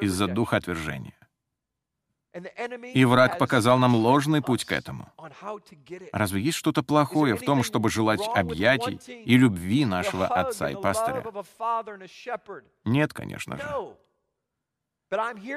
из-за 0.00 0.28
духа 0.28 0.56
отвержения. 0.56 1.14
И 2.94 3.04
враг 3.04 3.38
показал 3.38 3.78
нам 3.78 3.96
ложный 3.96 4.42
путь 4.42 4.64
к 4.64 4.70
этому. 4.72 5.12
Разве 6.12 6.40
есть 6.42 6.58
что-то 6.58 6.82
плохое 6.82 7.34
в 7.34 7.40
том, 7.40 7.64
чтобы 7.64 7.90
желать 7.90 8.20
объятий 8.34 9.00
и 9.24 9.36
любви 9.36 9.84
нашего 9.84 10.26
отца 10.26 10.70
и 10.70 10.76
пастыря? 10.76 11.24
Нет, 12.84 13.12
конечно 13.12 13.56
же. 13.56 13.64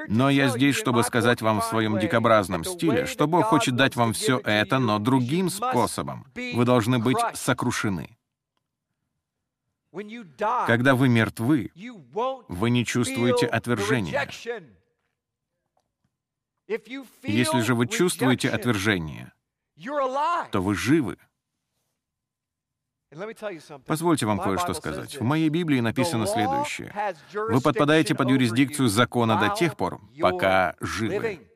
Но 0.08 0.30
я 0.30 0.48
здесь, 0.48 0.76
чтобы 0.76 1.02
сказать 1.02 1.42
вам 1.42 1.60
в 1.60 1.64
своем 1.64 1.98
дикобразном 1.98 2.64
стиле, 2.64 3.06
что 3.06 3.26
Бог 3.26 3.46
хочет 3.46 3.76
дать 3.76 3.96
вам 3.96 4.12
все 4.12 4.38
это, 4.38 4.78
но 4.78 4.98
другим 4.98 5.50
способом. 5.50 6.26
Вы 6.34 6.64
должны 6.64 6.98
быть 6.98 7.18
сокрушены. 7.34 8.16
Когда 10.66 10.94
вы 10.94 11.08
мертвы, 11.08 11.70
вы 12.48 12.70
не 12.70 12.86
чувствуете 12.86 13.46
отвержения. 13.46 14.26
Если 17.22 17.60
же 17.60 17.74
вы 17.74 17.86
чувствуете 17.86 18.48
отвержение, 18.48 19.32
то 20.50 20.62
вы 20.62 20.74
живы. 20.74 21.18
Позвольте 23.86 24.26
вам 24.26 24.38
кое-что 24.38 24.74
сказать. 24.74 25.18
В 25.18 25.22
моей 25.22 25.48
Библии 25.48 25.80
написано 25.80 26.26
следующее. 26.26 26.92
Вы 27.34 27.60
подпадаете 27.60 28.14
под 28.14 28.30
юрисдикцию 28.30 28.88
закона 28.88 29.38
до 29.38 29.54
тех 29.54 29.76
пор, 29.76 30.00
пока 30.20 30.76
живы. 30.80 31.48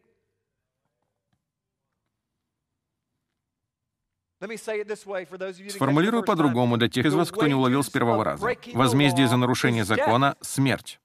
Сформулирую 5.71 6.23
по-другому 6.23 6.77
для 6.77 6.89
тех 6.89 7.07
из 7.07 7.15
вас, 7.15 7.31
кто 7.31 7.47
не 7.47 7.55
уловил 7.55 7.83
с 7.83 7.89
первого 7.89 8.23
раза. 8.23 8.55
Возмездие 8.75 9.29
за 9.29 9.37
нарушение 9.37 9.85
закона— 9.85 10.37
смерть. 10.43 11.01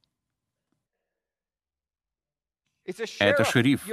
Это 3.19 3.43
шериф. 3.45 3.87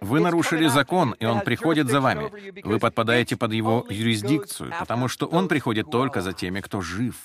Вы 0.00 0.20
нарушили 0.20 0.66
закон, 0.66 1.12
и 1.18 1.24
он 1.24 1.40
приходит 1.40 1.88
за 1.88 2.00
вами. 2.00 2.30
Вы 2.62 2.78
подпадаете 2.78 3.36
под 3.36 3.52
его 3.52 3.86
юрисдикцию, 3.88 4.72
потому 4.78 5.08
что 5.08 5.26
он 5.26 5.48
приходит 5.48 5.90
только 5.90 6.22
за 6.22 6.32
теми, 6.32 6.60
кто 6.60 6.80
жив. 6.80 7.16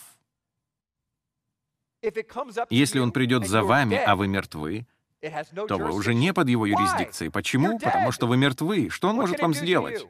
Если 2.70 3.00
он 3.00 3.12
придет 3.12 3.48
за 3.48 3.64
вами, 3.64 3.98
а 3.98 4.16
вы 4.16 4.28
мертвы, 4.28 4.86
то 5.68 5.78
вы 5.78 5.92
уже 5.92 6.14
не 6.14 6.34
под 6.34 6.48
его 6.50 6.66
юрисдикцией. 6.66 7.32
Почему? 7.32 7.80
Потому 7.80 8.12
что 8.12 8.28
вы 8.28 8.38
мертвы. 8.38 8.90
Что 8.90 9.10
он 9.10 9.16
может 9.16 9.40
вам 9.40 9.54
сделать? 9.54 10.06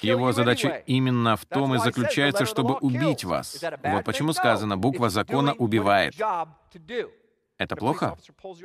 Его 0.00 0.32
задача 0.32 0.82
именно 0.86 1.36
в 1.36 1.44
том 1.44 1.74
и 1.74 1.78
заключается, 1.78 2.46
чтобы 2.46 2.76
убить 2.76 3.24
вас. 3.24 3.62
Вот 3.82 4.04
почему 4.04 4.32
сказано, 4.32 4.76
буква 4.76 5.10
закона 5.10 5.54
убивает. 5.54 6.14
Это 7.58 7.74
плохо? 7.74 8.16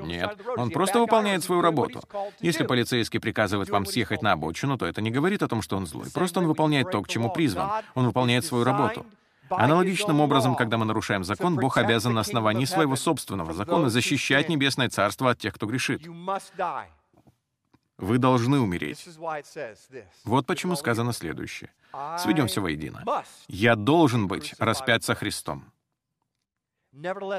Нет. 0.03 0.40
Он 0.56 0.70
просто 0.70 0.99
выполняет 0.99 1.44
свою 1.44 1.61
работу. 1.61 2.02
Если 2.40 2.64
полицейский 2.64 3.20
приказывает 3.20 3.70
вам 3.70 3.86
съехать 3.86 4.22
на 4.22 4.34
обочину, 4.34 4.78
то 4.78 4.86
это 4.86 5.02
не 5.02 5.10
говорит 5.10 5.41
о 5.41 5.48
том, 5.48 5.61
что 5.61 5.78
он 5.78 5.88
злой. 5.88 6.10
Просто 6.14 6.40
он 6.40 6.48
выполняет 6.48 6.91
то, 6.91 7.02
к 7.02 7.07
чему 7.07 7.32
призван. 7.32 7.70
Он 7.95 8.06
выполняет 8.06 8.45
свою 8.45 8.64
работу. 8.64 9.06
Аналогичным 9.49 10.20
образом, 10.22 10.56
когда 10.56 10.78
мы 10.78 10.86
нарушаем 10.86 11.24
закон, 11.24 11.56
Бог 11.56 11.78
обязан 11.78 12.14
на 12.14 12.22
основании 12.22 12.65
своего 12.65 12.95
собственного 12.95 13.53
закона 13.53 13.90
защищать 13.90 14.49
Небесное 14.49 14.90
Царство 14.90 15.32
от 15.32 15.40
тех, 15.40 15.53
кто 15.56 15.65
грешит. 15.65 16.07
Вы 17.98 18.18
должны 18.18 18.60
умереть. 18.60 19.07
Вот 20.24 20.45
почему 20.45 20.76
сказано 20.76 21.14
следующее. 21.14 21.72
Сведем 22.18 22.48
все 22.48 22.61
воедино. 22.61 23.03
«Я 23.48 23.76
должен 23.76 24.28
быть 24.28 24.53
распят 24.60 25.03
со 25.03 25.15
Христом». 25.15 25.65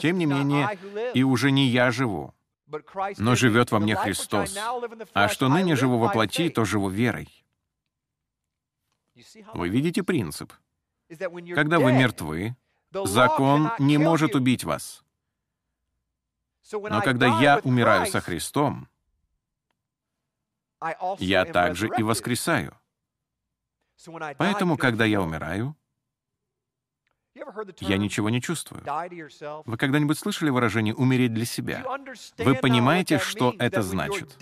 Тем 0.01 0.19
не 0.19 0.27
менее, 0.27 0.79
и 1.15 1.23
уже 1.23 1.51
не 1.53 1.67
я 1.69 1.91
живу, 1.91 2.35
но 3.19 3.37
живет 3.37 3.71
во 3.71 3.79
мне 3.79 3.95
Христос. 3.95 4.57
А 5.13 5.29
что 5.29 5.49
ныне 5.49 5.77
живу 5.77 5.99
во 5.99 6.09
плоти, 6.09 6.49
то 6.49 6.65
живу 6.65 6.89
верой. 6.89 7.29
Вы 9.55 9.69
видите 9.69 10.03
принцип. 10.03 10.53
Когда 11.55 11.79
вы 11.79 11.93
мертвы, 11.93 12.57
закон 12.91 13.71
не 13.79 13.99
может 13.99 14.35
убить 14.35 14.65
вас. 14.65 15.05
Но 16.73 17.01
когда 17.03 17.41
я 17.41 17.59
умираю 17.59 18.07
со 18.07 18.21
Христом, 18.21 18.89
я 21.19 21.45
также 21.45 21.89
и 21.97 22.03
воскресаю. 22.03 22.77
Поэтому, 24.39 24.77
когда 24.77 25.05
я 25.05 25.23
умираю, 25.23 25.77
я 27.81 27.97
ничего 27.97 28.31
не 28.31 28.41
чувствую. 28.41 28.83
Вы 29.65 29.77
когда-нибудь 29.77 30.19
слышали 30.19 30.51
выражение 30.51 30.95
«умереть 30.95 31.35
для 31.35 31.45
себя»? 31.45 31.85
Вы 32.39 32.55
понимаете, 32.55 33.19
что 33.19 33.55
это 33.59 33.83
значит? 33.83 34.37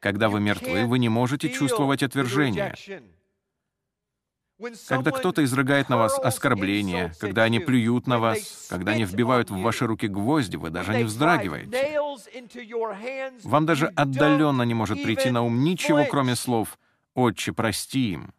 Когда 0.00 0.28
вы 0.28 0.40
мертвы, 0.40 0.86
вы 0.86 0.98
не 0.98 1.08
можете 1.08 1.50
чувствовать 1.50 2.02
отвержение. 2.02 2.74
Когда 4.88 5.10
кто-то 5.10 5.42
изрыгает 5.44 5.88
на 5.88 5.96
вас 5.96 6.18
оскорбления, 6.18 7.14
когда 7.18 7.44
они 7.44 7.60
плюют 7.60 8.06
на 8.06 8.18
вас, 8.18 8.66
когда 8.68 8.92
они 8.92 9.04
вбивают 9.04 9.50
в 9.50 9.58
ваши 9.58 9.86
руки 9.86 10.06
гвозди, 10.06 10.56
вы 10.56 10.70
даже 10.70 10.94
не 10.94 11.04
вздрагиваете. 11.04 11.98
Вам 13.44 13.66
даже 13.66 13.86
отдаленно 13.86 14.62
не 14.62 14.74
может 14.74 15.02
прийти 15.02 15.30
на 15.30 15.42
ум 15.42 15.64
ничего, 15.64 16.04
кроме 16.04 16.36
слов 16.36 16.78
«Отче, 17.14 17.52
прости 17.52 18.12
им» 18.12 18.34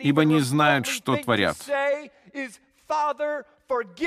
ибо 0.00 0.24
не 0.24 0.40
знают, 0.40 0.86
что 0.86 1.16
творят. 1.16 1.56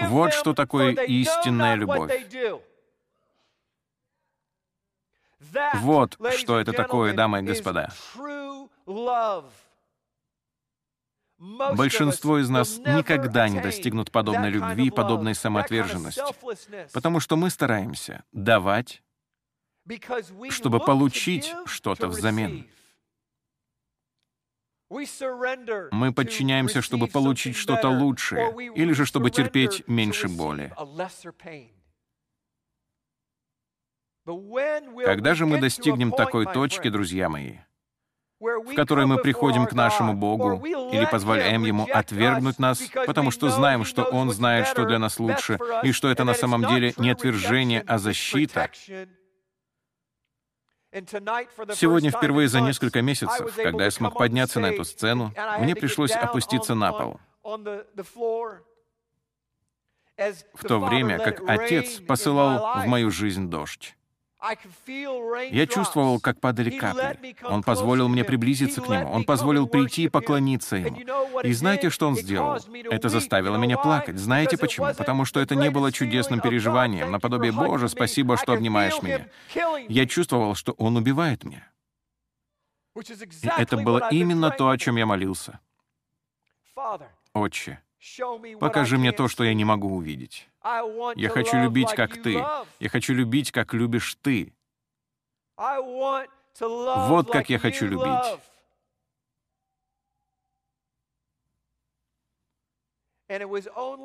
Вот 0.04 0.34
что 0.34 0.54
такое 0.54 0.92
истинная 1.06 1.76
любовь. 1.76 2.12
Вот 5.76 6.18
что 6.38 6.60
это 6.60 6.74
такое, 6.74 7.14
дамы 7.14 7.40
и 7.40 7.44
господа. 7.44 7.90
Большинство 11.38 12.40
из 12.40 12.50
нас 12.50 12.78
никогда 12.78 13.50
не 13.50 13.60
достигнут 13.60 14.12
подобной 14.12 14.50
любви, 14.50 14.90
подобной 14.90 15.36
самоотверженности, 15.36 16.22
потому 16.94 17.20
что 17.20 17.36
мы 17.36 17.50
стараемся 17.50 18.24
давать, 18.32 19.04
чтобы 20.50 20.80
получить 20.80 21.54
что-то 21.66 22.08
взамен. 22.08 22.68
Мы 24.90 26.14
подчиняемся, 26.14 26.82
чтобы 26.82 27.08
получить 27.08 27.56
что-то 27.56 27.90
лучшее, 27.90 28.54
или 28.76 28.94
же 28.94 29.06
чтобы 29.06 29.32
терпеть 29.32 29.88
меньше 29.88 30.28
боли. 30.28 30.72
Когда 35.06 35.36
же 35.36 35.46
мы 35.46 35.60
достигнем 35.60 36.12
такой 36.12 36.46
точки, 36.46 36.90
друзья 36.90 37.30
мои, 37.30 37.58
в 38.40 38.76
которой 38.76 39.06
мы 39.06 39.18
приходим 39.18 39.66
к 39.66 39.74
нашему 39.74 40.14
Богу 40.14 40.64
или 40.66 41.06
позволяем 41.06 41.64
Ему 41.64 41.88
отвергнуть 41.92 42.60
нас, 42.60 42.82
потому 43.06 43.32
что 43.32 43.50
знаем, 43.50 43.86
что 43.86 44.04
Он 44.04 44.32
знает, 44.32 44.68
что 44.68 44.86
для 44.86 45.00
нас 45.00 45.20
лучше, 45.20 45.60
и 45.84 45.92
что 45.92 46.10
это 46.10 46.24
на 46.24 46.34
самом 46.34 46.66
деле 46.66 46.94
не 46.98 47.12
отвержение, 47.12 47.84
а 47.88 47.98
защита, 47.98 48.70
Сегодня 51.74 52.10
впервые 52.12 52.48
за 52.48 52.62
несколько 52.62 53.02
месяцев, 53.02 53.54
когда 53.56 53.86
я 53.86 53.92
смог 53.92 54.18
подняться 54.18 54.60
на 54.60 54.68
эту 54.68 54.86
сцену, 54.86 55.34
мне 55.60 55.76
пришлось 55.76 56.12
опуститься 56.12 56.74
на 56.76 56.94
пол. 56.94 57.20
В 60.18 60.68
то 60.68 60.80
время 60.80 61.20
как 61.20 61.42
Отец 61.48 62.00
посылал 62.00 62.82
в 62.82 62.88
мою 62.88 63.12
жизнь 63.12 63.50
дождь. 63.50 63.96
Я 65.52 65.68
чувствовал, 65.68 66.20
как 66.20 66.40
падали 66.40 66.70
капли. 66.70 67.36
Он 67.44 67.64
позволил 67.64 68.08
мне 68.08 68.24
приблизиться 68.24 68.82
к 68.82 68.90
Нему. 68.90 69.12
Он 69.12 69.24
позволил 69.24 69.68
прийти 69.68 70.04
и 70.04 70.10
поклониться 70.10 70.76
Ему. 70.76 70.98
И 71.42 71.54
знаете, 71.54 71.90
что 71.90 72.08
Он 72.08 72.16
сделал? 72.16 72.60
Это 72.90 73.10
заставило 73.10 73.58
меня 73.58 73.78
плакать. 73.78 74.18
Знаете 74.18 74.58
почему? 74.58 74.88
Потому 74.98 75.26
что 75.26 75.40
это 75.40 75.56
не 75.56 75.70
было 75.70 75.92
чудесным 75.92 76.40
переживанием, 76.42 77.12
наподобие 77.12 77.52
«Боже, 77.52 77.90
спасибо, 77.90 78.38
что 78.38 78.54
обнимаешь 78.54 79.02
меня». 79.02 79.28
Я 79.88 80.06
чувствовал, 80.06 80.56
что 80.56 80.74
Он 80.74 80.98
убивает 80.98 81.44
меня. 81.44 81.68
И 82.96 83.48
это 83.58 83.78
было 83.78 84.08
именно 84.10 84.52
то, 84.52 84.70
о 84.70 84.78
чем 84.78 84.96
я 84.96 85.06
молился. 85.06 85.60
«Отче, 87.34 87.82
Покажи 88.60 88.98
мне 88.98 89.12
то, 89.12 89.28
что 89.28 89.44
я 89.44 89.54
не 89.54 89.66
могу 89.66 89.96
увидеть. 89.96 90.48
Я 91.16 91.30
хочу 91.30 91.58
любить, 91.58 91.92
как 91.94 92.22
ты. 92.22 92.44
Я 92.80 92.90
хочу 92.90 93.14
любить, 93.14 93.52
как 93.52 93.74
любишь 93.74 94.18
ты. 94.22 94.54
Вот 95.58 97.32
как 97.32 97.50
я 97.50 97.60
хочу 97.60 97.88
любить. 97.88 98.40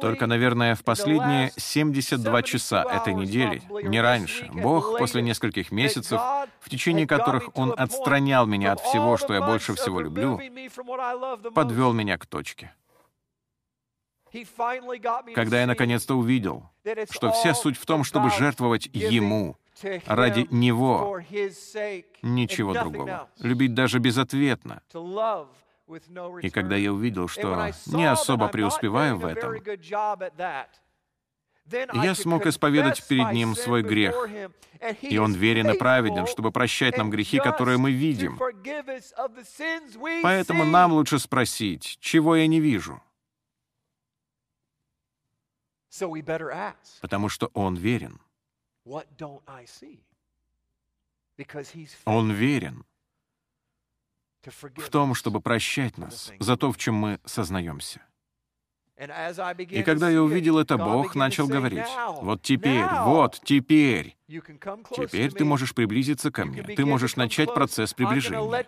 Только, 0.01 0.27
наверное, 0.27 0.75
в 0.75 0.83
последние 0.83 1.53
72 1.57 2.43
часа 2.43 2.83
этой 2.83 3.13
недели, 3.13 3.63
не 3.83 4.01
раньше, 4.01 4.49
Бог 4.51 4.97
после 4.99 5.21
нескольких 5.21 5.71
месяцев, 5.71 6.19
в 6.61 6.71
течение 6.71 7.07
которых 7.07 7.51
Он 7.55 7.75
отстранял 7.77 8.47
меня 8.47 8.73
от 8.73 8.81
всего, 8.81 9.19
что 9.19 9.35
я 9.35 9.43
больше 9.43 9.75
всего 9.75 10.01
люблю, 10.01 10.41
подвел 11.55 11.93
меня 11.93 12.17
к 12.17 12.25
точке. 12.25 12.75
Когда 15.35 15.61
я 15.61 15.67
наконец-то 15.67 16.15
увидел, 16.15 16.71
что 17.11 17.33
вся 17.33 17.55
суть 17.55 17.77
в 17.77 17.85
том, 17.87 18.05
чтобы 18.05 18.31
жертвовать 18.31 18.89
Ему, 18.93 19.57
ради 20.07 20.47
Него, 20.51 21.21
ничего 22.23 22.75
другого. 22.75 23.29
Любить 23.39 23.75
даже 23.75 23.99
безответно. 23.99 24.83
И 26.43 26.51
когда 26.51 26.77
я 26.77 26.93
увидел, 26.93 27.29
что 27.29 27.71
не 27.87 28.11
особо 28.11 28.49
преуспеваю 28.49 29.17
в 29.19 29.27
этом, 29.27 29.55
я 31.95 32.15
смог 32.15 32.47
исповедать 32.47 33.07
перед 33.07 33.33
Ним 33.33 33.55
свой 33.55 33.83
грех. 33.83 34.15
И 35.03 35.19
Он 35.19 35.35
верен 35.35 35.71
и 35.71 35.79
праведен, 35.79 36.27
чтобы 36.27 36.51
прощать 36.53 36.97
нам 36.97 37.11
грехи, 37.11 37.39
которые 37.39 37.79
мы 37.79 37.93
видим. 37.93 38.39
Поэтому 40.23 40.65
нам 40.65 40.93
лучше 40.93 41.19
спросить, 41.19 41.99
чего 42.01 42.37
я 42.37 42.47
не 42.47 42.61
вижу. 42.61 43.01
Потому 47.01 47.29
что 47.29 47.51
Он 47.55 47.77
верен. 47.77 48.21
Он 52.05 52.33
верен 52.33 52.85
в 54.77 54.89
том, 54.91 55.15
чтобы 55.15 55.41
прощать 55.41 55.99
нас 55.99 56.33
за 56.39 56.57
то, 56.57 56.73
в 56.73 56.77
чем 56.79 56.95
мы 56.95 57.21
сознаемся. 57.25 58.01
И 59.01 59.83
когда 59.83 60.11
я 60.11 60.23
увидел 60.23 60.59
это, 60.59 60.77
Бог 60.77 61.15
начал 61.15 61.47
говорить, 61.47 61.87
«Вот 62.21 62.43
теперь, 62.43 62.85
вот 63.05 63.41
теперь, 63.43 64.15
теперь 64.29 65.33
ты 65.33 65.45
можешь 65.47 65.75
приблизиться 65.75 66.31
ко 66.31 66.45
мне, 66.45 66.63
ты 66.63 66.85
можешь 66.85 67.17
начать 67.17 67.55
процесс 67.55 67.95
приближения. 67.95 68.67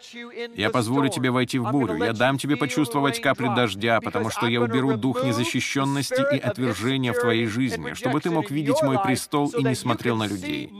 Я 0.54 0.70
позволю 0.70 1.10
тебе 1.10 1.30
войти 1.30 1.58
в 1.58 1.70
бурю, 1.70 1.96
я 1.96 2.14
дам 2.14 2.38
тебе 2.38 2.56
почувствовать 2.56 3.20
капли 3.20 3.48
дождя, 3.54 4.00
потому 4.00 4.30
что 4.30 4.46
я 4.46 4.62
уберу 4.62 4.96
дух 4.96 5.22
незащищенности 5.22 6.34
и 6.34 6.38
отвержения 6.38 7.12
в 7.12 7.20
твоей 7.20 7.46
жизни, 7.46 7.92
чтобы 7.92 8.20
ты 8.20 8.30
мог 8.30 8.50
видеть 8.50 8.82
мой 8.82 8.98
престол 9.02 9.50
и 9.50 9.62
не 9.62 9.74
смотрел 9.74 10.16
на 10.16 10.26
людей. 10.26 10.72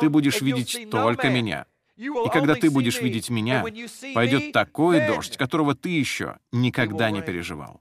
Ты 0.00 0.08
будешь 0.08 0.40
видеть 0.40 0.88
только 0.90 1.28
меня». 1.28 1.66
И 1.96 2.28
когда 2.30 2.54
ты 2.54 2.70
будешь 2.70 3.00
видеть 3.00 3.30
меня, 3.30 3.64
пойдет 4.14 4.52
такой 4.52 5.06
дождь, 5.06 5.36
которого 5.36 5.74
ты 5.74 5.88
еще 5.88 6.38
никогда 6.52 7.10
не 7.10 7.22
переживал. 7.22 7.80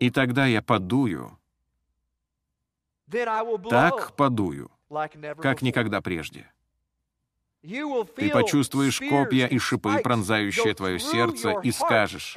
И 0.00 0.10
тогда 0.10 0.46
я 0.46 0.62
подую, 0.62 1.38
так 3.70 4.16
подую, 4.16 4.70
как 5.40 5.62
никогда 5.62 6.00
прежде. 6.00 6.50
Ты 8.14 8.30
почувствуешь 8.30 9.00
копья 9.00 9.46
и 9.46 9.58
шипы, 9.58 9.98
пронзающие 9.98 10.74
твое 10.74 10.98
сердце, 11.00 11.58
и 11.62 11.72
скажешь, 11.72 12.36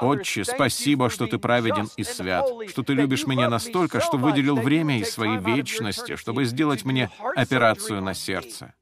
«Отче, 0.00 0.44
спасибо, 0.44 1.10
что 1.10 1.26
ты 1.26 1.38
праведен 1.38 1.88
и 1.96 2.04
свят, 2.04 2.46
что 2.68 2.82
ты 2.82 2.94
любишь 2.94 3.26
меня 3.26 3.48
настолько, 3.48 4.00
что 4.00 4.16
выделил 4.16 4.56
время 4.56 4.98
из 5.00 5.10
своей 5.10 5.38
вечности, 5.38 6.16
чтобы 6.16 6.44
сделать 6.44 6.84
мне 6.84 7.10
операцию 7.34 8.00
на 8.02 8.14
сердце». 8.14 8.74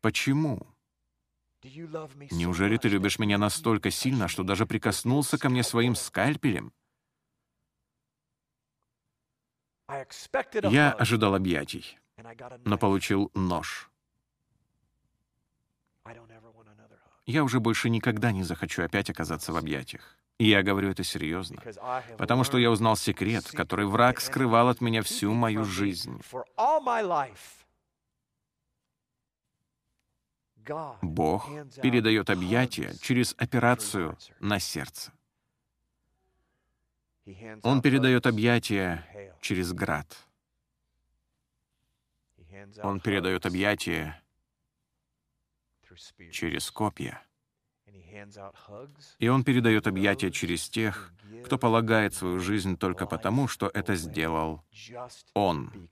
Почему? 0.00 0.66
Неужели 1.62 2.78
ты 2.78 2.88
любишь 2.88 3.18
меня 3.18 3.36
настолько 3.36 3.90
сильно, 3.90 4.28
что 4.28 4.42
даже 4.42 4.64
прикоснулся 4.64 5.36
ко 5.38 5.50
мне 5.50 5.62
своим 5.62 5.94
скальпелем? 5.94 6.72
Я 10.70 10.92
ожидал 10.92 11.34
объятий 11.34 11.99
но 12.64 12.78
получил 12.78 13.30
нож. 13.34 13.90
Я 17.26 17.44
уже 17.44 17.60
больше 17.60 17.90
никогда 17.90 18.32
не 18.32 18.42
захочу 18.42 18.82
опять 18.82 19.10
оказаться 19.10 19.52
в 19.52 19.56
объятиях. 19.56 20.16
И 20.38 20.48
я 20.48 20.62
говорю 20.62 20.90
это 20.90 21.04
серьезно, 21.04 21.62
потому 22.16 22.44
что 22.44 22.56
я 22.56 22.70
узнал 22.70 22.96
секрет, 22.96 23.50
который 23.52 23.84
враг 23.84 24.20
скрывал 24.20 24.68
от 24.68 24.80
меня 24.80 25.02
всю 25.02 25.34
мою 25.34 25.64
жизнь. 25.64 26.18
Бог 31.02 31.50
передает 31.82 32.30
объятия 32.30 32.94
через 33.02 33.34
операцию 33.36 34.16
на 34.40 34.58
сердце. 34.58 35.12
Он 37.62 37.82
передает 37.82 38.26
объятия 38.26 39.36
через 39.40 39.72
град. 39.72 40.16
Он 42.82 43.00
передает 43.00 43.46
объятия 43.46 44.22
через 46.32 46.70
копья. 46.70 47.22
И 49.18 49.28
он 49.28 49.44
передает 49.44 49.86
объятия 49.86 50.30
через 50.30 50.68
тех, 50.68 51.12
кто 51.44 51.58
полагает 51.58 52.14
свою 52.14 52.40
жизнь 52.40 52.76
только 52.76 53.06
потому, 53.06 53.48
что 53.48 53.70
это 53.72 53.94
сделал 53.96 54.64
он. 55.34 55.88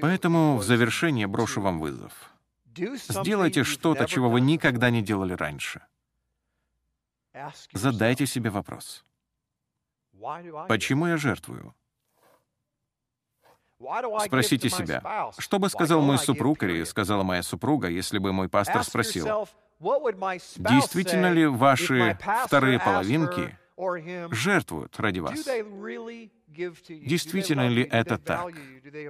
Поэтому 0.00 0.56
в 0.56 0.62
завершение 0.62 1.26
брошу 1.26 1.60
вам 1.60 1.80
вызов. 1.80 2.30
Сделайте 3.08 3.64
что-то, 3.64 4.06
чего 4.06 4.28
вы 4.28 4.40
никогда 4.40 4.90
не 4.90 5.02
делали 5.02 5.32
раньше. 5.32 5.82
Задайте 7.72 8.26
себе 8.26 8.50
вопрос. 8.50 9.04
Почему 10.68 11.06
я 11.06 11.16
жертвую? 11.16 11.74
Спросите 14.24 14.70
себя, 14.70 15.30
что 15.38 15.58
бы 15.58 15.68
сказал 15.68 16.00
мой 16.00 16.18
супруг 16.18 16.62
или 16.62 16.84
сказала 16.84 17.22
моя 17.22 17.42
супруга, 17.42 17.88
если 17.88 18.18
бы 18.18 18.32
мой 18.32 18.48
пастор 18.48 18.82
спросил, 18.84 19.46
действительно 20.56 21.30
ли 21.30 21.46
ваши 21.46 22.18
вторые 22.46 22.78
половинки 22.78 23.58
жертвуют 24.30 24.98
ради 24.98 25.18
вас? 25.20 25.44
Действительно 26.88 27.68
ли 27.68 27.82
это 27.82 28.18
так? 28.18 28.52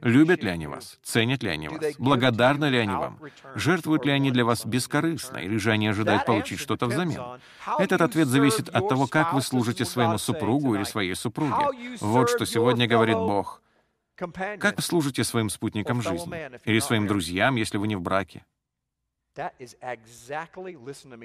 Любят 0.03 0.43
ли 0.43 0.51
они 0.51 0.67
вас? 0.67 0.99
Ценят 1.03 1.43
ли 1.43 1.51
они 1.51 1.69
вас? 1.69 1.95
Благодарны 1.99 2.67
ли 2.67 2.79
они 2.79 2.95
вам? 2.95 3.21
Жертвуют 3.55 4.05
ли 4.05 4.13
они 4.13 4.31
для 4.31 4.45
вас 4.45 4.65
бескорыстно, 4.65 5.39
или 5.39 5.57
же 5.57 5.71
они 5.71 5.89
ожидают 5.89 6.27
получить 6.27 6.61
что-то 6.61 6.87
взамен? 6.87 7.41
Этот 7.79 8.01
ответ 8.01 8.29
зависит 8.29 8.69
от 8.69 8.89
того, 8.89 9.07
как 9.07 9.33
вы 9.33 9.43
служите 9.43 9.85
своему 9.85 10.19
супругу 10.19 10.75
или 10.75 10.85
своей 10.85 11.15
супруге. 11.15 11.99
Вот 12.01 12.31
что 12.31 12.47
сегодня 12.47 12.87
говорит 12.87 13.17
Бог. 13.17 13.63
Как 14.17 14.77
вы 14.77 14.83
служите 14.83 15.25
своим 15.25 15.51
спутникам 15.51 16.01
жизни? 16.01 16.51
Или 16.65 16.79
своим 16.79 17.07
друзьям, 17.07 17.57
если 17.57 17.79
вы 17.79 17.89
не 17.89 17.97
в 17.97 18.01
браке? 18.01 18.45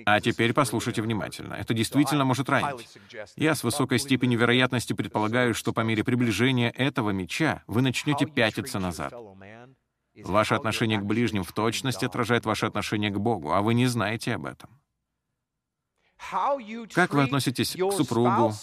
А 0.05 0.21
теперь 0.21 0.53
послушайте 0.53 1.01
внимательно. 1.01 1.53
Это 1.53 1.73
действительно 1.73 2.25
может 2.25 2.49
ранить. 2.49 2.97
Я 3.35 3.55
с 3.55 3.63
высокой 3.63 3.99
степенью 3.99 4.39
вероятности 4.39 4.93
предполагаю, 4.93 5.53
что 5.53 5.73
по 5.73 5.81
мере 5.81 6.03
приближения 6.03 6.71
этого 6.71 7.11
меча 7.11 7.63
вы 7.67 7.81
начнете 7.81 8.25
пятиться 8.25 8.79
назад. 8.79 9.13
Ваше 10.23 10.55
отношение 10.55 10.99
к 10.99 11.03
ближним 11.03 11.43
в 11.43 11.53
точности 11.53 12.05
отражает 12.05 12.45
ваше 12.45 12.65
отношение 12.65 13.11
к 13.11 13.17
Богу, 13.17 13.53
а 13.53 13.61
вы 13.61 13.73
не 13.73 13.85
знаете 13.85 14.35
об 14.35 14.45
этом. 14.45 14.69
Как 16.93 17.13
вы 17.13 17.23
относитесь 17.23 17.75
к 17.75 17.91
супругу, 17.93 18.53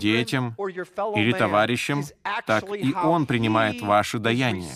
детям 0.00 0.54
или 0.58 1.32
товарищам, 1.32 2.04
так 2.46 2.64
и 2.74 2.94
он 2.94 3.26
принимает 3.26 3.82
ваше 3.82 4.18
даяние. 4.18 4.72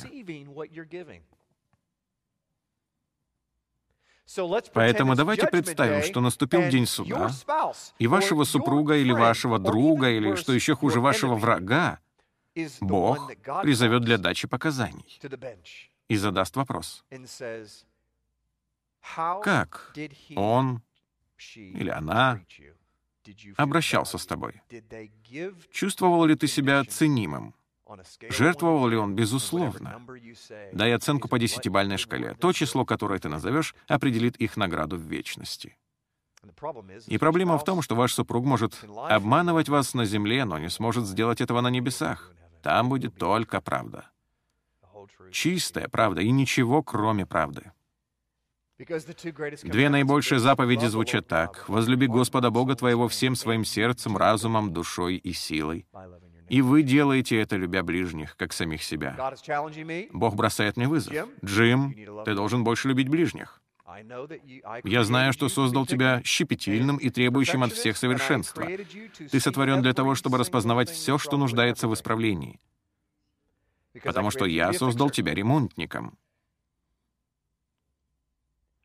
Поэтому 4.73 5.15
давайте 5.15 5.47
представим, 5.47 6.03
что 6.03 6.21
наступил 6.21 6.69
день 6.69 6.87
суда, 6.87 7.31
и 7.99 8.07
вашего 8.07 8.45
супруга 8.45 8.97
или 8.97 9.13
вашего 9.13 9.59
друга, 9.59 10.11
или, 10.11 10.35
что 10.35 10.53
еще 10.53 10.75
хуже, 10.75 11.01
вашего 11.01 11.37
врага, 11.37 12.01
Бог 12.81 13.31
призовет 13.63 14.03
для 14.03 14.19
дачи 14.19 14.49
показаний 14.49 15.21
и 16.09 16.17
задаст 16.17 16.57
вопрос. 16.57 17.05
Как 19.43 19.95
он 20.35 20.83
или 21.55 21.91
она 21.91 22.41
обращался 23.57 24.19
с 24.19 24.27
тобой? 24.27 24.63
Чувствовал 25.71 26.25
ли 26.25 26.35
ты 26.35 26.47
себя 26.47 26.85
ценимым? 26.85 27.55
Жертвовал 28.31 28.89
ли 28.89 28.97
он? 28.97 29.15
Безусловно. 29.15 30.01
Дай 30.73 30.93
оценку 30.93 31.29
по 31.29 31.39
десятибальной 31.39 31.99
шкале. 31.99 32.35
То 32.35 32.53
число, 32.53 32.85
которое 32.85 33.19
ты 33.19 33.29
назовешь, 33.29 33.75
определит 33.87 34.37
их 34.37 34.57
награду 34.57 34.97
в 34.97 35.03
вечности. 35.03 35.77
И 37.07 37.19
проблема 37.19 37.59
в 37.59 37.65
том, 37.65 37.83
что 37.83 37.95
ваш 37.95 38.15
супруг 38.15 38.45
может 38.45 38.85
обманывать 39.09 39.69
вас 39.69 39.95
на 39.95 40.05
земле, 40.05 40.45
но 40.45 40.59
не 40.59 40.69
сможет 40.69 41.07
сделать 41.07 41.41
этого 41.41 41.61
на 41.61 41.69
небесах. 41.69 42.33
Там 42.63 42.89
будет 42.89 43.17
только 43.17 43.61
правда. 43.61 44.11
Чистая 45.31 45.89
правда 45.89 46.21
и 46.23 46.31
ничего, 46.31 46.83
кроме 46.83 47.27
правды. 47.27 47.73
Две 49.63 49.89
наибольшие 49.89 50.39
заповеди 50.39 50.87
звучат 50.87 51.27
так. 51.27 51.67
«Возлюби 51.67 52.07
Господа 52.07 52.51
Бога 52.51 52.75
твоего 52.75 53.09
всем 53.09 53.35
своим 53.35 53.65
сердцем, 53.65 54.17
разумом, 54.17 54.73
душой 54.73 55.17
и 55.17 55.33
силой». 55.33 55.87
И 56.49 56.63
вы 56.63 56.83
делаете 56.83 57.41
это, 57.41 57.57
любя 57.57 57.83
ближних, 57.83 58.37
как 58.37 58.53
самих 58.53 58.83
себя. 58.83 59.17
Бог 60.13 60.35
бросает 60.37 60.77
мне 60.77 60.89
вызов. 60.89 61.15
Джим, 61.45 61.95
ты 62.25 62.35
должен 62.35 62.65
больше 62.65 62.89
любить 62.89 63.09
ближних. 63.09 63.61
Я 64.85 65.05
знаю, 65.05 65.33
что 65.33 65.49
создал 65.49 65.87
тебя 65.87 66.21
щепетильным 66.25 66.97
и 66.97 67.11
требующим 67.11 67.63
от 67.63 67.73
всех 67.73 67.97
совершенства. 67.97 68.67
Ты 69.31 69.41
сотворен 69.41 69.83
для 69.83 69.95
того, 69.95 70.15
чтобы 70.15 70.39
распознавать 70.39 70.91
все, 70.91 71.19
что 71.19 71.37
нуждается 71.37 71.89
в 71.89 71.95
исправлении. 71.95 72.61
Потому 74.03 74.31
что 74.31 74.45
я 74.45 74.73
создал 74.73 75.11
тебя 75.11 75.35
ремонтником. 75.35 76.19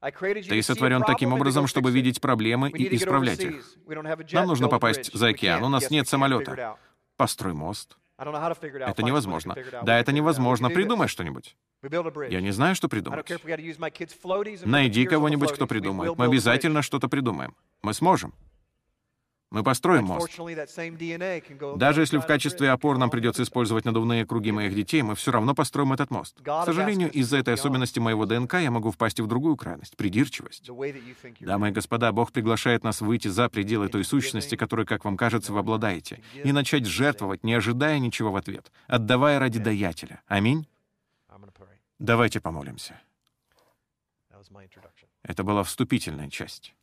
Ты 0.01 0.63
сотворен 0.63 1.03
таким 1.03 1.33
образом, 1.33 1.67
чтобы 1.67 1.91
видеть 1.91 2.21
проблемы 2.21 2.69
и 2.69 2.95
исправлять 2.95 3.43
их. 3.43 3.63
Нам 4.31 4.47
нужно 4.47 4.67
попасть 4.67 5.13
за 5.13 5.27
океан, 5.27 5.63
у 5.63 5.69
нас 5.69 5.91
нет 5.91 6.07
самолета. 6.07 6.77
Построй 7.21 7.53
мост. 7.53 7.97
Это 8.17 9.03
невозможно. 9.03 9.55
Да, 9.83 9.99
это 9.99 10.11
невозможно. 10.11 10.69
Придумай 10.71 11.07
что-нибудь. 11.07 11.55
Я 11.83 12.41
не 12.41 12.49
знаю, 12.49 12.73
что 12.73 12.89
придумать. 12.89 13.27
Найди 14.65 15.05
кого-нибудь, 15.05 15.51
кто 15.51 15.67
придумает. 15.67 16.17
Мы 16.17 16.25
обязательно 16.25 16.81
что-то 16.81 17.09
придумаем. 17.09 17.55
Мы 17.83 17.93
сможем. 17.93 18.33
Мы 19.51 19.63
построим 19.63 20.05
мост. 20.05 20.39
Даже 21.75 22.01
если 22.01 22.17
в 22.17 22.25
качестве 22.25 22.71
опор 22.71 22.97
нам 22.97 23.09
придется 23.09 23.43
использовать 23.43 23.83
надувные 23.83 24.25
круги 24.25 24.53
моих 24.53 24.73
детей, 24.73 25.01
мы 25.01 25.13
все 25.15 25.31
равно 25.31 25.53
построим 25.53 25.91
этот 25.91 26.09
мост. 26.09 26.39
К 26.41 26.63
сожалению, 26.63 27.11
из-за 27.11 27.37
этой 27.37 27.53
особенности 27.53 27.99
моего 27.99 28.25
ДНК 28.25 28.53
я 28.55 28.71
могу 28.71 28.91
впасть 28.91 29.19
в 29.19 29.27
другую 29.27 29.57
крайность— 29.57 29.95
придирчивость. 29.97 30.69
Дамы 31.41 31.69
и 31.69 31.71
господа, 31.71 32.13
Бог 32.13 32.31
приглашает 32.31 32.85
нас 32.85 33.01
выйти 33.01 33.27
за 33.27 33.49
пределы 33.49 33.89
той 33.89 34.05
сущности, 34.05 34.55
которой, 34.55 34.85
как 34.85 35.03
вам 35.03 35.17
кажется, 35.17 35.51
вы 35.51 35.59
обладаете, 35.59 36.21
и 36.33 36.53
начать 36.53 36.85
жертвовать, 36.85 37.43
не 37.43 37.53
ожидая 37.53 37.99
ничего 37.99 38.31
в 38.31 38.37
ответ, 38.37 38.71
отдавая 38.87 39.37
ради 39.37 39.59
даятеля. 39.59 40.21
Аминь? 40.27 40.65
Давайте 41.99 42.39
помолимся. 42.39 43.01
Это 45.23 45.43
была 45.43 45.63
вступительная 45.63 46.29
часть. 46.29 46.73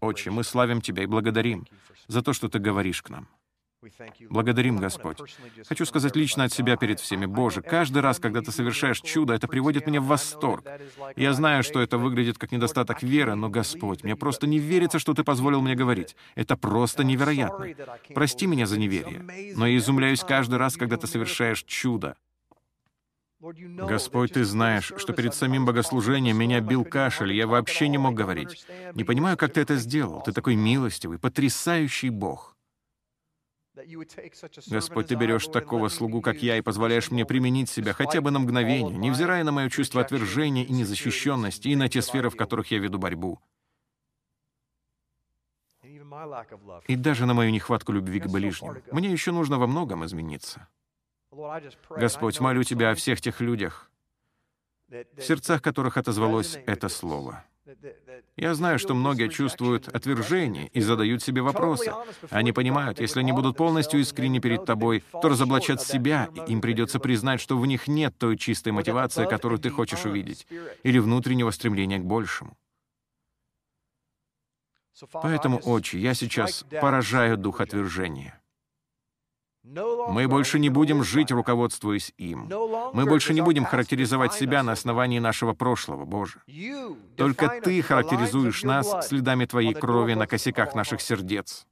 Отче, 0.00 0.30
мы 0.30 0.44
славим 0.44 0.80
Тебя 0.80 1.02
и 1.02 1.06
благодарим 1.06 1.66
за 2.08 2.22
то, 2.22 2.32
что 2.32 2.48
Ты 2.48 2.58
говоришь 2.58 3.02
к 3.02 3.10
нам. 3.10 3.28
Благодарим, 4.30 4.76
Господь. 4.76 5.18
Хочу 5.66 5.84
сказать 5.84 6.14
лично 6.14 6.44
от 6.44 6.52
себя 6.52 6.76
перед 6.76 7.00
всеми. 7.00 7.26
Боже, 7.26 7.62
каждый 7.62 8.00
раз, 8.00 8.20
когда 8.20 8.40
Ты 8.40 8.52
совершаешь 8.52 9.00
чудо, 9.00 9.34
это 9.34 9.48
приводит 9.48 9.86
меня 9.86 10.00
в 10.00 10.06
восторг. 10.06 10.64
Я 11.16 11.32
знаю, 11.32 11.64
что 11.64 11.80
это 11.80 11.98
выглядит 11.98 12.38
как 12.38 12.52
недостаток 12.52 13.02
веры, 13.02 13.34
но, 13.34 13.48
Господь, 13.48 14.04
мне 14.04 14.14
просто 14.14 14.46
не 14.46 14.58
верится, 14.58 15.00
что 15.00 15.14
Ты 15.14 15.24
позволил 15.24 15.62
мне 15.62 15.74
говорить. 15.74 16.14
Это 16.36 16.56
просто 16.56 17.02
невероятно. 17.02 17.66
Прости 18.14 18.46
меня 18.46 18.66
за 18.66 18.78
неверие, 18.78 19.54
но 19.56 19.66
я 19.66 19.76
изумляюсь 19.76 20.20
каждый 20.22 20.58
раз, 20.58 20.76
когда 20.76 20.96
Ты 20.96 21.08
совершаешь 21.08 21.64
чудо. 21.64 22.16
Господь, 23.42 24.34
Ты 24.34 24.44
знаешь, 24.44 24.92
что 24.96 25.12
перед 25.12 25.34
самим 25.34 25.66
богослужением 25.66 26.36
меня 26.36 26.60
бил 26.60 26.84
кашель, 26.84 27.32
я 27.32 27.48
вообще 27.48 27.88
не 27.88 27.98
мог 27.98 28.14
говорить. 28.14 28.64
Не 28.94 29.02
понимаю, 29.02 29.36
как 29.36 29.52
Ты 29.52 29.60
это 29.60 29.76
сделал. 29.76 30.22
Ты 30.22 30.32
такой 30.32 30.54
милостивый, 30.54 31.18
потрясающий 31.18 32.10
Бог. 32.10 32.56
Господь, 34.68 35.08
Ты 35.08 35.16
берешь 35.16 35.46
такого 35.48 35.88
слугу, 35.88 36.20
как 36.20 36.42
я, 36.42 36.56
и 36.56 36.60
позволяешь 36.60 37.10
мне 37.10 37.24
применить 37.24 37.68
себя 37.68 37.94
хотя 37.94 38.20
бы 38.20 38.30
на 38.30 38.38
мгновение, 38.38 38.96
невзирая 38.96 39.42
на 39.42 39.50
мое 39.50 39.70
чувство 39.70 40.00
отвержения 40.00 40.64
и 40.64 40.72
незащищенности, 40.72 41.68
и 41.68 41.76
на 41.76 41.88
те 41.88 42.00
сферы, 42.00 42.30
в 42.30 42.36
которых 42.36 42.70
я 42.70 42.78
веду 42.78 42.98
борьбу. 42.98 43.40
И 46.86 46.94
даже 46.94 47.26
на 47.26 47.34
мою 47.34 47.50
нехватку 47.50 47.90
любви 47.90 48.20
к 48.20 48.28
ближним. 48.28 48.82
Мне 48.92 49.10
еще 49.10 49.32
нужно 49.32 49.58
во 49.58 49.66
многом 49.66 50.04
измениться. 50.04 50.68
Господь, 51.90 52.40
молю 52.40 52.62
Тебя 52.62 52.90
о 52.90 52.94
всех 52.94 53.20
тех 53.20 53.40
людях, 53.40 53.90
в 54.88 55.22
сердцах 55.22 55.62
которых 55.62 55.96
отозвалось 55.96 56.58
это 56.66 56.88
слово. 56.88 57.44
Я 58.36 58.54
знаю, 58.54 58.78
что 58.78 58.94
многие 58.94 59.28
чувствуют 59.28 59.88
отвержение 59.88 60.68
и 60.68 60.80
задают 60.80 61.22
себе 61.22 61.42
вопросы. 61.42 61.92
Они 62.30 62.52
понимают, 62.52 63.00
если 63.00 63.20
они 63.20 63.32
будут 63.32 63.56
полностью 63.56 64.00
искренни 64.00 64.40
перед 64.40 64.64
тобой, 64.64 65.04
то 65.12 65.28
разоблачат 65.28 65.80
себя, 65.80 66.28
и 66.34 66.52
им 66.52 66.60
придется 66.60 66.98
признать, 66.98 67.40
что 67.40 67.56
в 67.56 67.66
них 67.66 67.88
нет 67.88 68.16
той 68.18 68.36
чистой 68.36 68.72
мотивации, 68.72 69.26
которую 69.26 69.58
ты 69.58 69.70
хочешь 69.70 70.04
увидеть, 70.04 70.46
или 70.82 70.98
внутреннего 70.98 71.50
стремления 71.50 71.98
к 71.98 72.04
большему. 72.04 72.58
Поэтому, 75.12 75.58
Отче, 75.64 75.98
я 75.98 76.14
сейчас 76.14 76.64
поражаю 76.80 77.36
дух 77.36 77.60
отвержения. 77.60 78.41
Мы 79.64 80.26
больше 80.28 80.58
не 80.58 80.70
будем 80.70 81.04
жить, 81.04 81.30
руководствуясь 81.30 82.12
им. 82.18 82.48
Мы 82.92 83.06
больше 83.06 83.32
не 83.32 83.40
будем 83.40 83.64
характеризовать 83.64 84.34
себя 84.34 84.62
на 84.62 84.72
основании 84.72 85.20
нашего 85.20 85.52
прошлого, 85.54 86.04
Боже. 86.04 86.42
Только 87.16 87.60
Ты 87.62 87.80
характеризуешь 87.82 88.64
нас 88.64 89.06
следами 89.06 89.44
Твоей 89.44 89.74
крови 89.74 90.14
на 90.14 90.26
косяках 90.26 90.74
наших 90.74 91.00
сердец. 91.00 91.66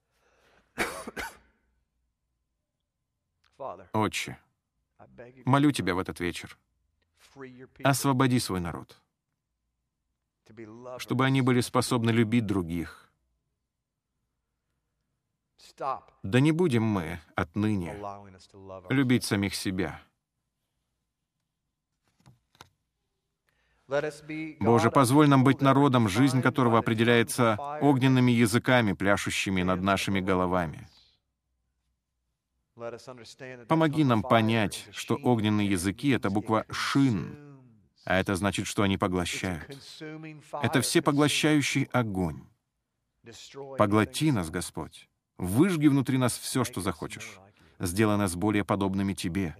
Отче, 3.92 4.38
молю 5.44 5.70
Тебя 5.70 5.94
в 5.94 5.98
этот 5.98 6.20
вечер, 6.20 6.56
освободи 7.82 8.38
свой 8.38 8.60
народ, 8.60 8.96
чтобы 10.96 11.26
они 11.26 11.42
были 11.42 11.60
способны 11.60 12.10
любить 12.10 12.46
других, 12.46 13.09
да 16.22 16.40
не 16.40 16.52
будем 16.52 16.82
мы 16.82 17.20
отныне 17.34 17.96
любить 18.88 19.24
самих 19.24 19.54
себя. 19.54 20.00
Боже, 24.60 24.90
позволь 24.90 25.28
нам 25.28 25.42
быть 25.42 25.60
народом, 25.60 26.08
жизнь 26.08 26.42
которого 26.42 26.78
определяется 26.78 27.58
огненными 27.80 28.30
языками, 28.30 28.92
пляшущими 28.92 29.62
над 29.62 29.82
нашими 29.82 30.20
головами. 30.20 30.88
Помоги 33.68 34.04
нам 34.04 34.22
понять, 34.22 34.86
что 34.92 35.16
огненные 35.16 35.68
языки— 35.68 36.10
это 36.10 36.30
буква 36.30 36.64
«шин», 36.70 37.36
а 38.04 38.18
это 38.18 38.36
значит, 38.36 38.66
что 38.66 38.82
они 38.82 38.96
поглощают. 38.96 39.68
Это 40.62 40.80
всепоглощающий 40.80 41.84
огонь. 41.92 42.46
Поглоти 43.76 44.32
нас, 44.32 44.50
Господь. 44.50 45.09
Выжги 45.40 45.86
внутри 45.86 46.18
нас 46.18 46.36
все, 46.36 46.64
что 46.64 46.82
захочешь. 46.82 47.40
Сделай 47.78 48.18
нас 48.18 48.36
более 48.36 48.62
подобными 48.62 49.14
Тебе. 49.14 49.56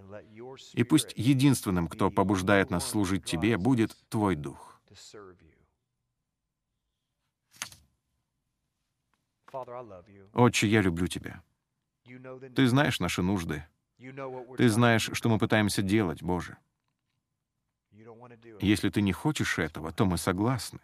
И 0.73 0.83
пусть 0.83 1.11
единственным, 1.15 1.87
кто 1.87 2.11
побуждает 2.11 2.69
нас 2.69 2.87
служить 2.87 3.25
Тебе, 3.25 3.57
будет 3.57 3.97
Твой 4.07 4.35
Дух. 4.35 4.79
Отче, 10.33 10.67
я 10.67 10.81
люблю 10.81 11.07
Тебя. 11.07 11.41
Ты 12.55 12.67
знаешь 12.67 12.99
наши 12.99 13.23
нужды. 13.23 13.65
Ты 14.57 14.69
знаешь, 14.69 15.09
что 15.13 15.29
мы 15.29 15.39
пытаемся 15.39 15.81
делать, 15.81 16.21
Боже. 16.21 16.57
Если 18.59 18.89
Ты 18.89 19.01
не 19.01 19.13
хочешь 19.13 19.57
этого, 19.57 19.91
то 19.91 20.05
мы 20.05 20.19
согласны. 20.19 20.79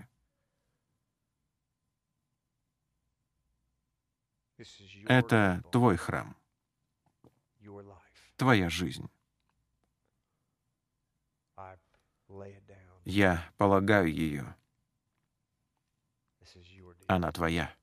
Это 5.05 5.63
твой 5.71 5.97
храм, 5.97 6.35
твоя 8.35 8.69
жизнь. 8.69 9.09
Я 13.05 13.49
полагаю 13.57 14.11
ее. 14.11 14.55
Она 17.07 17.31
твоя. 17.31 17.73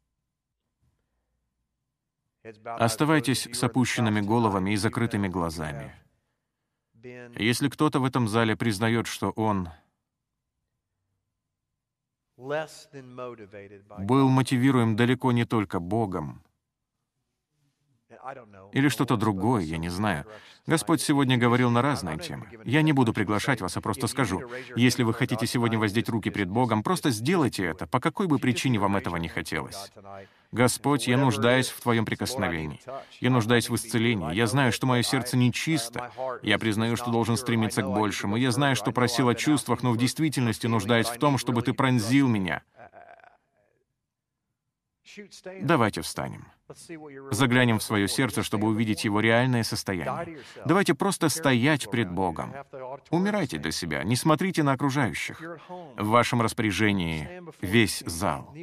Оставайтесь 2.64 3.46
с 3.46 3.64
опущенными 3.64 4.20
головами 4.20 4.72
и 4.72 4.76
закрытыми 4.76 5.28
глазами. 5.28 5.94
Если 7.36 7.68
кто-то 7.68 8.00
в 8.00 8.04
этом 8.04 8.28
зале 8.28 8.56
признает, 8.56 9.06
что 9.06 9.30
он 9.30 9.70
был 13.98 14.28
мотивируем 14.28 14.96
далеко 14.96 15.32
не 15.32 15.44
только 15.46 15.80
Богом, 15.80 16.42
Или 18.72 18.88
что-то 18.88 19.16
другое, 19.16 19.62
я 19.62 19.76
не 19.78 19.88
знаю. 19.88 20.24
Господь 20.66 21.02
сегодня 21.02 21.36
говорил 21.36 21.70
на 21.70 21.82
разные 21.82 22.18
темы. 22.18 22.46
Я 22.64 22.82
не 22.82 22.92
буду 22.92 23.12
приглашать 23.12 23.60
вас, 23.60 23.76
а 23.76 23.80
просто 23.80 24.06
скажу. 24.06 24.42
Если 24.76 25.02
вы 25.02 25.12
хотите 25.12 25.46
сегодня 25.46 25.78
воздеть 25.78 26.08
руки 26.08 26.30
пред 26.30 26.48
Богом, 26.48 26.82
просто 26.82 27.10
сделайте 27.10 27.64
это, 27.64 27.86
по 27.86 28.00
какой 28.00 28.26
бы 28.26 28.38
причине 28.38 28.78
вам 28.78 28.96
этого 28.96 29.16
не 29.16 29.28
хотелось. 29.28 29.92
Господь, 30.52 31.08
я 31.08 31.18
нуждаюсь 31.18 31.68
в 31.68 31.80
Твоем 31.80 32.04
прикосновении. 32.04 32.80
Я 33.20 33.30
нуждаюсь 33.30 33.68
в 33.68 33.74
исцелении. 33.74 34.32
Я 34.34 34.46
знаю, 34.46 34.72
что 34.72 34.86
мое 34.86 35.02
сердце 35.02 35.36
нечисто. 35.36 36.12
Я 36.42 36.58
признаю, 36.58 36.96
что 36.96 37.10
должен 37.10 37.36
стремиться 37.36 37.82
к 37.82 37.92
большему. 37.92 38.36
Я 38.36 38.52
знаю, 38.52 38.76
что 38.76 38.92
просил 38.92 39.28
о 39.28 39.34
чувствах, 39.34 39.82
но 39.82 39.90
в 39.90 39.98
действительности 39.98 40.66
нуждаюсь 40.66 41.08
в 41.08 41.18
том, 41.18 41.38
чтобы 41.38 41.62
Ты 41.62 41.72
пронзил 41.72 42.28
меня. 42.28 42.62
Давайте 45.62 46.00
встанем. 46.00 46.46
Заглянем 47.30 47.78
в 47.78 47.82
свое 47.82 48.08
сердце, 48.08 48.42
чтобы 48.42 48.68
увидеть 48.68 49.04
его 49.04 49.20
реальное 49.20 49.62
состояние. 49.62 50.38
Давайте 50.64 50.94
просто 50.94 51.28
стоять 51.28 51.90
пред 51.90 52.10
Богом. 52.10 52.54
Умирайте 53.10 53.58
для 53.58 53.70
себя, 53.70 54.02
не 54.02 54.16
смотрите 54.16 54.62
на 54.62 54.72
окружающих. 54.72 55.40
В 55.96 56.08
вашем 56.08 56.40
распоряжении 56.40 57.42
весь 57.60 58.02
зал. 58.06 58.54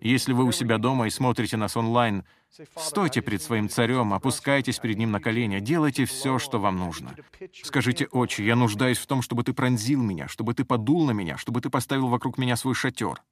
Если 0.00 0.32
вы 0.32 0.44
у 0.44 0.52
себя 0.52 0.78
дома 0.78 1.06
и 1.06 1.10
смотрите 1.10 1.56
нас 1.56 1.76
онлайн, 1.76 2.24
стойте 2.76 3.22
пред 3.22 3.42
своим 3.42 3.68
царем, 3.68 4.12
опускайтесь 4.12 4.78
перед 4.78 4.98
ним 4.98 5.10
на 5.10 5.20
колени, 5.20 5.60
делайте 5.60 6.04
все, 6.04 6.38
что 6.38 6.58
вам 6.58 6.76
нужно. 6.76 7.14
Скажите, 7.62 8.06
«Отче, 8.10 8.44
я 8.44 8.56
нуждаюсь 8.56 8.98
в 8.98 9.06
том, 9.06 9.22
чтобы 9.22 9.42
ты 9.42 9.52
пронзил 9.54 10.02
меня, 10.02 10.28
чтобы 10.28 10.54
ты 10.54 10.64
подул 10.64 11.06
на 11.06 11.12
меня, 11.12 11.38
чтобы 11.38 11.60
ты 11.60 11.70
поставил 11.70 12.08
вокруг 12.08 12.36
меня 12.36 12.56
свой 12.56 12.74
шатер». 12.74 13.22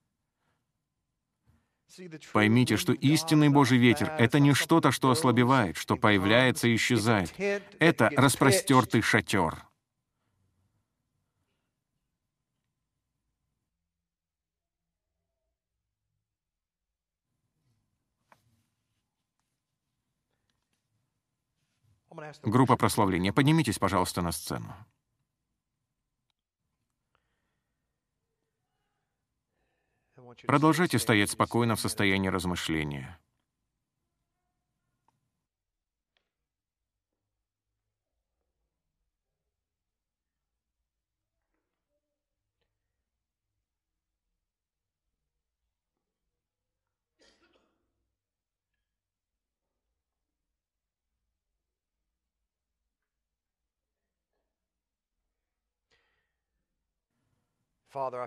Поймите, 2.33 2.77
что 2.77 2.93
истинный 2.93 3.49
Божий 3.49 3.79
ветер— 3.79 4.13
это 4.19 4.39
не 4.39 4.55
что-то, 4.55 4.93
что 4.93 5.11
ослабевает, 5.11 5.77
что 5.77 5.97
появляется 5.97 6.69
и 6.69 6.77
исчезает. 6.77 7.33
Это 7.79 8.11
распростертый 8.17 9.03
шатер. 9.03 9.67
Группа 22.43 22.77
прославления, 22.77 23.33
поднимитесь, 23.33 23.79
пожалуйста, 23.79 24.23
на 24.23 24.33
сцену. 24.33 24.75
Продолжайте 30.47 30.99
стоять 30.99 31.31
спокойно 31.31 31.77
в 31.77 31.81
состоянии 31.81 32.29
размышления. 32.29 33.19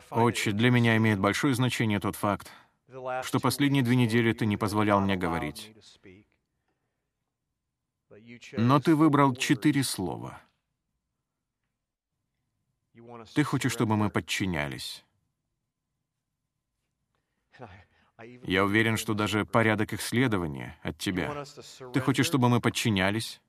Отче, 0.10 0.52
для 0.52 0.72
меня 0.72 0.98
имеет 0.98 1.20
большое 1.20 1.54
значение 1.54 2.00
тот 2.00 2.16
факт, 2.16 2.52
что 3.24 3.40
последние 3.40 3.84
две 3.84 3.96
недели 3.96 4.34
ты 4.34 4.46
не 4.46 4.58
позволял 4.58 5.00
мне 5.00 5.16
говорить. 5.16 5.76
Но 8.54 8.80
ты 8.80 8.96
выбрал 8.96 9.36
четыре 9.36 9.84
слова. 9.84 10.42
Ты 13.36 13.44
хочешь, 13.44 13.72
чтобы 13.72 13.96
мы 13.96 14.10
подчинялись. 14.10 15.06
Я 18.44 18.66
уверен, 18.66 18.98
что 18.98 19.14
даже 19.14 19.46
порядок 19.46 19.94
их 19.94 20.02
следования 20.02 20.78
от 20.84 20.98
тебя. 20.98 21.46
Ты 21.94 22.00
хочешь, 22.02 22.26
чтобы 22.26 22.50
мы 22.50 22.60
подчинялись 22.60 23.42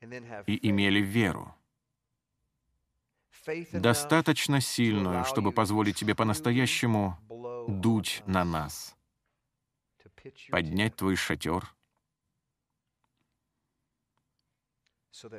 и 0.00 0.68
имели 0.68 1.00
веру 1.00 1.55
достаточно 3.72 4.60
сильную, 4.60 5.24
чтобы 5.24 5.52
позволить 5.52 5.96
тебе 5.96 6.14
по-настоящему 6.14 7.18
дуть 7.68 8.22
на 8.26 8.44
нас, 8.44 8.96
поднять 10.50 10.96
твой 10.96 11.16
шатер, 11.16 11.74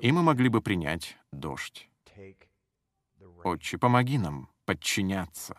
и 0.02 0.12
мы 0.12 0.24
могли 0.24 0.50
бы 0.50 0.62
принять 0.62 1.18
дождь. 1.32 1.90
Отче, 3.44 3.78
помоги 3.78 4.18
нам 4.18 4.50
подчиняться. 4.66 5.58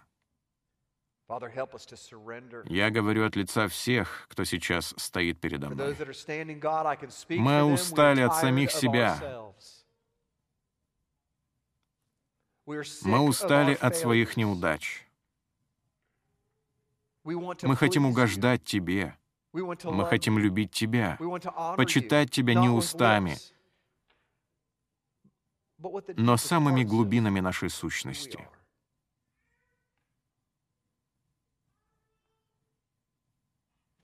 Я 2.65 2.91
говорю 2.91 3.27
от 3.27 3.37
лица 3.37 3.69
всех, 3.69 4.27
кто 4.31 4.45
сейчас 4.45 4.95
стоит 4.97 5.41
передо 5.41 5.69
мной. 5.69 5.95
Мы 7.29 7.65
устали 7.65 8.23
от 8.23 8.35
самих 8.35 8.71
себя. 8.71 9.53
Мы 13.03 13.21
устали 13.21 13.75
от 13.75 13.97
своих 13.97 14.37
неудач. 14.37 15.07
Мы 17.25 17.77
хотим 17.77 18.05
угождать 18.05 18.63
Тебе. 18.65 19.17
Мы 19.53 20.05
хотим 20.07 20.39
любить 20.39 20.71
Тебя, 20.71 21.17
почитать 21.77 22.31
Тебя 22.31 22.55
не 22.55 22.69
устами, 22.69 23.39
но 26.17 26.37
самыми 26.37 26.85
глубинами 26.85 27.41
нашей 27.41 27.71
сущности. 27.71 28.47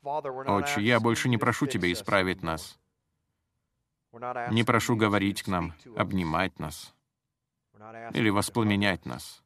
Отче, 0.03 0.81
я 0.81 1.01
больше 1.01 1.29
не 1.29 1.37
прошу 1.37 1.67
Тебя 1.67 1.93
исправить 1.93 2.43
нас. 2.43 2.79
Не 4.51 4.65
прошу 4.65 4.97
говорить 4.97 5.43
к 5.43 5.49
нам, 5.49 5.75
обнимать 5.97 6.59
нас 6.59 6.95
или 8.13 8.31
воспламенять 8.31 9.07
нас. 9.07 9.43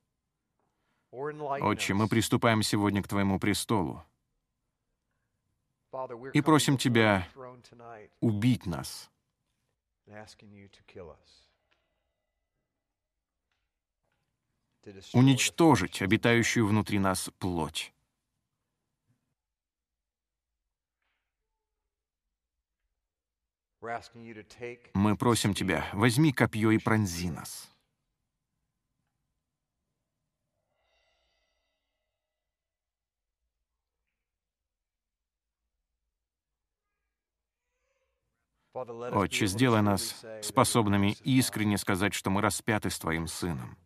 Отче, 1.11 1.95
мы 1.95 2.09
приступаем 2.09 2.63
сегодня 2.63 3.03
к 3.03 3.09
Твоему 3.09 3.39
престолу 3.39 4.05
и 6.35 6.43
просим 6.43 6.77
Тебя 6.77 7.27
убить 8.21 8.67
нас. 8.67 9.11
Уничтожить 15.13 16.03
обитающую 16.03 16.67
внутри 16.67 16.99
нас 16.99 17.31
плоть. 17.39 17.93
Мы 23.81 25.17
просим 25.17 25.55
Тебя, 25.55 25.89
возьми 25.93 26.33
копье 26.33 26.71
и 26.71 26.79
пронзи 26.79 27.31
нас. 27.31 27.71
Отче, 39.13 39.47
сделай 39.47 39.83
нас 39.83 40.25
способными 40.43 41.17
искренне 41.25 41.79
сказать, 41.79 42.15
что 42.15 42.31
мы 42.31 42.41
распяты 42.41 42.91
с 42.91 42.99
Твоим 42.99 43.27
Сыном. 43.27 43.77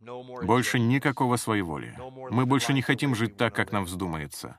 Больше 0.00 0.78
никакого 0.78 1.36
своеволия. 1.36 1.98
Мы 2.30 2.46
больше 2.46 2.72
не 2.72 2.82
хотим 2.82 3.14
жить 3.14 3.36
так, 3.36 3.54
как 3.54 3.72
нам 3.72 3.84
вздумается. 3.84 4.58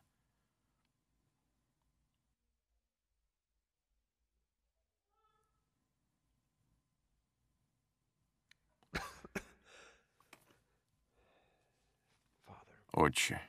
Отче, 12.91 13.41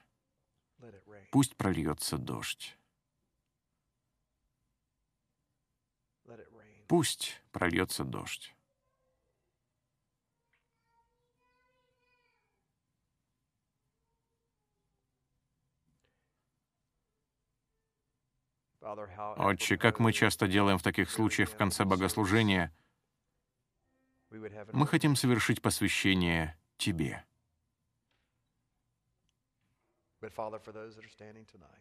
пусть 1.32 1.56
прольется 1.56 2.18
дождь. 2.18 2.79
Пусть 6.90 7.40
прольется 7.52 8.02
дождь. 8.02 8.52
Отче, 19.36 19.76
как 19.76 20.00
мы 20.00 20.12
часто 20.12 20.48
делаем 20.48 20.78
в 20.78 20.82
таких 20.82 21.12
случаях 21.12 21.50
в 21.50 21.56
конце 21.56 21.84
богослужения, 21.84 22.74
мы 24.72 24.84
хотим 24.88 25.14
совершить 25.14 25.62
посвящение 25.62 26.58
Тебе. 26.76 27.24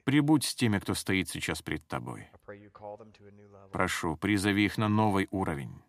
Прибудь 0.06 0.46
с 0.46 0.56
теми, 0.56 0.80
кто 0.80 0.94
стоит 0.94 1.30
сейчас 1.30 1.62
пред 1.62 1.86
тобой. 1.88 2.30
Прошу, 3.72 4.16
призови 4.16 4.66
их 4.66 4.78
на 4.78 4.88
новый 4.88 5.28
уровень. 5.32 5.82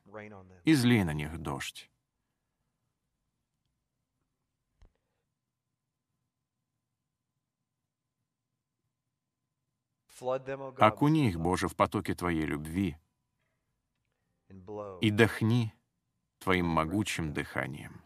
Излей 0.65 1.05
на 1.05 1.13
них 1.13 1.39
дождь. 1.39 1.91
Окуни 10.21 11.29
их, 11.29 11.39
Боже, 11.39 11.69
в 11.69 11.77
потоке 11.77 12.15
Твоей 12.15 12.45
любви 12.45 12.99
и 15.01 15.11
дохни 15.11 15.73
Твоим 16.41 16.67
могучим 16.67 17.33
дыханием. 17.33 18.00